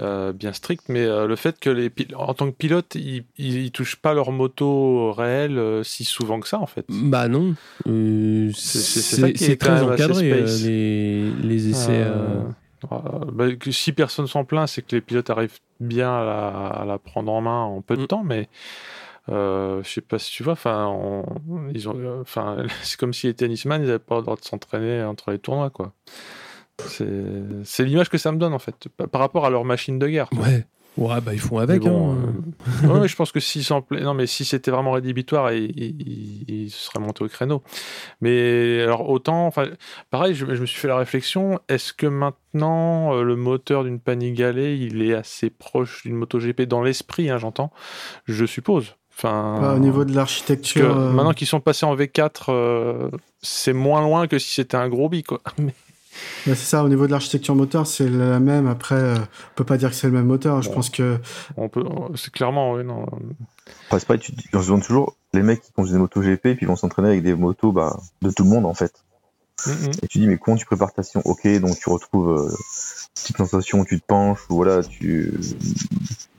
euh, 0.00 0.32
bien 0.32 0.52
strictes, 0.52 0.88
mais 0.88 1.04
euh, 1.04 1.26
le 1.26 1.36
fait 1.36 1.60
que, 1.60 1.70
les 1.70 1.90
en 2.16 2.34
tant 2.34 2.50
que 2.50 2.56
pilote, 2.56 2.94
ils, 2.94 3.24
ils, 3.38 3.64
ils 3.64 3.70
touchent 3.72 3.96
pas 3.96 4.14
leur 4.14 4.32
moto 4.32 5.12
réelle 5.12 5.58
euh, 5.58 5.82
si 5.82 6.04
souvent 6.04 6.40
que 6.40 6.48
ça, 6.48 6.58
en 6.58 6.66
fait. 6.66 6.84
Bah 6.88 7.28
non. 7.28 7.54
C'est- 8.54 9.56
très 9.56 9.82
encadré 9.82 10.30
les, 10.64 11.30
les 11.30 11.68
essais. 11.68 12.02
Euh, 12.04 12.42
bah, 13.32 13.44
si 13.70 13.92
personne 13.92 14.26
s'en 14.26 14.44
plaint, 14.44 14.66
c'est 14.66 14.82
que 14.82 14.96
les 14.96 15.02
pilotes 15.02 15.28
arrivent 15.30 15.58
bien 15.80 16.10
à 16.10 16.24
la, 16.24 16.48
à 16.68 16.84
la 16.86 16.98
prendre 16.98 17.30
en 17.32 17.40
main 17.42 17.62
en 17.64 17.82
peu 17.82 17.96
de 17.96 18.02
Mm. 18.02 18.06
temps, 18.06 18.24
mais 18.24 18.48
euh, 19.28 19.82
je 19.84 19.88
sais 19.90 20.00
pas 20.00 20.18
si 20.18 20.32
tu 20.32 20.42
vois, 20.42 20.54
enfin, 20.54 20.86
on- 20.86 21.24
ils 21.74 21.88
ont, 21.88 22.20
enfin, 22.22 22.56
c'est 22.82 22.98
comme 22.98 23.12
si 23.12 23.26
les 23.26 23.34
tennisman, 23.34 23.82
ils 23.82 23.86
n'avaient 23.86 23.98
pas 23.98 24.16
le 24.16 24.22
droit 24.22 24.36
de 24.36 24.44
s'entraîner 24.44 25.02
entre 25.04 25.30
les 25.30 25.38
tournois, 25.38 25.68
quoi. 25.70 25.92
C'est 27.64 27.84
l'image 27.84 28.08
que 28.08 28.18
ça 28.18 28.32
me 28.32 28.38
donne 28.38 28.52
en 28.54 28.58
fait, 28.58 28.74
par 28.96 29.08
par 29.08 29.20
rapport 29.20 29.46
à 29.46 29.50
leur 29.50 29.64
machine 29.64 29.98
de 29.98 30.06
guerre. 30.08 30.28
Ouais. 30.36 30.66
Ouais, 30.96 31.20
bah 31.20 31.32
ils 31.32 31.38
font 31.40 31.58
avec. 31.58 31.82
Mais 31.84 31.88
bon, 31.88 32.12
hein. 32.12 32.16
euh, 32.84 33.06
je 33.06 33.14
pense 33.14 33.30
que 33.30 33.38
s'ils 33.38 33.62
s'en 33.64 33.80
pla- 33.80 34.00
non, 34.00 34.12
mais 34.12 34.26
si 34.26 34.44
c'était 34.44 34.72
vraiment 34.72 34.90
rédhibitoire, 34.90 35.52
ils, 35.52 35.70
ils, 35.78 36.44
ils 36.64 36.70
se 36.70 36.78
seraient 36.86 36.98
montés 36.98 37.22
au 37.24 37.28
créneau. 37.28 37.62
Mais 38.20 38.82
alors 38.82 39.08
autant, 39.08 39.46
enfin, 39.46 39.66
pareil, 40.10 40.34
je, 40.34 40.44
je 40.52 40.60
me 40.60 40.66
suis 40.66 40.78
fait 40.80 40.88
la 40.88 40.96
réflexion 40.96 41.60
est-ce 41.68 41.92
que 41.92 42.06
maintenant 42.08 43.14
euh, 43.14 43.22
le 43.22 43.36
moteur 43.36 43.84
d'une 43.84 44.00
Panigale, 44.00 44.58
il 44.58 45.00
est 45.02 45.14
assez 45.14 45.48
proche 45.48 46.02
d'une 46.02 46.16
MotoGP 46.16 46.62
dans 46.62 46.82
l'esprit, 46.82 47.30
hein, 47.30 47.38
j'entends? 47.38 47.70
Je 48.26 48.44
suppose. 48.44 48.96
Enfin, 49.16 49.58
Bah, 49.60 49.74
au 49.76 49.78
niveau 49.78 50.04
de 50.04 50.14
l'architecture, 50.14 50.96
euh, 50.96 51.12
maintenant 51.12 51.34
qu'ils 51.34 51.46
sont 51.46 51.60
passés 51.60 51.86
en 51.86 51.94
V4, 51.94 52.46
euh, 52.48 53.10
c'est 53.42 53.72
moins 53.72 54.02
loin 54.02 54.26
que 54.26 54.38
si 54.40 54.52
c'était 54.54 54.76
un 54.76 54.88
gros 54.88 55.08
bi, 55.08 55.22
quoi. 55.22 55.40
c'est 56.44 56.54
ça, 56.56 56.84
au 56.84 56.88
niveau 56.88 57.06
de 57.06 57.12
l'architecture 57.12 57.54
moteur, 57.54 57.86
c'est 57.86 58.08
la 58.08 58.40
même. 58.40 58.66
Après, 58.66 58.96
euh, 58.96 59.14
on 59.16 59.54
peut 59.56 59.64
pas 59.64 59.76
dire 59.76 59.90
que 59.90 59.96
c'est 59.96 60.06
le 60.06 60.12
même 60.12 60.26
moteur. 60.26 60.62
Je 60.62 60.68
Bon. 60.68 60.76
pense 60.76 60.90
que 60.90 61.18
On 61.56 61.68
peut, 61.68 61.84
c'est 62.16 62.32
clairement, 62.32 62.72
oui, 62.72 62.84
non. 62.84 63.06
Enfin, 63.86 63.98
c'est 63.98 64.06
pareil, 64.06 64.20
tu, 64.20 64.32
se 64.32 64.66
demande 64.66 64.82
toujours, 64.82 65.16
les 65.32 65.42
mecs 65.42 65.60
qui 65.62 65.72
conduisent 65.72 65.94
des 65.94 66.00
motos 66.00 66.20
GP, 66.20 66.42
puis 66.42 66.58
ils 66.62 66.68
vont 66.68 66.76
s'entraîner 66.76 67.08
avec 67.08 67.22
des 67.22 67.34
motos 67.34 67.72
bah, 67.72 68.00
de 68.22 68.30
tout 68.30 68.44
le 68.44 68.50
monde 68.50 68.66
en 68.66 68.74
fait. 68.74 69.04
Mm. 69.66 69.70
Et 70.02 70.08
tu 70.08 70.18
dis, 70.18 70.26
mais 70.26 70.38
comment 70.38 70.56
tu 70.56 70.66
prépares 70.66 70.92
ta 70.92 71.02
session 71.02 71.22
Ok, 71.24 71.46
donc 71.60 71.78
tu 71.78 71.88
retrouves 71.88 72.30
euh, 72.30 72.54
petite 73.14 73.36
sensation, 73.36 73.84
tu 73.84 74.00
te 74.00 74.06
penches, 74.06 74.40
ou 74.48 74.56
voilà, 74.56 74.82
tu, 74.82 75.32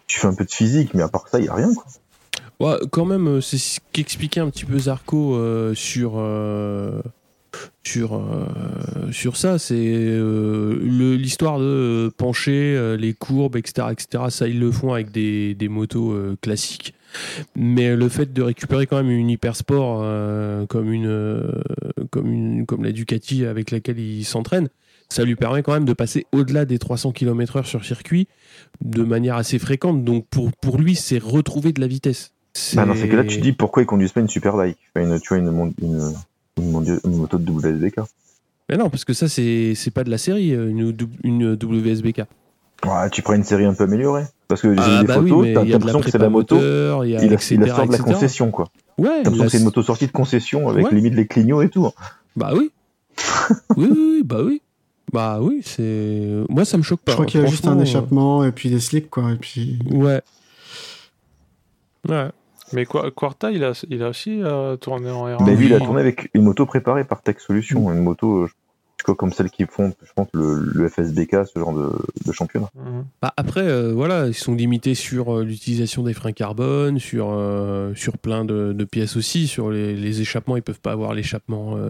tu 0.08 0.20
fais 0.20 0.28
un 0.28 0.34
peu 0.34 0.46
de 0.46 0.52
physique, 0.52 0.94
mais 0.94 1.04
à 1.04 1.08
part 1.08 1.28
ça, 1.28 1.40
il 1.40 1.44
n'y 1.44 1.50
a 1.50 1.54
rien. 1.54 1.74
Quoi. 1.74 1.86
Ouais, 2.60 2.78
quand 2.92 3.06
même, 3.06 3.28
euh, 3.28 3.42
c'est 3.42 3.58
ce 3.58 3.80
qu'expliquait 3.92 4.40
un 4.40 4.50
petit 4.50 4.66
peu 4.66 4.78
Zarco 4.78 5.36
euh, 5.36 5.74
sur, 5.74 6.14
euh, 6.18 7.02
sur, 7.84 8.16
euh, 8.16 9.12
sur 9.12 9.38
ça. 9.38 9.58
C'est 9.60 9.76
euh, 9.78 10.80
l'histoire 11.18 11.60
de 11.60 11.64
euh, 11.64 12.10
pencher, 12.16 12.76
euh, 12.76 12.98
les 12.98 13.14
courbes, 13.14 13.56
etc., 13.56 13.88
etc. 13.92 14.26
Ça, 14.30 14.48
ils 14.48 14.60
le 14.60 14.72
font 14.72 14.94
avec 14.94 15.12
des, 15.12 15.56
des 15.56 15.68
motos 15.68 16.12
euh, 16.12 16.38
classiques. 16.42 16.94
Mais 17.56 17.96
le 17.96 18.08
fait 18.08 18.32
de 18.32 18.42
récupérer 18.42 18.88
quand 18.88 18.98
même 18.98 19.10
une 19.10 19.30
hypersport 19.30 20.02
euh, 20.04 20.66
comme, 20.66 20.94
une, 20.94 21.08
euh, 21.08 21.52
comme, 22.10 22.32
une, 22.32 22.66
comme 22.66 22.84
la 22.84 22.92
Ducati 22.92 23.46
avec 23.46 23.72
laquelle 23.72 24.00
il 24.00 24.24
s'entraîne, 24.24 24.70
ça 25.10 25.26
lui 25.26 25.36
permet 25.36 25.62
quand 25.62 25.74
même 25.74 25.86
de 25.86 25.92
passer 25.92 26.26
au-delà 26.32 26.64
des 26.64 26.80
300 26.80 27.12
km/h 27.12 27.66
sur 27.66 27.84
circuit 27.84 28.30
de 28.80 29.04
manière 29.04 29.36
assez 29.36 29.60
fréquente. 29.60 30.06
Donc 30.06 30.26
pour, 30.28 30.52
pour 30.54 30.78
lui, 30.78 30.96
c'est 30.96 31.22
retrouver 31.22 31.74
de 31.74 31.82
la 31.82 31.88
vitesse. 31.88 32.32
Bah, 32.76 32.86
dans 32.86 32.96
ces 32.96 33.10
cas-là, 33.10 33.24
tu 33.24 33.38
te 33.38 33.42
dis 33.42 33.54
pourquoi 33.54 33.84
ils 33.84 33.86
conduisent 33.86 34.12
pas 34.12 34.22
une 34.22 34.30
Superbike 34.30 34.78
une, 34.96 35.20
Tu 35.20 35.28
vois, 35.30 35.38
une, 35.38 35.74
une, 35.82 36.14
une, 36.58 37.00
moto 37.18 37.38
de 37.38 37.52
WSBK. 37.52 38.00
Mais 38.70 38.78
non, 38.78 38.90
parce 38.90 39.06
que 39.06 39.14
ça, 39.14 39.28
c'est 39.28 39.74
c'est 39.76 39.92
pas 39.92 40.04
de 40.04 40.10
la 40.10 40.18
série, 40.18 40.54
euh, 40.54 40.70
une, 40.70 40.96
une 41.24 41.54
WSBK. 41.54 42.24
Ouais, 42.86 43.10
tu 43.12 43.22
prends 43.22 43.34
une 43.34 43.44
série 43.44 43.66
un 43.66 43.74
peu 43.74 43.84
améliorée. 43.84 44.24
Parce 44.48 44.62
que 44.62 44.74
j'ai 44.76 44.82
Ah 44.82 44.96
vu 44.96 45.02
des 45.02 45.08
bah 45.08 45.20
oui, 45.20 45.30
photos, 45.30 45.46
mais 45.48 45.54
t'as 45.54 45.64
il 45.64 45.70
y 45.70 45.74
a 45.74 45.78
de 45.78 45.86
la 45.86 45.94
l'impression 45.94 46.00
que 46.02 46.12
c'est 46.12 46.18
la 46.18 46.30
moto. 46.30 46.56
moteur, 46.56 47.06
il 47.06 47.12
y 47.12 47.16
a 47.18 47.24
Il 47.24 47.32
a, 47.32 47.36
etc., 47.36 47.56
il 47.56 47.64
a 47.64 47.76
sort 47.76 47.86
de 47.88 47.92
la 47.92 47.98
etc.. 47.98 48.14
concession, 48.14 48.52
quoi. 48.52 48.66
Ouais, 48.98 49.08
T'as 49.08 49.16
l'impression 49.18 49.38
la- 49.40 49.46
que 49.46 49.52
c'est 49.52 49.58
une 49.60 49.64
moto 49.66 49.84
sortie 49.84 50.08
de 50.08 50.12
concession 50.12 50.68
avec 50.70 50.86
Ouais. 50.88 50.96
limite 50.96 51.14
les 51.16 51.28
clignots 51.28 51.62
et 51.62 51.70
tout. 51.70 51.90
Bah 52.36 52.52
oui. 52.56 52.72
oui, 53.78 53.88
oui, 53.92 53.98
oui, 53.98 54.24
bah 54.26 54.42
oui. 54.44 54.62
Bah 55.14 55.40
oui, 55.42 55.62
c'est. 55.64 56.44
Moi, 56.50 56.66
ça 56.66 56.78
me 56.78 56.84
choque 56.84 57.02
pas. 57.02 57.12
je 57.12 57.16
crois 57.18 57.26
qu'il 57.26 57.42
y 57.42 57.44
a 57.44 57.48
juste 57.48 57.68
un 57.68 57.80
échappement 57.80 58.44
et 58.46 58.52
puis 58.52 58.70
des 58.70 58.80
slicks, 58.80 59.10
quoi. 59.10 59.32
Et 59.32 59.36
puis 59.36 59.80
euh, 59.92 59.96
Ouais. 59.96 60.22
Ouais. 62.10 62.30
Mais 62.74 62.86
Qua- 62.86 63.12
Quarta, 63.12 63.52
il 63.52 63.64
a, 63.64 63.74
il 63.90 64.02
a 64.04 64.10
aussi 64.10 64.42
euh, 64.42 64.76
tourné 64.78 65.10
en 65.12 65.28
R1. 65.28 65.46
Mais 65.46 65.56
lui, 65.56 65.66
il 65.68 65.74
a 65.74 65.80
tourné 65.80 66.00
avec 66.02 66.30
une 66.34 66.44
moto 66.44 66.66
préparée 66.66 67.04
par 67.04 67.22
Tech 67.22 67.38
Solutions, 67.40 67.92
une 67.92 68.02
moto, 68.04 68.44
euh, 68.44 68.48
je 68.98 69.04
crois, 69.04 69.16
comme 69.16 69.32
celle 69.34 69.50
qui 69.50 69.66
font, 69.66 69.94
je 70.04 70.12
pense, 70.16 70.28
le, 70.34 70.60
le 70.60 70.88
FSBK, 70.88 71.46
ce 71.54 71.58
genre 71.60 71.74
de, 71.74 71.90
de 72.26 72.32
championnat. 72.32 72.70
Mhm. 72.76 73.06
Bah 73.22 73.34
après, 73.36 73.62
euh, 73.68 73.92
voilà, 73.94 74.28
ils 74.28 74.34
sont 74.34 74.54
limités 74.56 74.94
sur 74.96 75.36
euh, 75.38 75.44
l'utilisation 75.44 76.04
des 76.04 76.14
freins 76.14 76.32
carbone, 76.34 77.00
sur, 77.00 77.30
euh, 77.32 77.94
sur 77.96 78.18
plein 78.18 78.46
de, 78.46 78.74
de 78.74 78.84
pièces 78.86 79.16
aussi. 79.18 79.48
Sur 79.48 79.72
les, 79.72 79.96
les 79.96 80.22
échappements, 80.22 80.56
ils 80.56 80.64
peuvent 80.64 80.80
pas 80.82 80.92
avoir 80.92 81.14
l'échappement. 81.14 81.78
euh, 81.78 81.90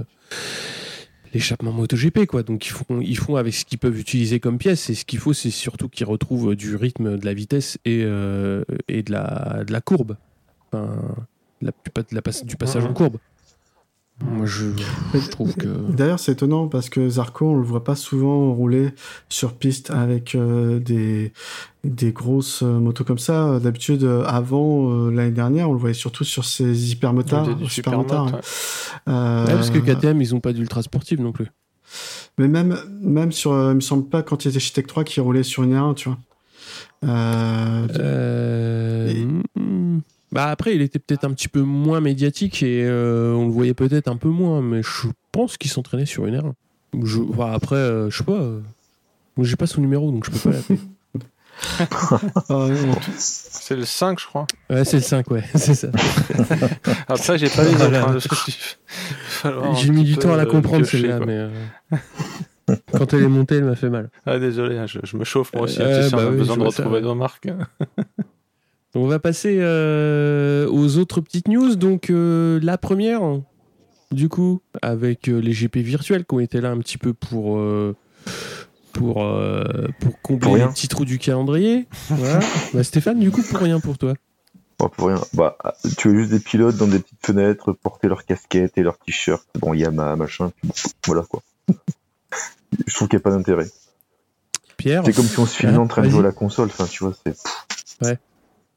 l'échappement 1.33 1.71
MotoGP 1.71 2.25
quoi 2.25 2.43
donc 2.43 2.65
ils 2.65 2.71
font 2.71 2.99
ils 2.99 3.17
font 3.17 3.37
avec 3.37 3.53
ce 3.53 3.63
qu'ils 3.63 3.77
peuvent 3.79 3.97
utiliser 3.97 4.41
comme 4.41 4.57
pièces 4.57 4.89
et 4.89 4.95
ce 4.95 5.05
qu'il 5.05 5.17
faut 5.19 5.31
c'est 5.31 5.49
surtout 5.49 5.87
qu'ils 5.87 6.05
retrouvent 6.05 6.55
du 6.57 6.75
rythme 6.75 7.17
de 7.17 7.25
la 7.25 7.33
vitesse 7.33 7.77
et, 7.85 8.01
euh, 8.03 8.63
et 8.89 9.01
de 9.01 9.13
la 9.13 9.63
de 9.65 9.71
la 9.71 9.79
courbe 9.79 10.17
enfin 10.71 10.87
la, 11.61 11.71
du, 11.71 12.15
la 12.15 12.21
passage 12.21 12.85
en 12.85 12.93
courbe 12.93 13.17
moi 14.23 14.45
je, 14.45 14.65
je 15.15 15.29
trouve 15.29 15.55
que 15.55 15.67
D'ailleurs, 15.67 16.19
c'est 16.19 16.33
étonnant 16.33 16.67
parce 16.67 16.89
que 16.89 17.09
Zarco, 17.09 17.47
on 17.47 17.55
le 17.55 17.63
voit 17.63 17.83
pas 17.83 17.95
souvent 17.95 18.53
rouler 18.53 18.91
sur 19.29 19.53
piste 19.55 19.89
avec 19.89 20.35
euh, 20.35 20.77
des, 20.79 21.33
des 21.83 22.11
grosses 22.11 22.61
euh, 22.61 22.77
motos 22.77 23.03
comme 23.03 23.17
ça. 23.17 23.59
D'habitude, 23.59 24.03
euh, 24.03 24.23
avant 24.25 24.91
euh, 24.91 25.09
l'année 25.09 25.31
dernière, 25.31 25.71
on 25.71 25.73
le 25.73 25.79
voyait 25.79 25.95
surtout 25.95 26.23
sur 26.23 26.45
ces 26.45 26.91
hypermotards. 26.91 27.47
Supermotards, 27.67 28.25
ouais. 28.35 28.39
Euh, 29.07 29.45
Ouais, 29.47 29.53
parce 29.53 29.71
que 29.71 29.79
KTM 29.79 30.21
ils 30.21 30.35
ont 30.35 30.39
pas 30.39 30.53
d'ultra 30.53 30.83
sportif 30.83 31.19
non 31.19 31.31
plus 31.31 31.47
Mais 32.37 32.47
même, 32.47 32.77
même 33.01 33.31
sur, 33.31 33.53
euh, 33.53 33.71
il 33.71 33.75
me 33.77 33.81
semble 33.81 34.07
pas 34.07 34.21
quand 34.21 34.45
il 34.45 34.49
était 34.49 34.59
chez 34.59 34.73
Tech 34.73 34.85
3 34.85 35.03
qui 35.03 35.19
roulait 35.19 35.41
sur 35.41 35.63
une 35.63 35.73
R1, 35.73 35.95
tu 35.95 36.09
vois. 36.09 36.19
Euh, 37.05 37.87
Euh, 37.99 39.09
Et- 39.09 39.59
hmm. 39.59 40.01
Bah 40.31 40.45
après, 40.47 40.75
il 40.75 40.81
était 40.81 40.99
peut-être 40.99 41.25
un 41.25 41.31
petit 41.33 41.47
peu 41.49 41.61
moins 41.61 41.99
médiatique 41.99 42.63
et 42.63 42.85
euh, 42.85 43.33
on 43.33 43.47
le 43.47 43.51
voyait 43.51 43.73
peut-être 43.73 44.07
un 44.07 44.15
peu 44.15 44.29
moins, 44.29 44.61
mais 44.61 44.81
je 44.81 45.07
pense 45.31 45.57
qu'il 45.57 45.69
s'entraînait 45.69 46.05
sur 46.05 46.25
une 46.25 46.37
R1. 46.37 46.53
Je, 47.03 47.19
enfin, 47.19 47.51
après, 47.51 47.75
euh, 47.75 48.09
je 48.09 48.17
sais 48.17 48.23
pas. 48.23 48.33
euh, 48.33 48.59
j'ai 49.39 49.55
pas 49.57 49.67
son 49.67 49.81
numéro, 49.81 50.09
donc 50.11 50.25
je 50.25 50.31
peux 50.31 50.49
pas 50.49 50.55
l'appeler. 50.55 50.79
ah, 52.49 52.67
C'est 53.17 53.75
le 53.75 53.85
5, 53.85 54.19
je 54.19 54.25
crois. 54.25 54.47
Ouais, 54.69 54.83
c'est 54.85 54.97
le 54.97 55.03
5, 55.03 55.29
ouais, 55.31 55.43
c'est 55.55 55.75
ça. 55.75 55.89
Après, 57.07 57.37
j'ai 57.37 57.49
pas 57.49 57.63
les 57.63 57.73
autres. 57.75 57.89
Voilà. 59.43 59.67
hein, 59.67 59.73
J'ai 59.75 59.89
mis 59.91 60.03
du 60.03 60.17
temps 60.17 60.33
à 60.33 60.37
la 60.37 60.43
euh, 60.43 60.45
comprendre 60.45 60.85
celle-là, 60.85 61.19
mais 61.19 61.37
euh, 61.37 61.49
quand 62.93 63.13
elle 63.13 63.23
est 63.23 63.27
montée, 63.27 63.55
elle 63.55 63.65
m'a 63.65 63.75
fait 63.75 63.89
mal. 63.89 64.09
Ah, 64.25 64.39
désolé, 64.39 64.77
hein, 64.77 64.87
je, 64.87 64.99
je 65.03 65.17
me 65.17 65.23
chauffe 65.23 65.53
moi 65.53 65.63
aussi. 65.63 65.81
Euh, 65.81 66.03
tu 66.03 66.09
sais, 66.09 66.15
bah 66.15 66.23
on 66.23 66.27
a 66.27 66.31
oui, 66.31 66.37
besoin 66.37 66.57
de 66.57 66.69
ça, 66.69 66.83
retrouver 66.83 67.01
nos 67.01 67.15
marques. 67.15 67.47
On 68.93 69.07
va 69.07 69.19
passer 69.19 69.57
euh, 69.59 70.67
aux 70.69 70.97
autres 70.97 71.21
petites 71.21 71.47
news. 71.47 71.75
Donc 71.75 72.09
euh, 72.09 72.59
la 72.61 72.77
première, 72.77 73.21
du 74.11 74.27
coup, 74.27 74.61
avec 74.81 75.29
euh, 75.29 75.39
les 75.39 75.53
GP 75.53 75.77
virtuels 75.77 76.25
qui 76.25 76.35
ont 76.35 76.39
été 76.39 76.59
là 76.59 76.71
un 76.71 76.77
petit 76.79 76.97
peu 76.97 77.13
pour 77.13 77.59
pour 78.91 79.25
pour 79.99 80.21
combler 80.21 80.59
les 80.59 80.67
petits 80.67 80.89
trous 80.89 81.05
du 81.05 81.19
calendrier. 81.19 81.87
Voilà. 82.09 82.39
Bah, 82.73 82.83
Stéphane, 82.83 83.19
du 83.19 83.31
coup, 83.31 83.41
pour 83.41 83.59
rien 83.59 83.79
pour 83.79 83.97
toi. 83.97 84.13
Pas 84.77 84.89
pour 84.89 85.07
rien. 85.07 85.21
Bah, 85.33 85.57
tu 85.97 86.09
as 86.09 86.13
juste 86.13 86.31
des 86.31 86.39
pilotes 86.39 86.75
dans 86.75 86.87
des 86.87 86.99
petites 86.99 87.25
fenêtres 87.25 87.71
porter 87.71 88.07
leurs 88.07 88.25
casquettes 88.25 88.77
et 88.77 88.83
leurs 88.83 88.97
t-shirts. 88.97 89.45
Bon, 89.59 89.73
Yamaha, 89.73 90.15
machin. 90.15 90.51
voilà 91.05 91.21
quoi. 91.21 91.41
Je 92.87 92.95
trouve 92.95 93.07
qu'il 93.07 93.17
n'y 93.17 93.21
a 93.21 93.23
pas 93.23 93.31
d'intérêt. 93.31 93.67
Pierre. 94.77 95.03
C'est 95.05 95.13
comme 95.13 95.25
si 95.25 95.39
on 95.39 95.45
se 95.45 95.55
filmait 95.55 95.75
Ouais, 95.75 95.83
en 95.83 95.87
train 95.87 96.01
de 96.01 96.09
jouer 96.09 96.21
à 96.21 96.23
la 96.23 96.31
console. 96.31 96.67
Enfin, 96.67 96.87
tu 96.87 97.03
vois, 97.03 97.13
c'est. 97.25 97.35
Ouais. 98.03 98.17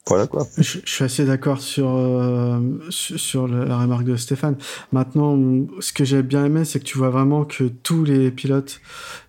Voilà 0.07 0.27
quoi. 0.27 0.45
Je, 0.57 0.79
je 0.83 0.89
suis 0.89 1.03
assez 1.03 1.25
d'accord 1.25 1.59
sur, 1.59 1.89
euh, 1.89 2.59
sur, 2.89 3.47
la 3.47 3.77
remarque 3.79 4.03
de 4.03 4.15
Stéphane. 4.15 4.55
Maintenant, 4.91 5.37
ce 5.79 5.93
que 5.93 6.05
j'ai 6.05 6.21
bien 6.21 6.45
aimé, 6.45 6.63
c'est 6.63 6.79
que 6.79 6.85
tu 6.85 6.97
vois 6.97 7.09
vraiment 7.09 7.43
que 7.43 7.63
tous 7.63 8.03
les 8.03 8.29
pilotes 8.29 8.81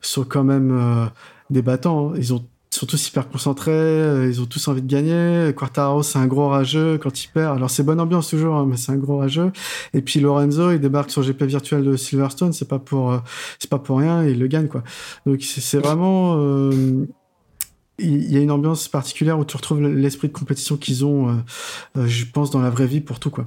sont 0.02 0.24
quand 0.24 0.44
même 0.44 0.70
euh, 0.72 1.06
des 1.48 1.62
hein. 1.66 2.12
Ils 2.16 2.34
ont 2.34 2.44
sont 2.76 2.86
tous 2.86 3.08
hyper 3.08 3.28
concentrés, 3.28 3.72
euh, 3.72 4.28
ils 4.28 4.40
ont 4.40 4.46
tous 4.46 4.68
envie 4.68 4.82
de 4.82 4.86
gagner. 4.86 5.52
Quartararo, 5.54 6.02
c'est 6.02 6.18
un 6.18 6.26
gros 6.26 6.48
rageux 6.48 6.98
quand 6.98 7.24
il 7.24 7.28
perd. 7.28 7.56
Alors 7.56 7.70
c'est 7.70 7.82
bonne 7.82 8.00
ambiance 8.00 8.28
toujours, 8.28 8.56
hein, 8.56 8.66
mais 8.68 8.76
c'est 8.76 8.92
un 8.92 8.96
gros 8.96 9.18
rageux. 9.18 9.50
Et 9.94 10.02
puis 10.02 10.20
Lorenzo, 10.20 10.72
il 10.72 10.80
débarque 10.80 11.10
sur 11.10 11.22
GP 11.22 11.44
virtuel 11.44 11.84
de 11.84 11.96
Silverstone, 11.96 12.52
c'est 12.52 12.68
pas 12.68 12.78
pour 12.78 13.12
euh, 13.12 13.18
c'est 13.58 13.70
pas 13.70 13.78
pour 13.78 13.98
rien, 13.98 14.24
il 14.24 14.38
le 14.38 14.46
gagne 14.46 14.68
quoi. 14.68 14.82
Donc 15.24 15.42
c'est 15.42 15.78
vraiment 15.78 16.36
euh, 16.38 17.06
il 17.98 18.30
y 18.30 18.36
a 18.36 18.40
une 18.40 18.50
ambiance 18.50 18.88
particulière 18.88 19.38
où 19.38 19.44
tu 19.44 19.56
retrouves 19.56 19.80
l'esprit 19.80 20.28
de 20.28 20.32
compétition 20.32 20.76
qu'ils 20.76 21.04
ont, 21.04 21.28
euh, 21.28 21.32
euh, 21.98 22.06
je 22.06 22.26
pense, 22.26 22.50
dans 22.50 22.60
la 22.60 22.70
vraie 22.70 22.86
vie 22.86 23.00
pour 23.00 23.20
tout, 23.20 23.30
quoi. 23.30 23.46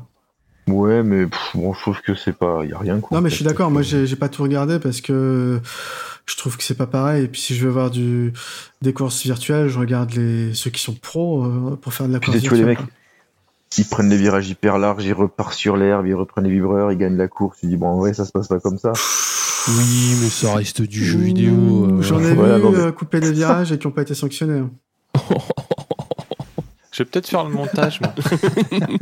Ouais, 0.68 1.04
mais 1.04 1.26
pff, 1.26 1.52
bon, 1.56 1.74
je 1.74 1.82
trouve 1.82 2.02
que 2.02 2.16
c'est 2.16 2.34
pas. 2.34 2.60
Il 2.64 2.70
y 2.70 2.74
a 2.74 2.78
rien 2.78 3.00
quoi. 3.00 3.18
Non, 3.18 3.24
mais 3.24 3.30
je 3.30 3.36
suis 3.36 3.45
d'accord. 3.45 3.72
Moi, 3.72 3.82
j'ai 3.82 4.16
pas 4.16 4.30
tout 4.30 4.43
regardé 4.43 4.78
parce 4.80 5.02
que 5.02 5.60
je 6.28 6.38
trouve 6.38 6.58
que 6.58 6.64
c'est 6.64 6.78
pas 6.78 6.86
pareil. 6.86 7.26
Et 7.26 7.28
puis, 7.28 7.41
si 7.41 7.56
je 7.56 7.66
veux 7.66 7.72
voir 7.72 7.89
du, 7.89 8.34
des 8.82 8.93
courses 8.93 9.24
virtuelles, 9.24 9.68
je 9.68 9.80
regarde 9.80 10.14
les, 10.14 10.54
ceux 10.54 10.70
qui 10.70 10.82
sont 10.82 10.93
pros 10.93 11.43
euh, 11.43 11.76
pour 11.76 11.93
faire 11.93 12.08
de 12.08 12.14
la 12.14 12.20
Puis 12.20 12.32
course 12.32 12.43
tu 12.43 12.50
vois 12.50 12.58
les 12.60 12.64
virtuelle. 12.66 12.86
mecs, 12.86 13.80
ils 13.80 13.86
prennent 13.86 14.10
les 14.10 14.18
virages 14.18 14.50
hyper 14.50 14.78
larges, 14.78 15.04
ils 15.06 15.14
repartent 15.14 15.54
sur 15.54 15.76
l'herbe, 15.76 16.06
ils 16.06 16.14
reprennent 16.14 16.43
les 16.43 16.52
vibreurs, 16.52 16.91
ils 16.91 16.97
gagnent 16.97 17.18
la 17.18 17.28
course. 17.28 17.60
Tu 17.60 17.68
dis 17.68 17.78
bon, 17.78 17.88
en 17.88 17.97
vrai, 17.97 18.14
ça 18.14 18.26
se 18.26 18.32
passe 18.32 18.47
pas 18.47 18.60
comme 18.60 18.78
ça. 18.78 18.93
Oui, 19.78 20.15
mais 20.22 20.30
ça 20.30 20.55
reste 20.55 20.82
du 20.82 21.03
jeu 21.05 21.20
vidéo. 21.20 21.51
euh, 21.86 22.01
J'en 22.01 22.20
ai 22.20 22.32
vu 22.32 22.36
non, 22.38 22.72
mais- 22.72 22.78
euh, 22.78 22.91
couper 22.91 23.20
des 23.20 23.32
virages 23.32 23.72
et 23.72 23.78
qui 23.78 23.88
ont 23.88 23.91
pas 23.91 24.01
été 24.01 24.13
sanctionnés. 24.15 24.59
hein. 24.59 24.72
Je 26.91 27.03
vais 27.03 27.09
peut-être 27.09 27.28
faire 27.28 27.43
le 27.45 27.51
montage, 27.51 28.01
moi. 28.01 28.13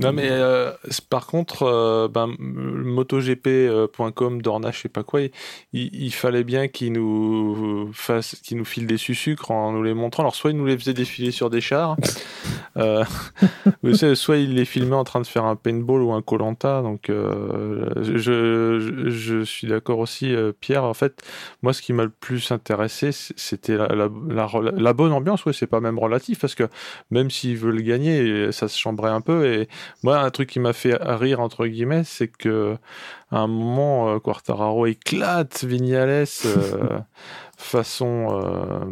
non, 0.00 0.12
mais 0.12 0.28
euh, 0.30 0.72
par 1.10 1.26
contre, 1.26 1.64
euh, 1.64 2.08
ben, 2.08 2.34
MotoGP.com, 2.38 4.42
Dorna, 4.42 4.70
je 4.70 4.78
sais 4.78 4.88
pas 4.88 5.02
quoi, 5.02 5.20
il, 5.72 6.12
fallait 6.12 6.44
bien 6.44 6.68
qu'il 6.68 6.92
nous 6.92 7.90
fasse, 7.92 8.36
qu'il 8.42 8.58
nous 8.58 8.64
file 8.64 8.86
des 8.86 8.96
sucres 8.96 9.50
en 9.50 9.72
nous 9.72 9.82
les 9.82 9.94
montrant. 9.94 10.22
Alors, 10.22 10.34
soit 10.34 10.50
il 10.50 10.56
nous 10.56 10.66
les 10.66 10.78
faisait 10.78 10.94
défiler 10.94 11.30
sur 11.30 11.50
des 11.50 11.60
chars, 11.60 11.96
euh, 12.76 13.04
soit 14.14 14.36
il 14.36 14.54
les 14.54 14.64
filmait 14.64 14.96
en 14.96 15.04
train 15.04 15.20
de 15.20 15.26
faire 15.26 15.44
un 15.44 15.56
paintball 15.56 16.02
ou 16.02 16.12
un 16.12 16.22
colanta. 16.22 16.82
Donc, 16.82 17.10
euh, 17.10 17.88
je, 17.96 19.42
suis 19.44 19.66
d'accord 19.66 19.98
aussi, 19.98 20.34
euh, 20.34 20.52
Pierre. 20.58 20.84
En 20.84 20.94
fait, 20.94 21.22
moi, 21.62 21.72
ce 21.72 21.82
qui 21.82 21.92
m'a 21.92 22.04
le 22.04 22.10
plus 22.10 22.52
intéressé, 22.52 23.10
c'était 23.12 23.76
la, 23.76 24.08
bonne 24.08 25.12
ambiance. 25.12 25.44
Ouais, 25.44 25.52
c'est 25.52 25.66
pas 25.66 25.80
même 25.80 25.98
relatif 25.98 26.40
parce 26.40 26.54
que 26.54 26.68
même 27.10 27.30
s'ils 27.30 27.56
veulent 27.56 27.82
gagner, 27.82 28.52
ça 28.52 28.68
se 28.68 28.78
chambrait 28.78 29.10
un 29.10 29.20
peu. 29.20 29.46
Et 29.46 29.68
moi, 30.02 30.18
un 30.20 30.30
truc 30.30 30.48
qui 30.50 30.60
m'a 30.60 30.72
fait 30.72 30.96
rire 31.00 31.40
entre 31.40 31.66
guillemets, 31.66 32.02
c'est 32.04 32.28
que 32.28 32.76
à 33.30 33.38
un 33.40 33.46
moment, 33.46 34.10
euh, 34.14 34.18
Quartararo 34.18 34.86
éclate 34.86 35.64
Vignales 35.64 36.24
euh, 36.46 36.98
façon 37.56 38.28
euh, 38.42 38.84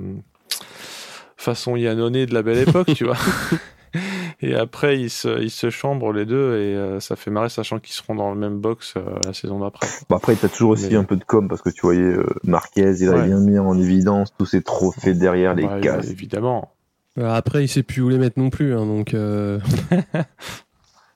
façon 1.36 1.76
Yannone 1.76 2.24
de 2.26 2.34
la 2.34 2.43
belle 2.43 2.59
époque, 2.68 2.93
tu 2.95 3.05
vois. 3.05 3.16
Et 4.43 4.55
après, 4.55 4.99
ils 5.01 5.11
se, 5.11 5.41
ils 5.43 5.51
se 5.51 5.68
chambrent 5.68 6.12
les 6.12 6.24
deux 6.24 6.55
et 6.55 6.76
euh, 6.76 7.01
ça 7.01 7.16
fait 7.16 7.30
marrer, 7.30 7.49
sachant 7.49 7.78
qu'ils 7.80 7.93
seront 7.93 8.14
dans 8.14 8.32
le 8.32 8.38
même 8.38 8.59
box 8.61 8.95
euh, 8.97 9.03
la 9.26 9.34
saison 9.34 9.59
d'après. 9.59 9.88
Bon, 10.09 10.16
après, 10.16 10.34
t'as 10.36 10.49
toujours 10.49 10.70
aussi 10.70 10.88
Mais- 10.91 10.97
un 10.97 11.05
peu 11.05 11.16
de 11.16 11.24
com 11.24 11.49
parce 11.49 11.61
que 11.61 11.70
tu 11.70 11.80
voyais 11.82 12.01
euh, 12.01 12.24
Marquez, 12.45 12.95
il 13.01 13.11
Ouais. 13.11 13.26
bien 13.26 13.38
mis 13.41 13.59
en 13.59 13.76
évidence 13.76 14.32
tous 14.38 14.47
ses 14.47 14.62
trophées 14.62 15.12
derrière 15.12 15.55
les 15.55 15.64
Ouais, 15.64 15.80
casques. 15.80 16.09
évidemment. 16.11 16.70
euh, 17.18 17.28
Après, 17.30 17.64
il 17.64 17.68
sait 17.68 17.82
plus 17.82 18.01
où 18.01 18.09
les 18.09 18.16
mettre 18.18 18.38
non 18.38 18.49
plus, 18.49 18.74
hein, 18.74 18.86
donc. 18.86 19.12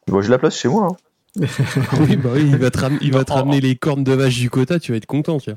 Bon, 0.09 0.21
j'ai 0.21 0.29
la 0.31 0.39
place 0.39 0.57
chez 0.59 0.69
moi. 0.69 0.89
hein. 0.91 0.97
oui, 2.01 2.17
bah 2.17 2.31
oui, 2.35 2.43
il 2.47 2.59
va 2.59 2.71
te, 2.71 2.79
ram- 2.79 2.99
il 3.01 3.13
va 3.13 3.25
te 3.25 3.31
Non, 3.33 3.39
ramener 3.39 3.61
les 3.61 3.75
cornes 3.75 4.05
de 4.05 4.13
vache 4.13 4.39
du 4.39 4.51
quota, 4.51 4.79
tu 4.79 4.93
vas 4.93 4.99
être 4.99 5.07
content, 5.07 5.39
tiens. 5.39 5.57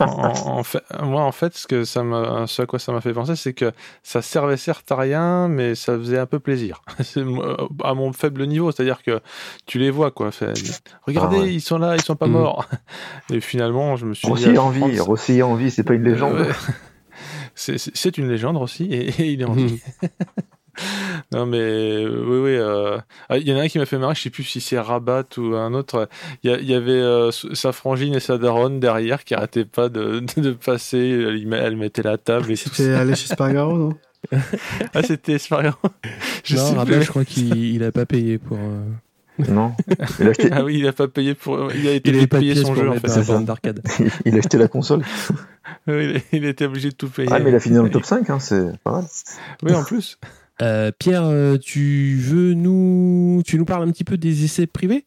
en, 0.00 0.06
en 0.06 0.62
fait, 0.64 0.82
moi, 1.02 1.22
en 1.22 1.30
fait, 1.30 1.54
ce, 1.56 1.66
que 1.68 1.84
ça 1.84 2.02
m'a, 2.02 2.46
ce 2.48 2.62
à 2.62 2.66
quoi 2.66 2.78
ça 2.80 2.90
m'a 2.90 3.00
fait 3.00 3.12
penser, 3.12 3.36
c'est 3.36 3.52
que 3.52 3.70
ça 4.02 4.22
servait 4.22 4.56
certes 4.56 4.90
à 4.90 4.96
rien, 4.96 5.46
mais 5.46 5.74
ça 5.76 5.96
faisait 5.96 6.18
un 6.18 6.26
peu 6.26 6.40
plaisir. 6.40 6.82
Moi, 7.16 7.56
à 7.84 7.94
mon 7.94 8.12
faible 8.12 8.44
niveau, 8.46 8.72
c'est-à-dire 8.72 9.02
que 9.04 9.20
tu 9.66 9.78
les 9.78 9.90
vois, 9.90 10.10
quoi. 10.10 10.32
Fait, 10.32 10.52
Regardez, 11.06 11.36
Ah 11.36 11.42
ouais. 11.42 11.54
ils 11.54 11.60
sont 11.60 11.78
là, 11.78 11.96
ils 11.96 12.02
sont 12.02 12.16
pas 12.16 12.26
Mhm. 12.26 12.32
morts. 12.32 12.68
Et 13.32 13.40
finalement, 13.40 13.94
je 13.96 14.06
me 14.06 14.14
suis 14.14 14.26
dit. 14.26 14.32
Rossi 14.32 14.48
à 14.48 14.52
est 14.54 14.58
en 14.58 14.70
vie, 14.70 14.80
30, 14.96 14.98
Rossi 15.06 15.42
en 15.42 15.54
vie, 15.54 15.70
c'est 15.70 15.84
pas 15.84 15.94
une 15.94 16.04
légende. 16.04 16.40
Ouais. 16.40 16.48
C'est- 17.54 18.18
une 18.18 18.28
légende 18.28 18.56
aussi, 18.56 18.84
et, 18.84 19.08
et 19.10 19.26
il 19.32 19.42
est 19.42 19.44
en 19.44 19.52
vie. 19.52 19.80
non, 21.32 21.46
mais 21.46 21.58
euh, 21.58 22.24
oui, 22.26 22.38
oui. 22.38 22.56
euh, 22.56 22.98
ah, 23.28 23.36
Il 23.38 23.46
y 23.48 23.52
en 23.52 23.58
a 23.58 23.62
un 23.62 23.68
qui 23.68 23.78
m'a 23.78 23.86
fait 23.86 23.98
marrer, 23.98 24.14
je 24.14 24.22
sais 24.22 24.30
plus 24.30 24.44
si 24.44 24.60
c'est 24.60 24.78
Rabat 24.78 25.24
ou 25.38 25.54
un 25.54 25.74
autre. 25.74 26.08
Il 26.42 26.50
y, 26.50 26.54
a- 26.54 26.58
il 26.58 26.64
y 26.70 26.74
avait 26.74 26.92
euh, 26.92 27.30
sa 27.30 27.72
frangine 27.72 28.14
et 28.14 28.20
sa 28.20 28.38
daronne 28.38 28.80
derrière 28.80 29.24
qui 29.24 29.34
arrêtaient 29.34 29.64
pas 29.64 29.88
de, 29.88 30.20
de, 30.20 30.40
de 30.40 30.52
passer. 30.52 30.98
Elle, 30.98 31.46
met- 31.46 31.58
elle 31.58 31.76
mettait 31.76 32.02
la 32.02 32.16
table 32.18 32.56
C'était 32.56 32.94
allé 32.94 33.14
chez 33.14 33.26
Spargaro, 33.28 33.76
non? 33.76 33.92
Ah, 34.94 35.02
c'était 35.02 35.38
Spargaro. 35.38 35.76
Je 36.44 36.56
non, 36.56 36.66
sais 36.70 36.74
Rabat, 36.76 36.92
plus. 36.96 37.02
je 37.02 37.08
crois 37.10 37.24
qu'il 37.24 37.54
il 37.74 37.82
a 37.84 37.92
pas 37.92 38.06
payé 38.06 38.38
pour. 38.38 38.56
euh, 38.58 38.84
Non. 39.48 39.72
Il 40.20 40.26
a 40.26 40.30
acheté, 40.30 40.48
Ah 40.52 40.62
oui, 40.64 40.78
il 40.78 40.86
a 40.86 40.92
pas 40.92 41.08
payé 41.08 41.34
pour. 41.34 41.72
Il 41.74 41.86
a 41.88 41.92
été 41.92 42.10
Il 42.10 42.28
payé 42.28 42.54
son 42.54 42.74
jeu 42.74 42.88
en 42.88 42.94
fait. 42.94 43.44
d'arcade. 43.44 43.82
il 44.24 44.34
a 44.36 44.38
acheté 44.38 44.58
la 44.58 44.68
console. 44.68 45.02
Il 45.88 46.44
était 46.44 46.66
obligé 46.66 46.90
de 46.90 46.94
tout 46.94 47.08
payer. 47.08 47.28
Ah, 47.32 47.38
mais 47.40 47.50
il 47.50 47.56
a 47.56 47.60
fini 47.60 47.76
dans 47.76 47.82
le 47.82 47.90
top 47.90 48.04
5, 48.04 48.28
hein, 48.30 48.38
c'est 48.38 48.76
pas 48.84 48.92
mal. 48.92 49.04
Oui, 49.62 49.74
en 49.74 49.84
plus. 49.84 50.18
Euh, 50.62 50.92
Pierre, 50.96 51.24
euh, 51.24 51.58
tu 51.58 52.16
veux 52.16 52.54
nous, 52.54 53.42
tu 53.44 53.58
nous 53.58 53.64
parles 53.64 53.86
un 53.86 53.92
petit 53.92 54.04
peu 54.04 54.16
des 54.16 54.44
essais 54.44 54.66
privés? 54.66 55.04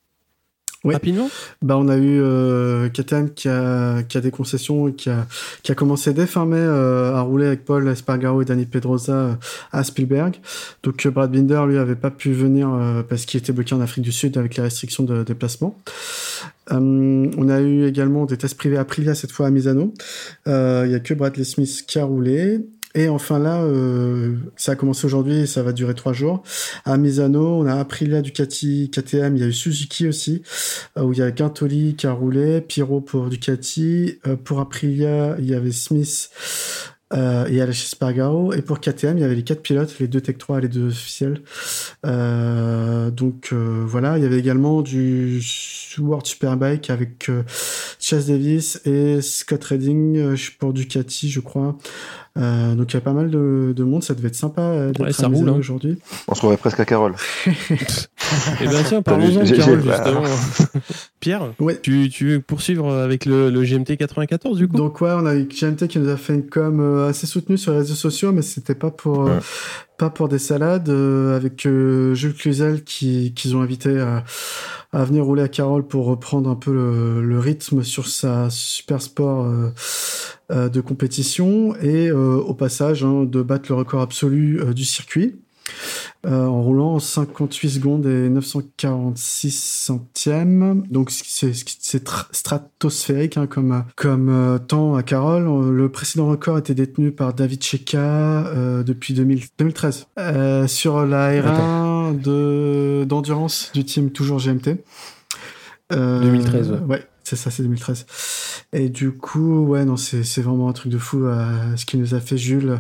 Oui. 0.86 0.94
Rapidement? 0.94 1.30
Bah, 1.64 1.78
on 1.80 1.90
a 1.90 1.98
eu 1.98 2.22
euh, 2.22 2.90
KTM 2.90 3.32
qui 3.34 3.50
a, 3.50 4.04
qui 4.04 4.20
a 4.20 4.22
des 4.22 4.30
concessions 4.30 4.88
et 4.88 4.94
qui 4.94 5.10
a, 5.10 5.26
qui 5.64 5.72
a 5.72 5.76
commencé 5.76 6.14
dès 6.14 6.28
fin 6.28 6.46
mai 6.46 6.58
euh, 6.60 7.16
à 7.16 7.22
rouler 7.22 7.48
avec 7.48 7.66
Paul 7.66 7.88
Espargaro 7.88 8.44
et 8.44 8.46
Danny 8.46 8.68
Pedrosa 8.68 9.14
euh, 9.14 9.34
à 9.72 9.84
Spielberg. 9.84 10.36
Donc 10.84 11.08
Brad 11.08 11.32
Binder, 11.32 11.64
lui, 11.68 11.80
avait 11.80 11.96
pas 11.96 12.12
pu 12.12 12.34
venir 12.34 12.70
parce 13.10 13.26
qu'il 13.26 13.40
était 13.40 13.52
bloqué 13.52 13.74
en 13.74 13.82
Afrique 13.82 14.04
du 14.04 14.12
Sud 14.12 14.38
avec 14.38 14.58
les 14.58 14.64
restrictions 14.64 15.04
de 15.04 15.24
déplacement. 15.24 15.76
On 16.70 17.50
a 17.50 17.62
eu 17.62 17.88
également 17.88 18.26
des 18.26 18.38
tests 18.38 18.58
privés 18.58 18.78
Aprilia, 18.78 19.16
cette 19.16 19.32
fois 19.32 19.48
à 19.48 19.50
Misano. 19.50 19.92
Il 20.46 20.52
y 20.92 20.96
a 20.96 21.00
que 21.00 21.16
Bradley 21.16 21.46
Smith 21.46 21.84
qui 21.88 21.98
a 21.98 22.06
roulé. 22.06 22.60
Et 22.96 23.10
enfin 23.10 23.40
là, 23.40 23.62
euh, 23.62 24.38
ça 24.56 24.72
a 24.72 24.76
commencé 24.76 25.06
aujourd'hui 25.06 25.42
et 25.42 25.46
ça 25.46 25.62
va 25.64 25.74
durer 25.74 25.94
trois 25.94 26.14
jours. 26.14 26.44
À 26.86 26.98
Misano, 26.98 27.60
on 27.60 27.66
a 27.66 27.76
Aprilia, 27.76 28.22
Ducati, 28.22 28.90
KTM, 28.90 29.36
il 29.36 29.42
y 29.42 29.44
a 29.44 29.48
eu 29.48 29.54
Suzuki 29.54 30.08
aussi, 30.08 30.42
euh, 30.98 31.04
où 31.04 31.12
il 31.12 31.20
y 31.20 31.22
a 31.22 31.32
Quintoli 31.32 31.96
qui 31.96 32.08
a 32.08 32.14
roulé, 32.14 32.62
Pirot 32.62 33.02
pour 33.02 33.28
Ducati, 33.28 34.20
euh, 34.26 34.38
pour 34.38 34.62
Aprilia, 34.62 35.36
il 35.40 35.46
y 35.46 35.54
avait 35.54 35.72
Smith 35.72 36.32
Euh, 37.14 37.46
et 37.46 37.62
Alexis 37.62 37.90
Spargaro. 37.90 38.52
Et 38.54 38.64
pour 38.64 38.80
KTM, 38.82 39.18
il 39.18 39.22
y 39.22 39.24
avait 39.24 39.36
les 39.36 39.44
quatre 39.44 39.62
pilotes, 39.62 40.00
les 40.00 40.08
deux 40.08 40.22
Tech 40.22 40.40
3 40.40 40.58
et 40.58 40.62
les 40.62 40.68
deux 40.68 40.88
officiels. 40.88 41.44
Donc 42.04 43.54
voilà, 43.54 44.18
il 44.18 44.24
y 44.24 44.26
avait 44.26 44.40
également 44.40 44.82
du 44.82 45.40
World 46.00 46.26
Superbike 46.26 46.90
avec 46.90 47.30
Chase 48.00 48.28
Davis 48.28 48.82
et 48.86 49.22
Scott 49.22 49.64
Redding 49.64 50.36
pour 50.58 50.74
Ducati, 50.74 51.30
je 51.30 51.40
crois. 51.42 51.78
Euh, 52.38 52.76
donc 52.76 52.92
il 52.92 52.96
y 52.96 52.98
a 52.98 53.02
pas 53.02 53.14
mal 53.14 53.30
de, 53.30 53.74
de 53.74 53.84
monde, 53.86 54.04
ça 54.04 54.14
devait 54.14 54.28
être 54.28 54.36
sympa 54.36 54.62
euh, 54.62 54.88
d'être 54.92 55.00
Ouais, 55.06 55.14
ça 55.14 55.28
à 55.28 55.30
roule, 55.30 55.48
hein. 55.48 55.54
aujourd'hui. 55.58 55.98
On 56.28 56.32
se 56.34 56.40
retrouverait 56.42 56.58
presque 56.58 56.80
à 56.82 56.86
Carole. 56.86 57.14
Eh 58.62 58.66
ben 58.68 58.84
tiens, 58.88 59.02
parlons-en 59.04 59.44
de 59.44 59.56
Carole, 59.56 59.82
justement. 59.84 60.24
Pierre, 61.20 61.54
Ouais. 61.60 61.80
tu, 61.82 62.10
tu 62.10 62.28
veux 62.32 62.40
poursuivre 62.42 62.92
avec 62.94 63.26
le, 63.26 63.50
le 63.52 63.62
GMT 63.64 63.98
94 63.98 64.58
du 64.58 64.68
coup? 64.68 64.76
Donc 64.78 65.00
ouais, 65.02 65.12
on 65.14 65.26
a 65.28 65.36
eu 65.36 65.46
GMT 65.48 65.88
qui 65.88 66.00
nous 66.00 66.10
a 66.10 66.18
fait 66.18 66.34
une 66.34 66.48
com 66.50 66.80
euh, 66.80 67.08
assez 67.10 67.28
soutenue 67.28 67.58
sur 67.58 67.72
les 67.72 67.80
réseaux 67.80 67.94
sociaux, 67.96 68.32
mais 68.32 68.42
c'était 68.42 68.76
pas 68.76 68.90
pour 68.92 69.28
euh, 69.28 69.36
Ouais. 69.36 69.40
Pas 69.98 70.10
pour 70.10 70.28
des 70.28 70.40
salades, 70.40 70.90
euh, 70.90 71.36
avec 71.36 71.66
euh, 71.66 72.14
Jules 72.16 72.36
Cluzel 72.36 72.84
qui 72.84 73.34
qu'ils 73.34 73.56
ont 73.56 73.62
invité 73.62 74.00
à, 74.00 74.24
venir 74.94 75.26
rouler 75.26 75.44
à 75.44 75.50
Carole 75.50 75.86
pour 75.86 76.06
reprendre 76.06 76.50
un 76.50 76.56
peu 76.56 76.72
le, 76.74 77.40
rythme 77.40 77.84
sur 77.84 78.08
sa 78.08 78.50
super 78.50 79.02
sport 79.02 79.46
euh, 80.52 80.70
de 80.70 80.82
compétition 80.82 81.76
et 81.82 82.12
au 82.12 82.54
passage 82.54 83.04
hein, 83.04 83.26
de 83.26 83.42
battre 83.42 83.66
le 83.70 83.76
record 83.76 84.02
absolu 84.02 84.62
du 84.74 84.86
circuit. 84.86 85.36
Euh, 86.26 86.46
en 86.46 86.62
roulant 86.62 86.94
en 86.96 87.00
58 87.00 87.70
secondes 87.70 88.06
et 88.06 88.30
946 88.30 89.52
centièmes. 89.52 90.84
Donc 90.90 91.12
c'est 91.12 91.54
c'est 91.54 92.04
tr- 92.08 92.26
stratosphérique 92.32 93.38
hein, 93.38 93.48
comme 93.48 93.84
comme 93.96 94.30
euh, 94.30 94.58
temps 94.58 94.96
à 94.96 95.04
Carole. 95.04 95.48
Euh, 95.48 95.72
Le 95.72 95.90
précédent 95.90 96.28
record 96.28 96.58
était 96.58 96.74
détenu 96.76 97.12
par 97.12 97.34
David 97.34 97.64
Cheka 97.64 98.00
euh, 98.00 98.84
depuis 98.84 99.14
2000 99.14 99.44
2013 99.58 100.08
euh, 100.18 100.68
sur 100.68 101.06
la 101.06 101.32
R1 101.34 102.20
de 102.20 103.06
d'endurance 103.08 103.72
du 103.74 103.84
team 103.86 104.12
toujours 104.12 104.40
GMT. 104.40 104.78
Euh, 105.94 106.22
2013, 106.22 106.72
ouais. 106.72 106.78
Ouais, 106.90 107.08
c'est 107.24 107.36
ça, 107.36 107.52
c'est 107.52 107.62
2013. 107.62 108.08
Et 108.74 108.90
du 108.90 109.12
coup, 109.12 109.66
ouais, 109.68 109.86
non, 109.86 109.98
c'est 109.98 110.42
vraiment 110.42 110.68
un 110.68 110.74
truc 110.74 110.92
de 110.92 110.98
fou 110.98 111.26
ce 111.76 111.86
qu'il 111.86 112.00
nous 112.00 112.16
a 112.16 112.20
fait 112.20 112.38
Jules. 112.38 112.80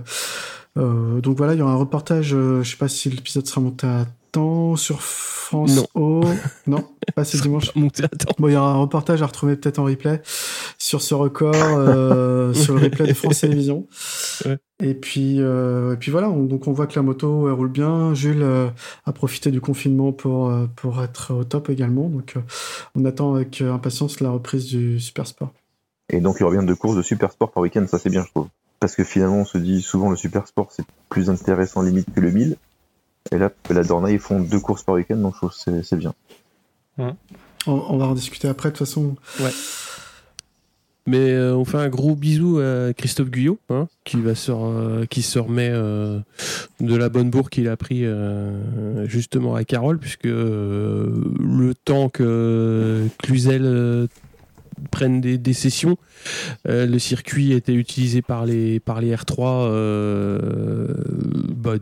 Euh, 0.78 1.22
donc 1.22 1.38
voilà, 1.38 1.54
il 1.54 1.60
y 1.60 1.62
aura 1.62 1.72
un 1.72 1.78
reportage, 1.78 2.34
euh, 2.34 2.62
je 2.64 2.72
sais 2.72 2.78
pas 2.78 2.88
si 2.90 3.10
l'épisode 3.10 3.48
sera 3.48 3.62
monté 3.62 3.88
à 3.88 4.06
temps 4.32 4.76
sur 4.76 5.02
France 5.02 5.76
Non. 5.76 5.86
O. 5.96 6.22
Non, 6.68 6.84
pas 7.16 7.24
ce 7.24 7.38
dimanche. 7.38 7.70
À 7.70 8.08
temps. 8.10 8.34
Bon, 8.40 8.48
il 8.50 8.54
y 8.54 8.58
aura 8.58 8.72
un 8.72 8.78
reportage 8.78 9.22
à 9.22 9.28
retrouver 9.28 9.56
peut-être 9.56 9.80
en 9.80 9.86
replay 9.86 10.22
sur 10.78 11.02
ce 11.02 11.14
record, 11.14 11.54
euh, 11.56 12.54
sur 12.56 12.76
le 12.76 12.82
replay 12.82 13.08
de 13.08 13.14
France 13.14 13.40
Télévisions. 13.42 13.88
Ouais. 14.46 14.58
Et 14.84 14.94
puis, 14.96 15.36
euh, 15.40 15.94
et 15.94 15.98
puis 15.98 16.12
voilà, 16.12 16.30
on- 16.30 16.44
donc 16.44 16.68
on 16.68 16.74
voit 16.74 16.88
que 16.88 16.96
la 16.98 17.04
moto 17.04 17.48
elle 17.48 17.54
roule 17.54 17.70
bien. 17.70 18.14
Jules 18.14 18.42
euh, 18.42 18.68
a 19.06 19.14
profité 19.14 19.52
du 19.52 19.62
confinement 19.62 20.12
pour, 20.12 20.50
euh, 20.50 20.68
pour 20.76 21.02
être 21.02 21.34
au 21.34 21.44
top 21.46 21.70
également. 21.70 22.10
Donc 22.10 22.34
euh, 22.36 22.42
on 22.96 23.06
attend 23.06 23.36
avec 23.36 23.62
impatience 23.62 24.20
la 24.20 24.32
reprise 24.32 24.66
du 24.66 25.00
Super 25.00 25.26
Sport. 25.28 25.54
Et 26.10 26.20
donc, 26.20 26.38
il 26.40 26.50
bien 26.52 26.64
deux 26.64 26.76
courses 26.76 26.98
de 26.98 27.02
super 27.02 27.32
sport 27.32 27.52
par 27.52 27.64
week-end, 27.64 27.86
ça 27.88 27.98
c'est 27.98 28.10
bien, 28.10 28.24
je 28.24 28.30
trouve. 28.30 28.48
Parce 28.80 28.96
que 28.96 29.04
finalement, 29.04 29.38
on 29.38 29.46
se 29.46 29.58
dit 29.58 29.82
souvent 29.82 30.10
le 30.10 30.16
super 30.18 30.48
sport 30.48 30.72
c'est 30.72 30.86
plus 31.10 31.30
intéressant 31.30 31.82
limite 31.82 32.14
que 32.14 32.20
le 32.20 32.32
1000. 32.32 32.56
Et 33.32 33.38
là, 33.38 33.52
la 33.72 33.84
Dorna, 33.84 34.12
ils 34.12 34.20
font 34.20 34.40
deux 34.40 34.60
courses 34.60 34.84
par 34.84 34.96
week-end, 34.96 35.16
donc 35.18 35.34
je 35.34 35.38
trouve 35.38 35.50
que 35.52 35.82
c'est- 35.84 35.96
bien. 35.96 36.14
On, 36.98 37.16
on 37.68 37.98
va 37.98 38.06
en 38.06 38.14
discuter 38.14 38.48
après, 38.48 38.70
de 38.70 38.76
toute 38.78 38.86
façon. 38.88 39.16
Mais 41.08 41.32
euh, 41.32 41.56
on 41.56 41.66
fait 41.66 41.78
un 41.78 41.90
gros 41.90 42.16
bisou 42.16 42.58
à 42.60 42.92
Christophe 42.94 43.30
Guyot, 43.30 43.60
hein, 43.70 43.88
qui 44.06 44.20
va 44.22 44.34
se, 44.34 44.52
re- 44.52 45.06
qui 45.08 45.22
se 45.22 45.38
remet 45.38 45.70
euh, 45.72 46.20
de 46.80 46.96
la 46.96 47.10
bonne 47.10 47.30
bourre 47.30 47.52
qu'il 47.52 47.68
a 47.70 47.78
pris 47.78 48.04
euh, 48.06 49.06
justement 49.08 49.54
à 49.54 49.64
Carole, 49.64 50.00
puisque 50.00 50.26
euh, 50.26 51.24
le 51.40 51.76
temps 51.76 52.10
que 52.10 53.08
Cluzel 53.22 54.08
euh, 54.80 54.84
prenne 54.92 55.22
des, 55.22 55.54
sessions, 55.54 55.98
euh, 56.68 56.86
le 56.86 57.00
circuit 57.00 57.54
était 57.54 57.74
utilisé 57.74 58.22
par 58.22 58.46
les, 58.46 58.80
par 58.80 59.02
les 59.02 59.16
R3 59.16 59.68
euh, 59.70 60.94
bah, 61.56 61.76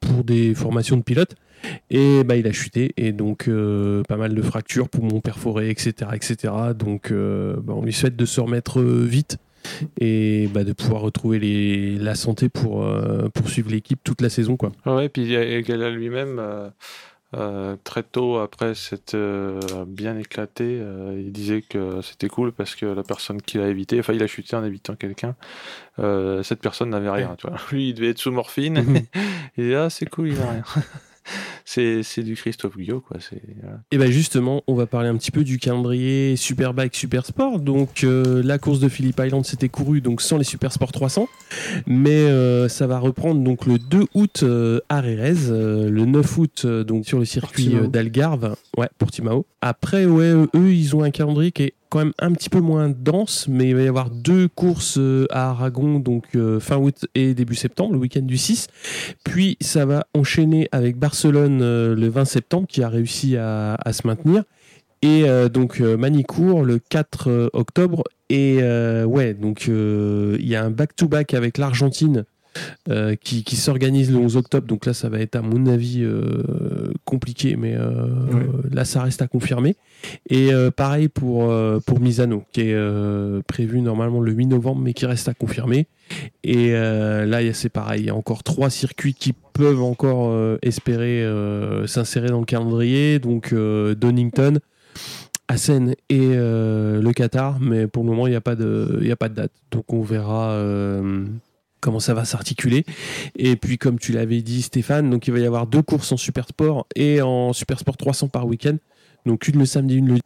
pour 0.00 0.24
des 0.24 0.54
formations 0.54 0.96
de 0.96 1.02
pilotes. 1.02 1.34
Et 1.90 2.24
bah, 2.24 2.36
il 2.36 2.46
a 2.46 2.52
chuté, 2.52 2.92
et 2.98 3.12
donc 3.12 3.48
euh, 3.48 4.02
pas 4.02 4.18
mal 4.18 4.34
de 4.34 4.42
fractures, 4.42 4.90
poumons 4.90 5.20
perforés, 5.20 5.70
etc. 5.70 6.10
etc. 6.12 6.52
Donc 6.78 7.10
bah, 7.10 7.72
on 7.74 7.82
lui 7.82 7.92
souhaite 7.92 8.16
de 8.16 8.26
se 8.26 8.40
remettre 8.40 8.82
vite 8.82 9.38
et 9.98 10.46
bah, 10.52 10.62
de 10.62 10.74
pouvoir 10.74 11.00
retrouver 11.00 11.96
la 11.98 12.14
santé 12.14 12.50
pour 12.50 12.86
poursuivre 13.32 13.70
l'équipe 13.70 13.98
toute 14.04 14.20
la 14.20 14.28
saison. 14.28 14.58
Quoi. 14.58 14.72
Ouais, 14.84 15.08
puis 15.08 15.22
il 15.22 15.30
y 15.30 15.36
a 15.36 15.42
Egala 15.42 15.88
lui-même, 15.88 16.38
euh, 17.36 17.76
très 17.82 18.02
tôt 18.02 18.38
après 18.38 18.74
s'être 18.74 19.14
euh, 19.14 19.60
bien 19.86 20.16
éclaté, 20.16 20.78
euh, 20.80 21.20
il 21.20 21.32
disait 21.32 21.62
que 21.62 22.00
c'était 22.02 22.28
cool 22.28 22.52
parce 22.52 22.74
que 22.74 22.86
la 22.86 23.02
personne 23.02 23.42
qui 23.42 23.58
l'a 23.58 23.68
évité, 23.68 23.98
enfin 23.98 24.12
il 24.12 24.22
a 24.22 24.26
chuté 24.26 24.54
en 24.56 24.64
évitant 24.64 24.94
quelqu'un, 24.94 25.34
cette 25.98 26.60
personne 26.60 26.90
n'avait 26.90 27.10
rien. 27.10 27.34
Tu 27.36 27.46
vois. 27.46 27.56
Lui, 27.72 27.90
il 27.90 27.94
devait 27.94 28.10
être 28.10 28.18
sous 28.18 28.30
morphine. 28.30 29.04
il 29.56 29.68
dit, 29.68 29.74
ah, 29.74 29.90
c'est 29.90 30.08
cool, 30.08 30.28
il 30.28 30.38
n'a 30.38 30.50
rien. 30.50 30.64
c'est 31.64 32.22
du 32.22 32.36
Christophe 32.36 32.76
Guyot, 32.76 33.00
quoi. 33.00 33.16
Voilà. 33.60 33.80
Et 33.90 33.96
bien 33.96 34.10
justement, 34.10 34.62
on 34.66 34.74
va 34.74 34.86
parler 34.86 35.08
un 35.08 35.16
petit 35.16 35.30
peu 35.30 35.44
du 35.44 35.58
calendrier 35.58 36.36
Superbike 36.36 36.94
Super 36.94 37.24
Sport. 37.24 37.60
Donc 37.60 38.04
euh, 38.04 38.42
la 38.44 38.58
course 38.58 38.80
de 38.80 38.88
Phillip 38.88 39.18
Island 39.18 39.44
s'était 39.44 39.68
courue 39.68 40.00
donc 40.00 40.20
sans 40.20 40.36
les 40.36 40.44
Super 40.44 40.72
Sport 40.72 40.92
300, 40.92 41.28
mais 41.86 42.10
euh, 42.10 42.68
ça 42.68 42.86
va 42.86 42.98
reprendre 42.98 43.42
donc 43.42 43.66
le 43.66 43.78
2 43.78 44.04
août 44.14 44.40
euh, 44.42 44.80
à 44.88 45.00
Rérez, 45.00 45.48
euh, 45.48 45.88
le 45.88 46.04
9 46.04 46.38
août 46.38 46.66
donc 46.66 47.06
sur 47.06 47.18
le 47.18 47.24
circuit 47.24 47.74
d'Algarve, 47.88 48.56
ouais 48.76 48.88
Portimao. 48.98 49.46
Après 49.60 50.04
ouais 50.04 50.32
eux 50.54 50.72
ils 50.72 50.94
ont 50.94 51.02
un 51.02 51.10
calendrier 51.10 51.52
qui 51.52 51.64
est 51.64 51.74
quand 51.94 52.00
même 52.00 52.12
un 52.18 52.32
petit 52.32 52.50
peu 52.50 52.58
moins 52.58 52.88
dense, 52.88 53.46
mais 53.48 53.68
il 53.68 53.76
va 53.76 53.82
y 53.82 53.86
avoir 53.86 54.10
deux 54.10 54.48
courses 54.48 54.98
euh, 54.98 55.28
à 55.30 55.50
Aragon 55.50 56.00
donc 56.00 56.24
euh, 56.34 56.58
fin 56.58 56.76
août 56.76 57.06
et 57.14 57.34
début 57.34 57.54
septembre, 57.54 57.92
le 57.92 58.00
week-end 58.00 58.22
du 58.22 58.36
6. 58.36 58.66
Puis 59.22 59.56
ça 59.60 59.86
va 59.86 60.04
enchaîner 60.12 60.68
avec 60.72 60.96
Barcelone 60.96 61.60
euh, 61.62 61.94
le 61.94 62.08
20 62.08 62.24
septembre 62.24 62.66
qui 62.66 62.82
a 62.82 62.88
réussi 62.88 63.36
à, 63.36 63.78
se 63.92 64.08
maintenir. 64.08 64.42
Et 65.02 65.24
donc 65.52 65.80
euh, 65.80 65.96
Manicourt 65.96 66.64
le 66.64 66.80
4 66.80 67.28
euh, 67.28 67.48
octobre. 67.52 68.02
Et 68.28 68.56
ouais, 69.04 69.34
donc 69.34 69.68
il 69.68 70.48
y 70.48 70.56
a 70.56 70.64
un 70.64 70.70
back-to-back 70.70 71.34
avec 71.34 71.58
l'Argentine 71.58 72.24
euh, 72.88 73.14
qui, 73.16 73.44
qui 73.44 73.56
s'organise 73.56 74.10
le 74.10 74.18
11 74.18 74.36
octobre. 74.36 74.66
Donc 74.66 74.86
là, 74.86 74.94
ça 74.94 75.08
va 75.08 75.18
être 75.20 75.36
à 75.36 75.42
mon 75.42 75.66
avis 75.66 76.02
euh, 76.02 76.92
compliqué, 77.04 77.56
mais 77.56 77.74
euh, 77.76 78.06
Ouais. 78.32 78.46
là, 78.72 78.84
ça 78.84 79.02
reste 79.02 79.22
à 79.22 79.26
confirmer. 79.28 79.76
Et 80.28 80.50
pareil 80.76 81.08
pour, 81.08 81.50
pour 81.86 82.00
Misano, 82.00 82.44
qui 82.52 82.62
est 82.62 83.42
prévu 83.46 83.80
normalement 83.80 84.20
le 84.20 84.32
8 84.32 84.46
novembre, 84.46 84.82
mais 84.82 84.92
qui 84.92 85.06
reste 85.06 85.28
à 85.28 85.34
confirmer. 85.34 85.86
Et 86.42 86.72
là, 86.72 87.40
c'est 87.54 87.70
pareil. 87.70 88.02
Il 88.02 88.06
y 88.06 88.10
a 88.10 88.14
encore 88.14 88.42
trois 88.42 88.68
circuits 88.70 89.14
qui 89.14 89.32
peuvent 89.54 89.82
encore 89.82 90.36
espérer 90.62 91.26
s'insérer 91.86 92.28
dans 92.28 92.40
le 92.40 92.44
calendrier. 92.44 93.18
Donc 93.18 93.54
Donington, 93.54 94.58
Assen 95.48 95.94
et 96.10 96.20
euh, 96.34 97.00
le 97.00 97.12
Qatar. 97.12 97.58
Mais 97.60 97.86
pour 97.86 98.02
le 98.04 98.10
moment, 98.10 98.26
il 98.26 98.30
n'y 98.30 98.36
a, 98.36 98.40
pas 98.42 98.56
de- 98.56 99.00
y 99.02 99.10
a 99.10 99.16
pas 99.16 99.28
de 99.28 99.34
date. 99.34 99.52
Donc 99.70 99.90
on 99.92 100.02
verra 100.02 100.50
euh, 100.52 101.24
comment 101.84 102.00
ça 102.00 102.14
va 102.14 102.24
s'articuler. 102.24 102.86
Et 103.36 103.56
puis, 103.56 103.76
comme 103.76 103.98
tu 103.98 104.12
l'avais 104.12 104.40
dit, 104.40 104.62
Stéphane, 104.62 105.10
donc 105.10 105.28
il 105.28 105.34
va 105.34 105.38
y 105.38 105.46
avoir 105.46 105.66
deux 105.66 105.82
courses 105.82 106.10
en 106.12 106.16
Super 106.16 106.48
Sport 106.48 106.86
et 106.96 107.20
en 107.20 107.52
Super 107.52 107.78
Sport 107.78 107.98
300 107.98 108.28
par 108.28 108.46
week-end. 108.46 108.76
Donc 109.26 109.46
une 109.48 109.58
le 109.58 109.66
samedi, 109.66 109.96
une 109.96 110.08
le 110.14 110.18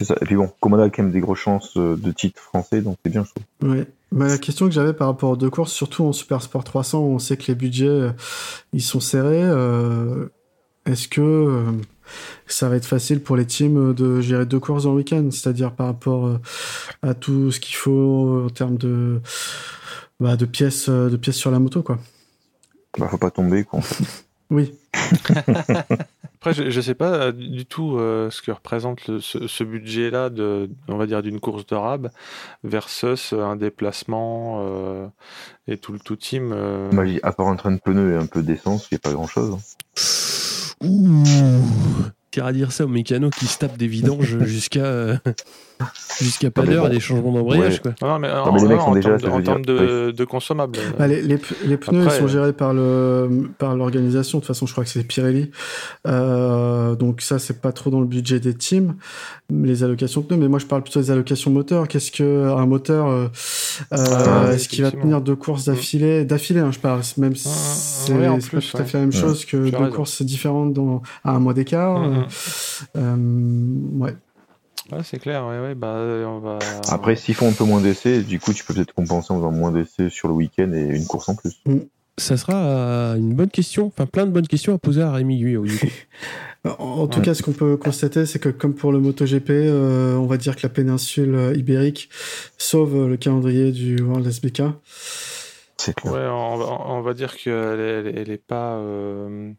C'est 0.00 0.06
ça. 0.06 0.14
Et 0.20 0.24
puis 0.24 0.36
bon, 0.36 0.48
Commanda 0.60 0.84
a 0.84 0.90
quand 0.90 1.02
même 1.02 1.10
des 1.12 1.20
grosses 1.20 1.40
chances 1.40 1.76
euh, 1.76 1.96
de 1.96 2.12
titre 2.12 2.40
français, 2.40 2.80
donc 2.80 2.96
c'est 3.04 3.10
bien, 3.10 3.24
je 3.24 3.30
trouve. 3.30 3.70
Ouais. 3.72 3.86
Mais 4.12 4.28
la 4.28 4.38
question 4.38 4.66
que 4.66 4.72
j'avais 4.72 4.92
par 4.94 5.08
rapport 5.08 5.30
aux 5.30 5.36
deux 5.36 5.50
courses, 5.50 5.72
surtout 5.72 6.04
en 6.04 6.12
Super 6.12 6.40
Sport 6.40 6.64
300, 6.64 6.98
où 7.00 7.14
on 7.14 7.18
sait 7.18 7.36
que 7.36 7.46
les 7.48 7.54
budgets 7.54 7.86
euh, 7.88 8.10
ils 8.72 8.80
sont 8.82 9.00
serrés. 9.00 9.42
euh, 9.42 10.26
Est-ce 10.86 11.08
que 11.08 11.20
euh, 11.20 11.72
ça 12.46 12.68
va 12.68 12.76
être 12.76 12.86
facile 12.86 13.20
pour 13.22 13.36
les 13.36 13.46
teams 13.46 13.94
de 13.94 14.20
gérer 14.20 14.46
deux 14.46 14.60
courses 14.60 14.86
en 14.86 14.94
week-end, 14.94 15.28
c'est-à-dire 15.30 15.72
par 15.72 15.86
rapport 15.86 16.26
euh, 16.26 16.38
à 17.02 17.14
tout 17.14 17.50
ce 17.52 17.60
qu'il 17.60 17.76
faut 17.76 18.44
en 18.46 18.50
termes 18.50 18.76
de 18.78 19.20
bah, 20.20 20.36
de 20.36 20.46
pièces 20.46 20.88
euh, 20.88 21.08
de 21.10 21.16
pièces 21.16 21.36
sur 21.36 21.50
la 21.50 21.58
moto, 21.58 21.82
quoi. 21.82 21.98
Bah, 22.98 23.08
faut 23.08 23.18
pas 23.18 23.30
tomber, 23.30 23.64
quoi. 23.64 23.80
Oui. 24.50 24.72
Après, 26.40 26.54
je 26.54 26.62
ne 26.64 26.80
sais 26.80 26.94
pas 26.94 27.12
euh, 27.14 27.32
du 27.32 27.66
tout 27.66 27.98
euh, 27.98 28.30
ce 28.30 28.40
que 28.40 28.50
représente 28.50 29.06
le- 29.06 29.20
ce, 29.20 29.46
ce 29.46 29.62
budget-là, 29.62 30.30
de, 30.30 30.70
on 30.88 30.96
va 30.96 31.06
dire, 31.06 31.22
d'une 31.22 31.38
course 31.38 31.66
de 31.66 31.74
rab 31.74 32.10
versus 32.64 33.34
un 33.34 33.56
déplacement 33.56 34.60
euh, 34.62 35.06
et 35.66 35.76
tout 35.76 35.92
le 35.92 35.98
tout 35.98 36.16
team. 36.16 36.52
euh, 36.54 36.88
dis, 37.04 37.20
à 37.22 37.32
part 37.32 37.48
un 37.48 37.56
train 37.56 37.72
de 37.72 37.78
pneus 37.80 38.14
et 38.14 38.16
un 38.16 38.24
peu 38.26 38.42
d'essence, 38.42 38.88
il 38.90 38.94
n'y 38.94 38.96
a 38.96 39.00
pas 39.00 39.12
grand 39.12 39.26
chose. 39.26 39.58
Ouh. 40.82 41.24
À 42.40 42.52
dire 42.52 42.70
ça 42.70 42.84
aux 42.84 42.88
mécanos 42.88 43.34
qui 43.36 43.46
se 43.46 43.58
tapent 43.58 43.76
des 43.76 43.88
vidanges 43.88 44.38
jusqu'à 44.44 44.84
euh, 44.84 45.16
jusqu'à 46.20 46.50
pas 46.50 46.62
d'heure 46.62 46.86
et 46.86 46.90
des 46.90 47.00
changements 47.00 47.32
d'embrayage. 47.32 47.80
Ouais. 47.84 47.92
quoi. 47.98 48.08
Non, 48.08 48.14
non, 48.14 48.18
mais, 48.18 48.30
en, 48.30 48.52
mais 48.52 48.60
les 48.62 48.68
mecs 48.68 48.80
en 48.80 48.84
sont 48.86 48.92
déjà, 48.94 49.16
termes 49.16 49.20
de, 49.20 49.26
veut 49.26 49.32
en 49.32 49.40
dire, 49.40 49.44
termes 49.44 49.64
de, 49.64 50.10
de 50.12 50.24
consommables. 50.24 50.78
Bah, 50.98 51.06
les, 51.06 51.22
les, 51.22 51.38
les 51.64 51.76
pneus 51.76 52.02
Après, 52.02 52.16
ils 52.16 52.18
sont 52.18 52.24
euh, 52.24 52.28
gérés 52.28 52.52
par 52.52 52.74
le 52.74 53.48
par 53.58 53.76
l'organisation. 53.76 54.38
De 54.38 54.42
toute 54.42 54.48
façon, 54.48 54.66
je 54.66 54.72
crois 54.72 54.84
que 54.84 54.90
c'est 54.90 55.04
Pirelli. 55.04 55.50
Euh, 56.06 56.94
donc 56.94 57.20
ça, 57.20 57.38
c'est 57.38 57.60
pas 57.60 57.72
trop 57.72 57.90
dans 57.90 58.00
le 58.00 58.06
budget 58.06 58.40
des 58.40 58.54
teams, 58.54 58.94
les 59.50 59.82
allocations 59.84 60.20
de 60.22 60.26
pneus. 60.26 60.36
Mais 60.38 60.48
moi, 60.48 60.58
je 60.58 60.66
parle 60.66 60.82
plutôt 60.82 61.00
des 61.00 61.10
allocations 61.10 61.50
moteurs. 61.50 61.88
Qu'est-ce 61.88 62.10
que 62.10 62.48
un 62.48 62.66
moteur 62.66 63.06
euh, 63.08 63.28
euh, 63.92 64.04
Ah, 64.48 64.52
Est-ce 64.52 64.68
qu'il 64.68 64.82
va 64.82 64.90
tenir 64.90 65.20
deux 65.20 65.36
courses 65.36 65.66
d'affilée 65.66 66.24
D'affilée, 66.24 66.60
hein, 66.60 66.70
je 66.72 66.78
parle. 66.78 67.00
Même 67.16 67.36
si 67.36 67.48
Ah, 67.48 67.52
c'est 67.54 68.12
ouais, 68.12 68.26
pas 68.26 68.38
tout 68.60 68.76
à 68.76 68.84
fait 68.84 68.98
la 68.98 69.04
même 69.04 69.08
Ouais. 69.14 69.20
chose 69.20 69.44
que 69.44 69.56
deux 69.56 69.76
raison. 69.76 69.90
courses 69.90 70.22
différentes 70.22 70.72
dans 70.72 71.02
à 71.24 71.32
un 71.32 71.38
mois 71.38 71.54
d'écart. 71.54 71.98
Mhm. 72.00 72.26
Euh, 72.96 73.98
ouais. 74.04 74.14
Ouais, 74.90 75.00
c'est 75.04 75.18
clair, 75.18 75.46
ouais, 75.46 75.60
ouais, 75.60 75.74
bah, 75.74 75.96
euh, 75.96 76.24
on 76.24 76.38
va. 76.38 76.58
Après, 76.88 77.14
s'ils 77.14 77.34
font 77.34 77.48
un 77.48 77.52
peu 77.52 77.64
moins 77.64 77.80
d'essais, 77.82 78.22
du 78.22 78.40
coup, 78.40 78.52
tu 78.54 78.64
peux 78.64 78.72
peut-être 78.72 78.94
compenser 78.94 79.32
en 79.32 79.36
faisant 79.36 79.52
moins 79.52 79.70
d'essais 79.70 80.08
sur 80.08 80.28
le 80.28 80.34
week-end 80.34 80.72
et 80.72 80.96
une 80.96 81.06
course 81.06 81.28
en 81.28 81.34
plus. 81.34 81.60
Ça 82.16 82.36
sera 82.36 82.54
euh, 82.56 83.14
une 83.16 83.34
bonne 83.34 83.50
question, 83.50 83.86
enfin 83.86 84.06
plein 84.06 84.26
de 84.26 84.30
bonnes 84.32 84.46
questions 84.48 84.74
à 84.74 84.78
poser 84.78 85.02
à 85.02 85.12
Rémi 85.12 85.38
Guyot. 85.38 85.64
En, 86.78 87.06
tout 87.06 87.20
Ouais. 87.20 87.24
cas, 87.26 87.34
ce 87.34 87.42
qu'on 87.42 87.52
peut 87.52 87.76
constater, 87.76 88.26
c'est 88.26 88.40
que 88.40 88.48
comme 88.48 88.74
pour 88.74 88.90
le 88.90 88.98
MotoGP, 88.98 89.48
euh, 89.50 90.16
on 90.16 90.26
va 90.26 90.36
dire 90.36 90.56
que 90.56 90.62
la 90.64 90.68
péninsule 90.68 91.34
euh, 91.36 91.54
ibérique 91.56 92.10
sauve 92.58 93.08
le 93.08 93.16
calendrier 93.16 93.70
du 93.70 94.02
World 94.02 94.26
SBK. 94.26 94.62
C'est 95.76 95.94
clair. 95.94 96.12
Ouais, 96.12 96.26
on 96.26 96.56
va, 96.56 96.66
on 96.88 97.00
va 97.00 97.14
dire 97.14 97.36
qu'elle 97.36 97.78
est, 97.80 98.00
elle 98.00 98.06
est- 98.08 98.20
elle 98.22 98.30
est 98.32 98.44
pas. 98.44 98.74
euh, 98.74 99.52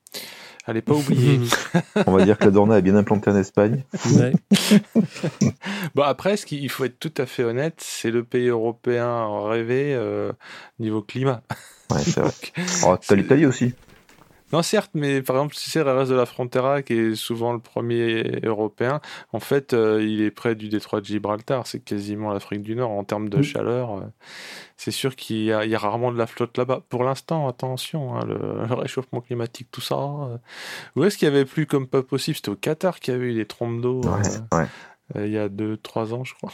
Elle 0.69 0.77
est 0.77 0.81
pas 0.83 0.93
oubliée. 0.93 1.39
On 2.05 2.11
va 2.11 2.23
dire 2.23 2.37
que 2.37 2.45
la 2.45 2.51
Dorna 2.51 2.77
est 2.77 2.83
bien 2.83 2.95
implantée 2.95 3.31
en 3.31 3.35
Espagne. 3.35 3.83
Ouais. 4.13 4.33
Bon, 5.95 6.03
après, 6.03 6.37
ce 6.37 6.45
qu'il 6.45 6.61
il 6.61 6.69
faut 6.69 6.85
être 6.85 6.99
tout 6.99 7.13
à 7.17 7.25
fait 7.25 7.43
honnête, 7.43 7.75
c'est 7.79 8.11
le 8.11 8.23
pays 8.23 8.49
européen 8.49 9.47
rêvé 9.47 9.95
euh, 9.95 10.31
niveau 10.79 11.01
climat. 11.01 11.41
Ouais, 11.91 12.01
c'est 12.01 12.19
vrai. 12.19 12.31
Oh, 12.85 12.95
t'as 12.97 13.15
l'Italie 13.15 13.47
aussi. 13.47 13.73
Non, 14.51 14.61
certes, 14.63 14.91
mais 14.95 15.21
par 15.21 15.35
exemple, 15.35 15.55
si 15.55 15.69
c'est 15.69 15.81
reste 15.83 16.09
de 16.09 16.15
la 16.15 16.25
Frontera, 16.25 16.81
qui 16.81 16.93
est 16.93 17.15
souvent 17.15 17.53
le 17.53 17.59
premier 17.59 18.39
européen, 18.43 18.99
en 19.31 19.39
fait, 19.39 19.73
euh, 19.73 20.01
il 20.03 20.21
est 20.21 20.31
près 20.31 20.55
du 20.55 20.69
détroit 20.69 21.01
de 21.01 21.05
Gibraltar. 21.05 21.67
C'est 21.67 21.79
quasiment 21.81 22.31
l'Afrique 22.33 22.63
du 22.63 22.75
Nord 22.75 22.91
en 22.91 23.03
termes 23.03 23.29
de 23.29 23.39
Mm. 23.39 23.43
chaleur. 23.43 23.97
euh, 23.97 24.01
c'est 24.77 24.91
sûr 24.91 25.15
qu'il 25.15 25.43
y, 25.43 25.51
a- 25.51 25.65
il 25.65 25.71
y 25.71 25.75
a 25.75 25.79
rarement 25.79 26.11
de 26.11 26.17
la 26.17 26.25
flotte 26.25 26.57
là-bas. 26.57 26.81
Pour 26.89 27.03
l'instant, 27.03 27.47
attention, 27.47 28.15
hein, 28.15 28.25
le, 28.25 28.37
le 28.69 28.73
réchauffement 28.75 29.21
climatique, 29.21 29.67
tout 29.71 29.81
ça. 29.81 29.95
euh. 29.97 30.37
Où 30.95 31.03
est-ce 31.03 31.17
qu'il 31.17 31.27
y 31.27 31.31
avait 31.31 31.45
plus 31.45 31.65
comme 31.67 31.85
pas 31.87 32.01
possible? 32.01 32.35
C'était 32.37 32.49
au 32.49 32.55
Qatar 32.55 32.99
qu'il 32.99 33.13
y 33.13 33.17
avait 33.17 33.27
eu 33.27 33.33
des 33.35 33.45
trompes 33.45 33.81
d'eau 33.81 34.01
Ouais, 34.03 34.21
ouais. 34.57 35.25
il 35.27 35.31
y 35.31 35.37
a 35.37 35.47
2-3 35.49 36.13
ans, 36.13 36.23
je 36.23 36.33
crois. 36.33 36.51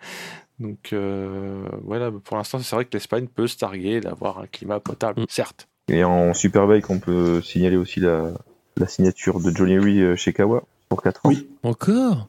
Donc, 0.58 0.92
voilà, 0.92 2.10
pour 2.10 2.36
l'instant, 2.36 2.58
c'est 2.58 2.74
vrai 2.74 2.84
que 2.84 2.90
l'Espagne 2.92 3.28
peut 3.28 3.46
se 3.46 3.56
targuer 3.56 4.00
d'avoir 4.00 4.38
un 4.38 4.46
climat 4.46 4.80
potable, 4.80 5.22
Mm. 5.22 5.26
certes. 5.28 5.68
Et 5.88 6.04
en 6.04 6.34
Superbike, 6.34 6.90
on 6.90 6.98
peut 6.98 7.40
signaler 7.42 7.76
aussi 7.76 8.00
la, 8.00 8.32
la 8.76 8.86
signature 8.86 9.40
de 9.40 9.50
Johnny 9.54 9.78
Ree 9.78 10.02
euh, 10.02 10.16
chez 10.16 10.32
Kawa 10.32 10.62
pour 10.88 11.02
4 11.02 11.26
ans. 11.26 11.28
Oui. 11.30 11.48
Encore? 11.62 12.28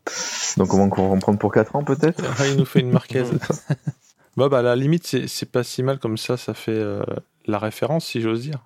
Donc 0.58 0.74
on 0.74 0.78
va 0.78 0.84
encore 0.84 1.12
en 1.12 1.20
prendre 1.20 1.40
pour 1.40 1.52
4 1.54 1.76
ans 1.76 1.84
peut-être? 1.84 2.24
Ah, 2.40 2.48
il 2.48 2.56
nous 2.58 2.66
fait 2.66 2.80
une 2.80 2.92
Marquez. 2.92 3.24
bah, 4.38 4.50
bah, 4.50 4.60
à 4.60 4.62
la 4.62 4.76
limite, 4.76 5.06
c'est 5.28 5.52
pas 5.52 5.64
si 5.64 5.84
mal 5.84 6.00
comme 6.00 6.18
ça, 6.18 6.38
ça 6.38 6.54
fait 6.54 6.72
euh, 6.72 7.04
la 7.46 7.60
référence, 7.60 8.06
si 8.06 8.22
j'ose 8.22 8.42
dire. 8.42 8.66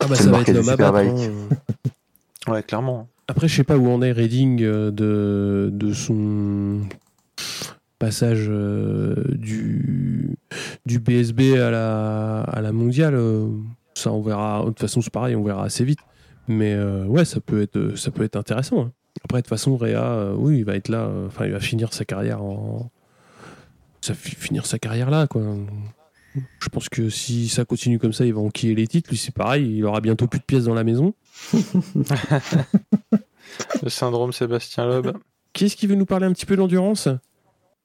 Ah 0.00 0.06
bah 0.06 0.14
ça 0.16 0.24
le 0.24 0.30
va 0.30 0.40
être 0.40 0.46
du 0.46 0.52
l'homme 0.54 0.68
à 0.70 0.76
battre. 0.76 0.98
Superbike. 0.98 1.30
hein. 1.52 1.56
Ouais, 2.52 2.62
clairement. 2.62 3.06
Après, 3.28 3.48
je 3.48 3.54
sais 3.56 3.64
pas 3.64 3.76
où 3.76 3.88
en 3.90 4.00
est 4.00 4.12
Reading 4.12 4.62
euh, 4.62 4.90
de, 4.90 5.68
de 5.70 5.92
son 5.92 6.80
passage 7.98 8.46
euh, 8.48 9.14
du, 9.28 10.36
du 10.86 10.98
BSB 11.00 11.58
à 11.58 11.70
la, 11.70 12.40
à 12.40 12.60
la 12.62 12.72
mondiale. 12.72 13.20
Euh, 13.96 14.00
Ça, 14.00 14.12
on 14.12 14.22
verra. 14.22 14.60
De 14.62 14.66
toute 14.66 14.80
façon, 14.80 15.00
c'est 15.00 15.12
pareil, 15.12 15.36
on 15.36 15.42
verra 15.44 15.64
assez 15.64 15.84
vite. 15.84 16.00
Mais 16.48 16.72
euh, 16.74 17.04
ouais, 17.04 17.24
ça 17.24 17.40
peut 17.40 17.62
être, 17.62 17.96
ça 17.96 18.10
peut 18.10 18.24
être 18.24 18.36
intéressant. 18.36 18.82
hein. 18.82 18.92
Après, 19.24 19.38
de 19.38 19.42
toute 19.42 19.48
façon, 19.50 19.76
Réa, 19.76 20.02
euh, 20.04 20.34
oui, 20.36 20.58
il 20.58 20.64
va 20.64 20.74
être 20.76 20.88
là. 20.88 21.02
euh, 21.04 21.26
Enfin, 21.26 21.46
il 21.46 21.52
va 21.52 21.60
finir 21.60 21.92
sa 21.92 22.04
carrière 22.04 22.42
en. 22.42 22.90
Ça 24.00 24.14
fi- 24.14 24.34
finir 24.34 24.64
sa 24.66 24.78
carrière 24.78 25.10
là, 25.10 25.26
quoi. 25.26 25.42
Je 26.60 26.68
pense 26.68 26.88
que 26.88 27.10
si 27.10 27.48
ça 27.48 27.64
continue 27.64 27.98
comme 27.98 28.12
ça, 28.12 28.24
il 28.24 28.32
va 28.32 28.40
enquiller 28.40 28.74
les 28.74 28.86
titres. 28.86 29.10
Lui, 29.10 29.18
c'est 29.18 29.34
pareil, 29.34 29.76
il 29.78 29.84
aura 29.84 30.00
bientôt 30.00 30.26
plus 30.28 30.38
de 30.38 30.44
pièces 30.44 30.64
dans 30.64 30.74
la 30.74 30.84
maison. 30.84 31.12
Le 33.82 33.88
syndrome 33.88 34.32
Sébastien 34.32 34.86
Loeb. 34.86 35.08
Qui 35.52 35.64
est-ce 35.66 35.76
qui 35.76 35.86
veut 35.86 35.96
nous 35.96 36.06
parler 36.06 36.26
un 36.26 36.32
petit 36.32 36.46
peu 36.46 36.56
d'endurance 36.56 37.08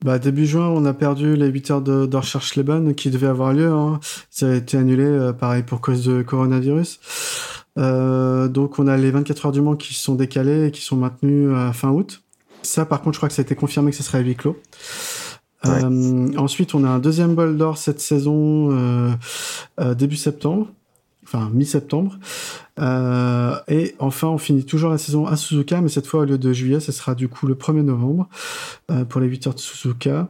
Bah, 0.03 0.19
début 0.19 0.45
juin, 0.45 0.67
on 0.67 0.85
a 0.85 0.93
perdu 0.93 1.35
les 1.35 1.47
8 1.47 1.71
heures 1.71 1.81
de, 1.81 2.05
de 2.05 2.17
recherche 2.17 2.55
Leban 2.55 2.93
qui 2.93 3.09
devaient 3.09 3.27
avoir 3.27 3.53
lieu. 3.53 3.71
Hein. 3.71 3.99
Ça 4.29 4.49
a 4.49 4.55
été 4.55 4.77
annulé, 4.77 5.03
euh, 5.03 5.33
pareil, 5.33 5.63
pour 5.63 5.81
cause 5.81 6.05
de 6.05 6.21
coronavirus. 6.21 6.99
Euh, 7.77 8.47
donc, 8.47 8.77
on 8.77 8.87
a 8.87 8.97
les 8.97 9.11
24 9.11 9.47
heures 9.47 9.51
du 9.51 9.61
Mans 9.61 9.75
qui 9.75 9.93
sont 9.93 10.15
décalées 10.15 10.67
et 10.67 10.71
qui 10.71 10.81
sont 10.81 10.95
maintenues 10.95 11.55
à 11.55 11.73
fin 11.73 11.89
août. 11.89 12.23
Ça, 12.61 12.85
par 12.85 13.01
contre, 13.01 13.13
je 13.13 13.19
crois 13.19 13.29
que 13.29 13.35
ça 13.35 13.41
a 13.41 13.45
été 13.45 13.55
confirmé 13.55 13.91
que 13.91 13.97
ce 13.97 14.03
serait 14.03 14.19
à 14.19 14.21
huis 14.21 14.35
clos. 14.35 14.57
Ouais. 15.63 15.83
Euh, 15.83 16.37
ensuite, 16.37 16.75
on 16.75 16.83
a 16.83 16.89
un 16.89 16.99
deuxième 16.99 17.35
bol 17.35 17.57
d'or 17.57 17.77
cette 17.77 17.99
saison, 17.99 18.71
euh, 18.71 19.11
euh, 19.79 19.93
début 19.95 20.15
septembre, 20.15 20.67
enfin 21.35 21.49
mi-septembre. 21.53 22.17
Euh, 22.79 23.55
et 23.67 23.95
enfin, 23.99 24.27
on 24.27 24.37
finit 24.37 24.65
toujours 24.65 24.89
la 24.89 24.97
saison 24.97 25.25
à 25.25 25.35
Suzuka, 25.35 25.81
mais 25.81 25.89
cette 25.89 26.07
fois, 26.07 26.21
au 26.21 26.25
lieu 26.25 26.37
de 26.37 26.53
juillet, 26.53 26.79
ce 26.79 26.91
sera 26.91 27.15
du 27.15 27.29
coup 27.29 27.47
le 27.47 27.55
1er 27.55 27.81
novembre 27.81 28.27
euh, 28.91 29.05
pour 29.05 29.21
les 29.21 29.27
8 29.27 29.47
heures 29.47 29.53
de 29.53 29.59
Suzuka. 29.59 30.29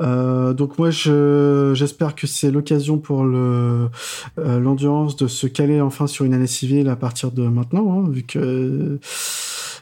Euh, 0.00 0.52
donc 0.52 0.78
moi, 0.78 0.90
je, 0.90 1.72
j'espère 1.74 2.14
que 2.14 2.26
c'est 2.26 2.50
l'occasion 2.50 2.98
pour 2.98 3.24
le, 3.24 3.88
l'endurance 4.36 5.16
de 5.16 5.26
se 5.26 5.46
caler 5.46 5.80
enfin 5.80 6.06
sur 6.06 6.24
une 6.24 6.34
année 6.34 6.46
civile 6.46 6.88
à 6.88 6.96
partir 6.96 7.32
de 7.32 7.42
maintenant, 7.42 8.04
hein, 8.04 8.08
vu 8.10 8.22
que 8.22 8.98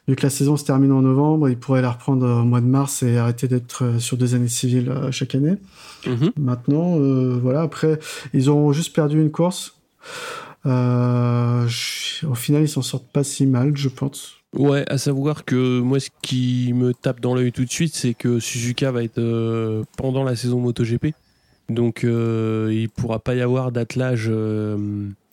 vu 0.08 0.16
que 0.16 0.22
la 0.22 0.30
saison 0.30 0.56
se 0.56 0.64
termine 0.64 0.92
en 0.92 1.02
novembre, 1.02 1.48
ils 1.50 1.58
pourraient 1.58 1.82
la 1.82 1.90
reprendre 1.92 2.26
au 2.26 2.44
mois 2.44 2.62
de 2.62 2.66
mars 2.66 3.02
et 3.02 3.18
arrêter 3.18 3.46
d'être 3.46 4.00
sur 4.00 4.16
deux 4.16 4.34
années 4.34 4.48
civiles 4.48 4.92
chaque 5.12 5.34
année. 5.34 5.56
Maintenant, 6.36 6.98
euh, 6.98 7.38
voilà, 7.40 7.62
après, 7.62 7.98
ils 8.32 8.50
ont 8.50 8.72
juste 8.72 8.94
perdu 8.94 9.20
une 9.20 9.30
course. 9.30 9.74
Euh, 10.66 11.66
je- 11.68 12.26
au 12.26 12.34
final, 12.34 12.62
ils 12.62 12.68
s'en 12.68 12.82
sortent 12.82 13.10
pas 13.10 13.24
si 13.24 13.46
mal, 13.46 13.76
je 13.76 13.88
pense. 13.88 14.34
Ouais, 14.56 14.84
à 14.88 14.98
savoir 14.98 15.44
que 15.44 15.80
moi, 15.80 16.00
ce 16.00 16.10
qui 16.22 16.72
me 16.74 16.92
tape 16.92 17.20
dans 17.20 17.34
l'œil 17.34 17.52
tout 17.52 17.64
de 17.64 17.70
suite, 17.70 17.94
c'est 17.94 18.14
que 18.14 18.40
Suzuka 18.40 18.90
va 18.90 19.04
être 19.04 19.18
euh, 19.18 19.84
pendant 19.96 20.24
la 20.24 20.34
saison 20.36 20.58
MotoGP. 20.60 21.14
Donc, 21.68 22.02
euh, 22.02 22.68
il 22.72 22.88
pourra 22.88 23.20
pas 23.20 23.34
y 23.36 23.40
avoir 23.40 23.70
d'attelage 23.70 24.26
euh, 24.28 24.76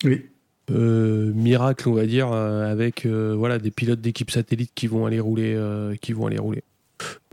Oui. 0.04 0.22
miracle, 0.70 1.88
on 1.88 1.94
va 1.94 2.06
dire, 2.06 2.32
avec 2.32 3.06
voilà, 3.06 3.58
des 3.58 3.70
pilotes 3.72 4.00
d'équipe 4.00 4.30
satellite 4.30 4.70
qui 4.74 4.86
vont 4.86 5.04
aller 5.06 5.18
rouler. 5.20 5.58
qui 6.00 6.12
vont 6.12 6.26
aller 6.26 6.38
rouler. 6.38 6.62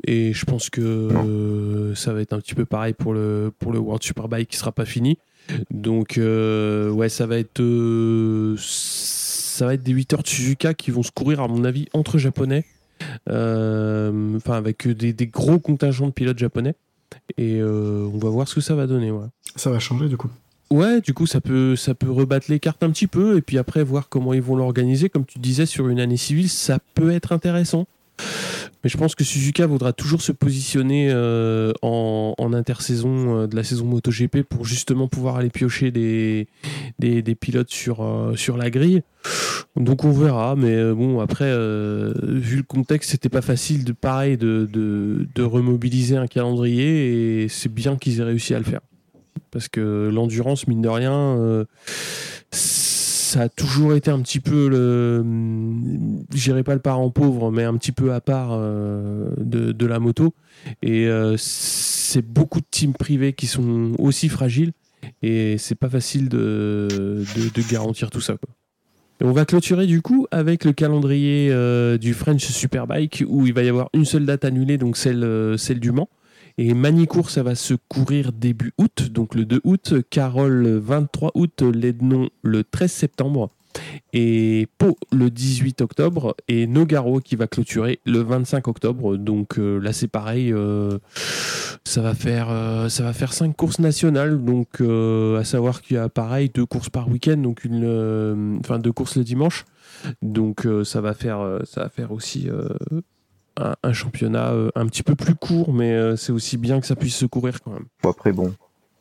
Et 0.07 0.33
je 0.33 0.45
pense 0.45 0.69
que 0.71 1.93
ça 1.95 2.13
va 2.13 2.21
être 2.21 2.33
un 2.33 2.39
petit 2.39 2.55
peu 2.55 2.65
pareil 2.65 2.93
pour 2.93 3.13
le, 3.13 3.51
pour 3.59 3.71
le 3.71 3.79
World 3.79 4.01
Superbike 4.03 4.49
qui 4.49 4.57
sera 4.57 4.71
pas 4.71 4.85
fini. 4.85 5.17
Donc, 5.71 6.17
euh, 6.17 6.89
ouais, 6.89 7.09
ça 7.09 7.25
va 7.27 7.37
être. 7.37 7.59
euh, 7.59 8.55
ça 8.59 9.65
va 9.65 9.73
être 9.73 9.83
des 9.83 9.91
8 9.91 10.13
heures 10.13 10.23
de 10.23 10.27
Suzuka 10.27 10.73
qui 10.73 10.91
vont 10.91 11.03
se 11.03 11.11
courir, 11.11 11.39
à 11.41 11.47
mon 11.47 11.63
avis, 11.63 11.87
entre 11.93 12.17
japonais. 12.17 12.65
Euh, 13.29 14.35
Enfin, 14.35 14.53
avec 14.53 14.87
des, 14.87 15.13
des 15.13 15.27
gros 15.27 15.59
contingents 15.59 16.07
de 16.07 16.11
pilotes 16.11 16.39
japonais. 16.39 16.75
Et 17.37 17.61
on 17.63 18.17
va 18.17 18.29
voir 18.29 18.47
ce 18.47 18.55
que 18.55 18.61
ça 18.61 18.75
va 18.75 18.87
donner. 18.87 19.11
Ouais. 19.11 19.25
Ça 19.55 19.69
va 19.69 19.79
changer 19.79 20.07
du 20.09 20.17
coup. 20.17 20.29
Ouais, 20.71 20.99
du 20.99 21.13
coup, 21.13 21.27
ça 21.27 21.41
peut, 21.41 21.75
ça 21.75 21.93
peut 21.93 22.09
rebattre 22.11 22.47
les 22.49 22.59
cartes 22.59 22.81
un 22.83 22.89
petit 22.89 23.07
peu 23.07 23.37
et 23.37 23.41
puis 23.41 23.57
après 23.59 23.83
voir 23.83 24.09
comment 24.09 24.33
ils 24.33 24.41
vont 24.41 24.55
l'organiser. 24.55 25.09
Comme 25.09 25.25
tu 25.25 25.37
disais, 25.39 25.65
sur 25.65 25.87
une 25.89 25.99
année 25.99 26.17
civile, 26.17 26.49
ça 26.49 26.79
peut 26.95 27.11
être 27.11 27.31
intéressant. 27.31 27.85
Mais 28.83 28.89
je 28.89 28.97
pense 28.97 29.15
que 29.15 29.23
Suzuka 29.23 29.65
voudra 29.65 29.93
toujours 29.93 30.21
se 30.21 30.31
positionner 30.31 31.09
euh, 31.11 31.73
en, 31.81 32.53
intersaison 32.53 33.41
euh, 33.41 33.47
de 33.47 33.55
la 33.55 33.63
saison 33.63 33.85
MotoGP 33.85 34.43
pour 34.43 34.65
justement 34.65 35.07
pouvoir 35.07 35.37
aller 35.37 35.49
piocher 35.49 35.91
des, 35.91 36.47
des, 36.99 37.35
pilotes 37.35 37.71
sur, 37.71 38.03
euh, 38.03 38.35
sur 38.35 38.57
la 38.57 38.69
grille. 38.69 39.01
Donc 39.75 40.03
on 40.03 40.11
verra, 40.11 40.55
mais 40.55 40.93
bon, 40.93 41.19
après, 41.19 41.51
vu 41.51 42.57
le 42.57 42.63
contexte, 42.63 43.09
c'était 43.09 43.29
pas 43.29 43.41
facile 43.41 43.83
de 43.83 43.91
pareil 43.91 44.37
de, 44.37 44.69
de, 44.71 45.27
de 45.33 45.43
remobiliser 45.43 46.15
un 46.15 46.27
calendrier 46.27 47.43
et 47.43 47.49
c'est 47.49 47.73
bien 47.73 47.97
qu'ils 47.97 48.21
aient 48.21 48.23
réussi 48.23 48.53
à 48.53 48.59
le 48.59 48.63
faire 48.63 48.81
parce 49.55 49.69
que 49.69 50.09
l'endurance, 50.13 50.67
mine 50.67 50.81
de 50.81 50.89
rien, 50.89 51.13
euh, 51.13 51.63
ça 53.25 53.41
a 53.41 53.49
toujours 53.49 53.95
été 53.95 54.11
un 54.11 54.21
petit 54.21 54.39
peu 54.39 54.69
le. 54.69 55.25
Je 56.33 56.43
dirais 56.43 56.63
pas 56.63 56.75
le 56.75 56.79
parent 56.79 57.09
pauvre, 57.09 57.51
mais 57.51 57.63
un 57.63 57.75
petit 57.75 57.91
peu 57.91 58.13
à 58.13 58.21
part 58.21 58.49
euh, 58.51 59.31
de, 59.37 59.85
la 59.85 59.99
moto. 59.99 60.33
Et 60.81 61.07
euh, 61.07 61.35
c'est 61.37 62.21
beaucoup 62.21 62.59
de 62.59 62.65
teams 62.69 62.93
privés 62.93 63.33
qui 63.33 63.47
sont 63.47 63.93
aussi 63.97 64.29
fragiles. 64.29 64.73
Et 65.21 65.57
c'est 65.57 65.75
pas 65.75 65.89
facile 65.89 66.29
de, 66.29 67.23
garantir 67.69 68.09
tout 68.09 68.21
ça. 68.21 68.35
On 69.21 69.31
va 69.31 69.45
clôturer 69.45 69.87
du 69.87 70.01
coup 70.01 70.27
avec 70.31 70.65
le 70.65 70.73
calendrier 70.73 71.49
euh, 71.51 71.97
du 71.97 72.13
French 72.13 72.43
Superbike 72.45 73.23
où 73.27 73.47
il 73.47 73.53
va 73.53 73.63
y 73.63 73.69
avoir 73.69 73.89
une 73.93 74.05
seule 74.05 74.25
date 74.25 74.45
annulée, 74.45 74.77
donc 74.77 74.97
celle 74.97 75.57
du 75.79 75.91
Mans. 75.91 76.09
Et 76.57 76.73
Manicourt, 76.73 77.29
ça 77.29 77.43
va 77.43 77.53
se 77.55 77.73
courir 77.89 78.31
début 78.31 78.71
août, 78.77 79.09
donc 79.11 79.35
le 79.35 79.45
2 79.45 79.61
août. 79.65 79.93
Carole, 80.09 80.53
le 80.53 80.77
23 80.79 81.31
août. 81.35 81.61
Lednon, 81.61 82.29
le 82.43 82.63
13 82.63 82.91
septembre. 82.91 83.51
Et 84.13 84.69
Pau, 84.77 84.97
le 85.11 85.29
18 85.29 85.81
octobre. 85.81 86.35
Et 86.47 86.65
Nogaro, 86.65 87.19
qui 87.19 87.35
va 87.35 87.47
clôturer 87.47 87.99
le 88.05 88.19
25 88.19 88.69
octobre. 88.69 89.17
Donc 89.17 89.59
euh, 89.59 89.79
là, 89.79 89.91
c'est 89.91 90.07
pareil. 90.07 90.53
euh, 90.53 90.97
ça, 91.83 92.01
va 92.01 92.13
faire, 92.13 92.47
euh, 92.49 92.87
ça 92.87 93.03
va 93.03 93.11
faire 93.11 93.33
5 93.33 93.53
courses 93.55 93.79
nationales. 93.79 94.43
Donc 94.43 94.79
à 94.81 95.43
savoir 95.43 95.81
qu'il 95.81 95.97
y 95.97 95.99
a 95.99 96.07
pareil, 96.07 96.49
deux 96.53 96.65
courses 96.65 96.89
par 96.89 97.09
week-end. 97.09 97.37
Donc 97.37 97.65
une, 97.65 98.59
enfin, 98.61 98.79
deux 98.79 98.93
courses 98.93 99.17
le 99.17 99.25
dimanche. 99.25 99.65
Donc 100.21 100.67
ça, 100.85 101.01
va 101.01 101.13
faire, 101.13 101.59
ça 101.65 101.81
va 101.81 101.89
faire 101.89 102.11
aussi 102.11 102.49
un, 103.57 103.75
un 103.83 103.93
championnat 103.93 104.51
euh, 104.51 104.69
un 104.75 104.85
petit 104.87 105.03
peu 105.03 105.15
plus 105.15 105.35
court, 105.35 105.73
mais 105.73 105.91
euh, 105.93 106.15
c'est 106.15 106.31
aussi 106.31 106.57
bien 106.57 106.79
que 106.81 106.87
ça 106.87 106.95
puisse 106.95 107.15
se 107.15 107.25
courir 107.25 107.61
quand 107.63 107.71
même. 107.71 107.85
Bon, 108.03 108.09
après, 108.09 108.31
bon, 108.31 108.49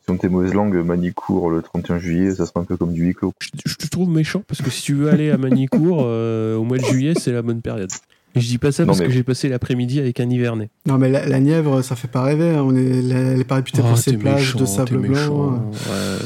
si 0.03 0.09
on 0.11 0.15
était 0.15 0.29
mauvaise 0.29 0.53
langue, 0.53 0.75
Manicourt 0.75 1.49
le 1.49 1.61
31 1.61 1.97
juillet, 1.99 2.35
ça 2.35 2.45
sera 2.45 2.59
un 2.59 2.63
peu 2.63 2.77
comme 2.77 2.93
du 2.93 3.03
huis 3.05 3.13
clos. 3.13 3.33
Je, 3.39 3.49
je 3.65 3.75
te 3.75 3.87
trouve 3.87 4.09
méchant 4.09 4.43
parce 4.47 4.61
que 4.61 4.69
si 4.69 4.81
tu 4.83 4.93
veux 4.93 5.09
aller 5.09 5.31
à 5.31 5.37
Manicourt 5.37 6.01
euh, 6.05 6.55
au 6.55 6.63
mois 6.63 6.77
de 6.77 6.83
juillet, 6.85 7.13
c'est 7.19 7.31
la 7.31 7.41
bonne 7.41 7.61
période. 7.61 7.91
Et 8.37 8.41
je 8.41 8.47
dis 8.47 8.57
pas 8.57 8.71
ça 8.73 8.83
Non, 8.83 8.87
parce 8.87 8.99
mais- 8.99 9.05
que 9.07 9.11
j'ai 9.13 9.23
passé 9.23 9.47
l'après-midi 9.47 9.99
avec 9.99 10.19
un 10.19 10.29
hiverné. 10.29 10.69
Non, 10.85 10.97
mais 10.97 11.09
la, 11.09 11.25
la 11.25 11.39
Nièvre, 11.39 11.81
ça 11.81 11.95
fait 11.95 12.09
pas 12.09 12.21
rêver. 12.21 12.49
hein. 12.49 12.63
On 12.65 12.75
est, 12.75 12.83
elle 12.83 13.39
est 13.39 13.45
pas 13.45 13.55
réputée 13.55 13.79
Oh, 13.81 13.87
pour 13.87 13.97
ses 13.97 14.17
plages 14.17 14.39
méchant, 14.55 14.59
de 14.59 14.65
sable 14.65 14.97
blanc. 14.97 15.09
méchant. 15.09 15.53
hein. 15.53 15.61
Ouais. 15.89 16.25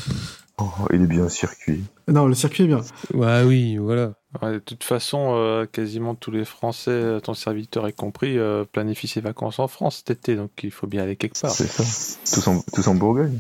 Oh, 0.62 0.70
il 0.92 1.02
est 1.04 1.08
bien 1.08 1.30
circuit. 1.30 1.84
Non, 2.08 2.28
le 2.28 2.34
circuit 2.34 2.64
est 2.64 2.68
bien. 2.68 2.82
Ouais, 3.14 3.44
oui, 3.46 3.78
voilà. 3.78 4.14
Ouais, 4.42 4.54
de 4.54 4.60
toute 4.60 4.84
façon, 4.84 5.34
euh, 5.36 5.66
quasiment 5.66 6.16
tous 6.16 6.32
les 6.32 6.44
Français, 6.44 6.92
euh, 6.92 7.20
ton 7.20 7.34
serviteur 7.34 7.88
est 7.88 7.94
compris, 7.94 8.38
euh, 8.38 8.66
planifient 8.66 9.08
ses 9.08 9.22
vacances 9.22 9.60
en 9.60 9.68
France 9.68 9.98
cet 10.06 10.12
été, 10.12 10.36
donc 10.36 10.52
il 10.64 10.72
faut 10.72 10.86
bien 10.86 11.04
aller 11.04 11.16
quelque 11.16 11.40
part. 11.40 11.52
C'est 11.52 11.68
ça. 11.68 12.36
Tous 12.36 12.48
en, 12.48 12.62
tous 12.74 12.88
en 12.88 12.96
Bourgogne. 12.96 13.40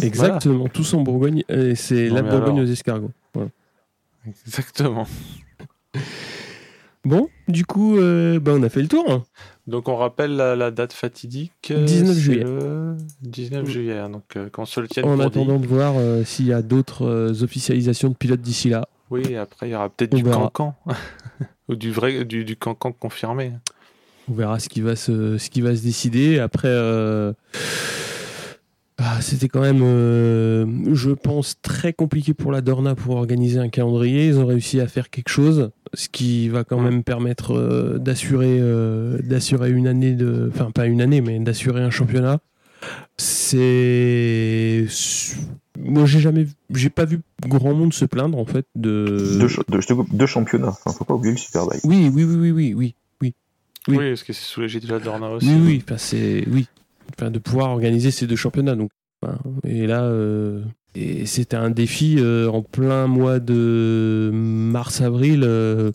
Exactement, 0.00 0.68
tous 0.68 0.94
en 0.94 1.00
Bourgogne. 1.02 1.42
et 1.48 1.74
C'est 1.74 2.08
Non, 2.08 2.14
la 2.14 2.22
Bourgogne 2.22 2.58
alors. 2.58 2.68
aux 2.68 2.72
escargots. 2.72 3.10
Voilà. 3.34 3.50
Exactement. 4.46 5.06
Bon, 7.04 7.28
du 7.48 7.64
coup, 7.64 7.96
euh, 7.96 8.38
bah, 8.38 8.52
on 8.54 8.62
a 8.62 8.68
fait 8.68 8.82
le 8.82 8.88
tour. 8.88 9.24
Donc 9.70 9.88
on 9.88 9.96
rappelle 9.96 10.34
la, 10.36 10.56
la 10.56 10.70
date 10.70 10.92
fatidique. 10.92 11.70
euh, 11.70 11.84
19 11.84 12.14
c'est 12.14 12.20
juillet. 12.20 12.44
le 12.44 12.96
19 13.22 13.66
juillet, 13.68 13.98
hein, 13.98 14.10
donc 14.10 14.24
euh, 14.36 14.48
qu'on 14.50 14.66
se 14.66 14.80
le 14.80 14.88
tienne 14.88 15.04
En 15.06 15.14
pour 15.16 15.24
attendant 15.24 15.56
dit. 15.56 15.62
de 15.62 15.66
voir 15.68 15.94
euh, 15.96 16.24
s'il 16.24 16.46
y 16.46 16.52
a 16.52 16.60
d'autres 16.60 17.06
euh, 17.06 17.42
officialisations 17.42 18.08
de 18.08 18.14
pilotes 18.14 18.40
d'ici 18.40 18.68
là. 18.70 18.88
Oui, 19.10 19.36
après 19.36 19.68
il 19.68 19.72
y 19.72 19.74
aura 19.74 19.88
peut-être 19.88 20.14
du 20.14 20.22
verra. 20.22 20.50
cancan. 20.50 20.74
Ou 21.68 21.76
du 21.76 21.92
vrai 21.92 22.24
du, 22.24 22.44
du 22.44 22.56
cancan 22.56 22.90
confirmé. 22.92 23.52
On 24.28 24.34
verra 24.34 24.58
ce 24.58 24.68
qui 24.68 24.80
va 24.80 24.96
se, 24.96 25.38
ce 25.38 25.50
qui 25.50 25.60
va 25.60 25.74
se 25.76 25.82
décider. 25.82 26.38
Après, 26.40 26.68
euh, 26.68 27.32
ah, 29.02 29.22
c'était 29.22 29.48
quand 29.48 29.62
même, 29.62 29.80
euh, 29.82 30.66
je 30.92 31.10
pense, 31.10 31.56
très 31.62 31.94
compliqué 31.94 32.34
pour 32.34 32.52
la 32.52 32.60
Dorna 32.60 32.94
pour 32.94 33.16
organiser 33.16 33.58
un 33.58 33.70
calendrier. 33.70 34.26
Ils 34.26 34.38
ont 34.38 34.44
réussi 34.44 34.78
à 34.78 34.86
faire 34.86 35.08
quelque 35.08 35.30
chose, 35.30 35.70
ce 35.94 36.10
qui 36.10 36.50
va 36.50 36.64
quand 36.64 36.78
même 36.78 37.02
permettre 37.02 37.52
euh, 37.56 37.98
d'assurer, 37.98 38.58
euh, 38.60 39.18
d'assurer 39.22 39.70
une 39.70 39.86
année 39.86 40.12
de, 40.12 40.50
enfin 40.52 40.70
pas 40.70 40.84
une 40.84 41.00
année, 41.00 41.22
mais 41.22 41.38
d'assurer 41.38 41.82
un 41.82 41.88
championnat. 41.88 42.40
C'est, 43.16 44.86
moi 45.78 46.04
j'ai 46.04 46.20
jamais, 46.20 46.46
j'ai 46.74 46.90
pas 46.90 47.06
vu 47.06 47.20
grand 47.46 47.74
monde 47.74 47.94
se 47.94 48.04
plaindre 48.04 48.38
en 48.38 48.44
fait 48.44 48.66
de. 48.74 49.38
Deux, 49.38 49.48
je 49.48 49.60
coupe, 49.94 50.26
championnats. 50.26 50.68
Enfin, 50.68 50.92
faut 50.92 51.04
pas 51.04 51.14
oublier 51.14 51.32
le 51.32 51.38
Superbike. 51.38 51.80
Oui, 51.84 52.10
oui, 52.12 52.24
oui, 52.24 52.36
oui, 52.36 52.50
oui, 52.50 52.74
oui. 52.74 52.94
Oui, 53.22 53.34
Oui. 53.88 54.08
parce 54.10 54.24
que 54.24 54.34
c'est 54.34 54.44
sous 54.44 54.60
l'égide 54.60 54.84
de 54.84 54.92
la 54.92 54.98
Dorna 54.98 55.30
aussi. 55.30 55.48
Oui, 55.48 55.60
oui, 55.64 55.82
enfin, 55.82 55.96
c'est 55.96 56.44
oui, 56.50 56.66
de 57.18 57.38
pouvoir 57.38 57.70
organiser 57.70 58.10
ces 58.10 58.26
deux 58.26 58.36
championnats. 58.36 58.76
Donc, 58.76 58.90
et 59.64 59.86
là, 59.86 60.04
euh, 60.04 60.62
c'était 60.94 61.56
un 61.56 61.70
défi 61.70 62.16
euh, 62.18 62.48
en 62.48 62.62
plein 62.62 63.06
mois 63.06 63.38
de 63.38 64.30
mars-avril. 64.32 65.42
euh, 65.44 65.92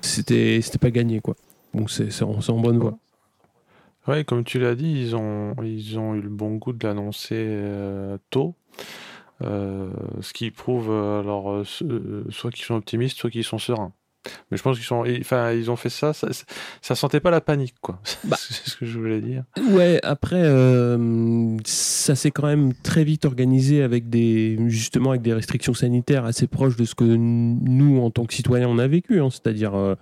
c'était, 0.00 0.60
c'était 0.62 0.78
pas 0.78 0.90
gagné 0.90 1.20
quoi. 1.20 1.36
Donc 1.74 1.90
c'est, 1.90 2.22
en, 2.22 2.40
c'est 2.40 2.50
en 2.50 2.58
bonne 2.58 2.78
voie. 2.78 2.98
Ouais, 4.08 4.24
comme 4.24 4.44
tu 4.44 4.58
l'as 4.58 4.74
dit, 4.74 4.90
ils 4.90 5.14
ont, 5.14 5.54
ils 5.62 5.98
ont 5.98 6.14
eu 6.14 6.22
le 6.22 6.30
bon 6.30 6.56
goût 6.56 6.72
de 6.72 6.86
l'annoncer 6.86 7.36
euh, 7.36 8.16
tôt. 8.30 8.54
Ce 9.42 10.32
qui 10.32 10.50
prouve 10.50 10.90
alors 10.90 11.62
soit 11.66 12.50
qu'ils 12.50 12.64
sont 12.64 12.74
optimistes, 12.74 13.16
soit 13.18 13.30
qu'ils 13.30 13.44
sont 13.44 13.58
sereins. 13.58 13.92
Mais 14.50 14.56
je 14.56 14.62
pense 14.62 14.76
qu'ils 14.76 14.86
sont, 14.86 15.04
enfin, 15.20 15.52
ils 15.52 15.70
ont 15.70 15.76
fait 15.76 15.88
ça, 15.88 16.12
ça, 16.12 16.28
ça 16.82 16.94
sentait 16.94 17.20
pas 17.20 17.30
la 17.30 17.40
panique, 17.40 17.74
quoi. 17.80 18.00
Bah. 18.24 18.36
c'est 18.38 18.68
ce 18.68 18.76
que 18.76 18.84
je 18.84 18.98
voulais 18.98 19.20
dire. 19.20 19.44
Ouais, 19.70 19.98
après, 20.02 20.42
euh, 20.42 21.56
ça 21.64 22.14
s'est 22.14 22.30
quand 22.30 22.46
même 22.46 22.74
très 22.74 23.02
vite 23.02 23.24
organisé 23.24 23.82
avec 23.82 24.10
des, 24.10 24.58
justement, 24.68 25.10
avec 25.10 25.22
des 25.22 25.32
restrictions 25.32 25.74
sanitaires 25.74 26.24
assez 26.24 26.46
proches 26.46 26.76
de 26.76 26.84
ce 26.84 26.94
que 26.94 27.04
nous, 27.04 28.00
en 28.00 28.10
tant 28.10 28.24
que 28.24 28.34
citoyens, 28.34 28.68
on 28.68 28.78
a 28.78 28.86
vécu, 28.86 29.20
hein, 29.20 29.28
c'est-à-dire 29.30 29.74
euh, 29.74 29.94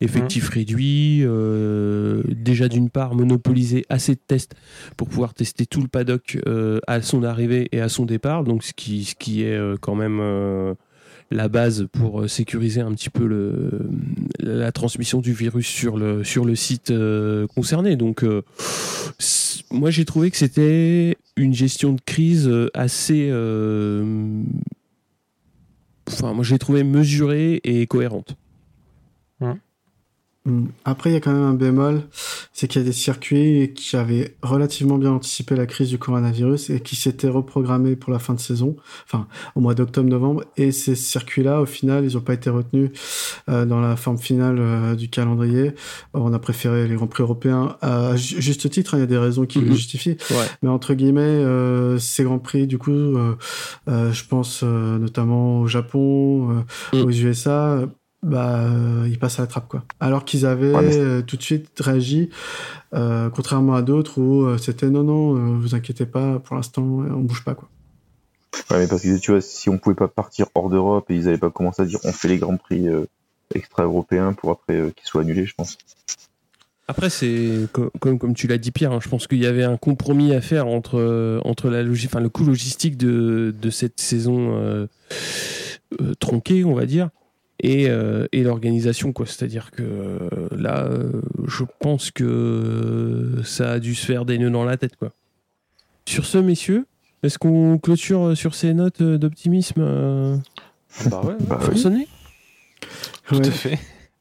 effectif 0.00 0.48
réduit, 0.48 1.20
euh, 1.22 2.22
déjà 2.28 2.68
d'une 2.68 2.90
part 2.90 3.14
monopoliser 3.14 3.84
assez 3.88 4.14
de 4.14 4.20
tests 4.26 4.54
pour 4.96 5.08
pouvoir 5.08 5.34
tester 5.34 5.66
tout 5.66 5.82
le 5.82 5.88
paddock 5.88 6.38
euh, 6.46 6.80
à 6.86 7.02
son 7.02 7.22
arrivée 7.22 7.68
et 7.72 7.80
à 7.80 7.88
son 7.88 8.04
départ, 8.04 8.44
donc 8.44 8.62
ce 8.64 8.72
qui, 8.72 9.04
ce 9.04 9.14
qui 9.14 9.42
est 9.42 9.58
quand 9.80 9.94
même 9.94 10.76
la 11.30 11.48
base 11.48 11.88
pour 11.92 12.22
euh, 12.22 12.28
sécuriser 12.28 12.80
un 12.80 12.92
petit 12.92 13.10
peu 13.10 13.70
la 14.38 14.72
transmission 14.72 15.20
du 15.20 15.32
virus 15.32 15.66
sur 15.66 15.96
le, 15.96 16.22
site 16.54 16.90
euh, 16.90 17.46
concerné. 17.48 17.96
Donc, 17.96 18.22
euh, 18.22 18.42
moi, 19.70 19.90
j'ai 19.90 20.04
trouvé 20.04 20.30
que 20.30 20.36
c'était 20.36 21.16
une 21.36 21.54
gestion 21.54 21.92
de 21.92 22.00
crise 22.00 22.50
assez. 22.74 23.28
Enfin, 26.08 26.32
moi, 26.32 26.44
j'ai 26.44 26.58
trouvé 26.58 26.84
mesurée 26.84 27.60
et 27.64 27.86
cohérente. 27.86 28.36
Après, 30.84 31.10
il 31.10 31.12
y 31.12 31.16
a 31.16 31.20
quand 31.20 31.32
même 31.32 31.42
un 31.42 31.54
bémol, 31.54 32.02
c'est 32.52 32.68
qu'il 32.68 32.80
y 32.80 32.84
a 32.84 32.86
des 32.86 32.92
circuits 32.92 33.72
qui 33.74 33.96
avaient 33.96 34.36
relativement 34.42 34.96
bien 34.98 35.10
anticipé 35.12 35.56
la 35.56 35.66
crise 35.66 35.88
du 35.88 35.98
coronavirus 35.98 36.70
et 36.70 36.80
qui 36.80 36.94
s'étaient 36.96 37.28
reprogrammés 37.28 37.96
pour 37.96 38.12
la 38.12 38.18
fin 38.18 38.34
de 38.34 38.40
saison, 38.40 38.76
enfin 39.04 39.26
au 39.54 39.60
mois 39.60 39.74
d'octobre-novembre. 39.74 40.44
Et 40.56 40.72
ces 40.72 40.94
circuits-là, 40.94 41.60
au 41.60 41.66
final, 41.66 42.04
ils 42.04 42.14
n'ont 42.14 42.20
pas 42.20 42.34
été 42.34 42.48
retenus 42.50 42.90
euh, 43.48 43.64
dans 43.66 43.80
la 43.80 43.96
forme 43.96 44.18
finale 44.18 44.56
euh, 44.60 44.94
du 44.94 45.08
calendrier. 45.08 45.72
On 46.14 46.32
a 46.32 46.38
préféré 46.38 46.86
les 46.86 46.94
Grands 46.94 47.06
Prix 47.08 47.22
européens 47.22 47.76
à 47.82 48.14
ju- 48.16 48.40
juste 48.40 48.70
titre, 48.70 48.94
hein, 48.94 48.98
il 48.98 49.00
y 49.00 49.04
a 49.04 49.06
des 49.06 49.18
raisons 49.18 49.46
qui 49.46 49.58
le 49.60 49.66
Mhm. 49.66 49.74
justifient. 49.74 50.16
Ouais. 50.30 50.46
Mais 50.62 50.68
entre 50.68 50.94
guillemets, 50.94 51.20
euh, 51.22 51.98
ces 51.98 52.24
Grands 52.24 52.38
Prix, 52.38 52.66
du 52.66 52.78
coup, 52.78 52.92
je 53.86 54.24
pense 54.28 54.62
notamment 54.62 55.60
au 55.62 55.66
Japon, 55.66 56.64
Mm. 56.92 56.98
aux 57.02 57.10
USA, 57.10 57.80
bah, 58.22 58.60
euh, 58.64 59.06
ils 59.08 59.18
passent 59.18 59.38
à 59.38 59.42
la 59.42 59.46
trappe, 59.46 59.68
quoi. 59.68 59.84
Alors 60.00 60.24
qu'ils 60.24 60.46
avaient 60.46 60.74
Ouais, 60.74 60.96
euh, 60.96 61.22
tout 61.22 61.36
de 61.36 61.42
suite 61.42 61.70
réagi, 61.78 62.30
euh, 62.94 63.30
contrairement 63.30 63.74
à 63.74 63.82
d'autres 63.82 64.20
où 64.20 64.44
euh, 64.44 64.58
c'était 64.58 64.90
non, 64.90 65.02
non, 65.04 65.36
euh, 65.36 65.58
vous 65.58 65.74
inquiétez 65.74 66.06
pas, 66.06 66.38
pour 66.40 66.56
l'instant, 66.56 66.82
on 66.82 67.20
bouge 67.20 67.44
pas, 67.44 67.54
quoi. 67.54 67.68
Ouais, 68.70 68.78
mais 68.78 68.86
parce 68.88 69.02
que 69.02 69.18
tu 69.18 69.30
vois, 69.32 69.40
si 69.40 69.68
on 69.68 69.78
pouvait 69.78 69.94
pas 69.94 70.08
partir 70.08 70.46
hors 70.54 70.70
d'Europe 70.70 71.10
et 71.10 71.14
ils 71.16 71.28
avaient 71.28 71.38
pas 71.38 71.50
commencé 71.50 71.82
à 71.82 71.84
dire 71.84 71.98
on 72.04 72.12
fait 72.12 72.28
les 72.28 72.38
grands 72.38 72.56
prix 72.56 72.88
euh, 72.88 73.04
extra-européens 73.54 74.32
pour 74.32 74.50
après 74.50 74.74
euh, 74.80 74.90
qu'ils 74.90 75.06
soient 75.06 75.20
annulés, 75.20 75.46
je 75.46 75.54
pense. 75.54 75.76
Après, 76.88 77.10
c'est 77.10 77.68
co- 77.72 77.90
comme, 78.00 78.18
comme 78.18 78.34
tu 78.34 78.46
l'as 78.46 78.58
dit, 78.58 78.70
Pierre, 78.70 78.92
hein, 78.92 79.00
je 79.02 79.08
pense 79.08 79.26
qu'il 79.26 79.38
y 79.38 79.46
avait 79.46 79.64
un 79.64 79.76
compromis 79.76 80.32
à 80.32 80.40
faire 80.40 80.68
entre, 80.68 81.40
entre 81.44 81.68
la 81.68 81.82
logi- 81.82 82.08
le 82.18 82.28
coût 82.28 82.44
logistique 82.44 82.96
de, 82.96 83.54
de 83.60 83.70
cette 83.70 84.00
saison 84.00 84.56
euh, 84.56 84.86
euh, 86.00 86.14
tronquée, 86.14 86.64
on 86.64 86.74
va 86.74 86.86
dire, 86.86 87.10
et, 87.60 87.88
euh, 87.88 88.26
et 88.32 88.42
l'organisation. 88.42 89.12
quoi. 89.12 89.26
C'est-à-dire 89.26 89.70
que 89.70 89.82
euh, 89.82 90.28
là, 90.56 90.84
euh, 90.84 91.10
je 91.46 91.64
pense 91.80 92.10
que 92.10 93.40
ça 93.44 93.72
a 93.72 93.78
dû 93.78 93.94
se 93.94 94.04
faire 94.06 94.24
des 94.24 94.38
nœuds 94.38 94.50
dans 94.50 94.64
la 94.64 94.76
tête. 94.76 94.96
Quoi. 94.96 95.12
Sur 96.06 96.24
ce, 96.26 96.38
messieurs, 96.38 96.86
est-ce 97.22 97.38
qu'on 97.38 97.78
clôture 97.78 98.36
sur 98.36 98.54
ces 98.54 98.74
notes 98.74 99.00
euh, 99.00 99.18
d'optimisme 99.18 99.80
euh, 99.80 100.36
Bah 101.06 101.22
ouais, 101.24 101.34
Bah 101.48 101.58
oui. 101.72 102.06
tout 103.26 103.36
Ouais. 103.36 103.46
à 103.48 103.50
fait. 103.50 103.78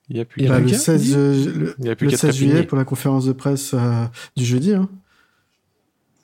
Il 0.09 0.17
y 0.17 0.19
a 0.19 0.25
plus 0.25 0.43
y 0.43 0.45
a 0.45 0.49
Bah, 0.49 0.55
plus 0.57 0.65
le 0.65 0.71
qu'à, 0.71 0.77
16, 0.77 1.01
dis 1.01 1.13
euh, 1.15 1.51
le, 1.55 1.75
Il 1.79 1.85
y 1.85 1.89
a 1.89 1.95
plus 1.95 2.05
le 2.05 2.11
qu'à 2.11 2.17
16 2.17 2.35
juillet 2.35 2.63
pour 2.63 2.77
la 2.77 2.85
conférence 2.85 3.25
de 3.25 3.33
presse 3.33 3.73
euh, 3.73 4.05
du 4.35 4.45
jeudi. 4.45 4.73
Hein. 4.73 4.87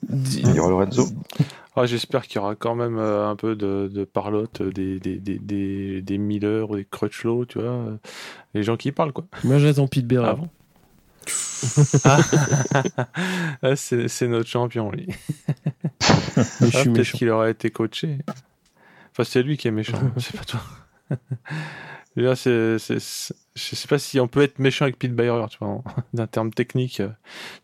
Dis- 0.08 0.40
Il 0.44 0.54
y 0.54 0.58
aura 0.60 0.70
Lorenzo. 0.70 1.08
Ah, 1.74 1.86
J'espère 1.86 2.22
qu'il 2.26 2.36
y 2.36 2.38
aura 2.38 2.54
quand 2.54 2.74
même 2.74 2.98
euh, 2.98 3.28
un 3.28 3.36
peu 3.36 3.56
de, 3.56 3.90
de 3.92 4.04
parlotte 4.04 4.60
euh, 4.60 4.70
des, 4.72 5.00
des, 5.00 5.16
des, 5.18 5.38
des, 5.38 6.02
des 6.02 6.18
Miller 6.18 6.70
ou 6.70 6.76
des 6.76 6.84
Crutchlow, 6.84 7.46
tu 7.46 7.58
vois. 7.60 7.70
euh, 7.70 7.96
Les 8.54 8.62
gens 8.62 8.76
qui 8.76 8.92
parlent, 8.92 9.12
quoi. 9.12 9.24
Moi, 9.44 9.58
j'attends 9.58 9.86
Pete. 9.88 10.12
Ah 10.18 10.34
bon 10.34 10.48
Ah, 12.04 12.18
Ah, 13.62 13.76
c'est 13.76 14.08
c'est 14.08 14.28
notre 14.28 14.48
champion, 14.48 14.90
lui. 14.90 15.06
mais 15.06 15.14
je 16.70 16.76
Ah, 16.78 16.82
suis 16.82 16.92
Peut-être 16.92 17.12
qu'il 17.12 17.30
aurait 17.30 17.52
été 17.52 17.70
coaché. 17.70 18.18
Enfin, 19.12 19.24
c'est 19.24 19.42
lui 19.42 19.56
qui 19.56 19.68
est 19.68 19.72
méchant, 19.72 19.98
c'est 20.18 20.36
pas 20.36 20.44
toi. 20.44 20.60
Là, 22.16 22.36
c'est, 22.36 22.78
c'est, 22.78 22.98
c'est- 23.00 23.34
je 23.54 23.74
sais 23.74 23.88
pas 23.88 23.98
si 23.98 24.20
on 24.20 24.28
peut 24.28 24.42
être 24.42 24.58
méchant 24.58 24.84
avec 24.84 24.98
Pete 24.98 25.14
Bayer, 25.14 25.44
tu 25.50 25.58
vois. 25.60 25.82
D'un 26.14 26.26
terme 26.26 26.50
technique, 26.52 27.00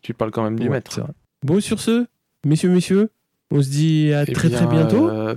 tu 0.01 0.13
parles 0.15 0.31
quand 0.31 0.43
même 0.43 0.57
du 0.57 0.63
Ouais, 0.67 0.75
maître. 0.75 1.01
Bon, 1.43 1.59
sur 1.59 1.79
ce, 1.79 2.07
messieurs, 2.45 2.69
messieurs, 2.71 3.11
on 3.51 3.61
se 3.61 3.69
dit 3.69 4.13
à 4.13 4.23
Eh 4.27 4.31
très 4.33 4.49
très 4.49 4.65
bien, 4.67 4.85
bientôt. 4.85 5.09
euh, 5.09 5.35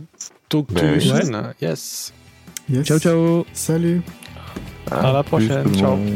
talk 0.49 0.67
to 0.69 0.75
Ben 0.75 1.01
you 1.01 1.13
oui. 1.13 1.25
soon. 1.27 1.43
Yes. 1.61 2.13
Yes. 2.69 2.87
Ciao, 2.87 2.99
ciao. 2.99 3.47
Salut. 3.53 4.03
À 4.91 5.13
la 5.13 5.23
plus, 5.23 5.29
prochaine, 5.31 5.75
ciao. 5.75 5.97
monde. 5.97 6.13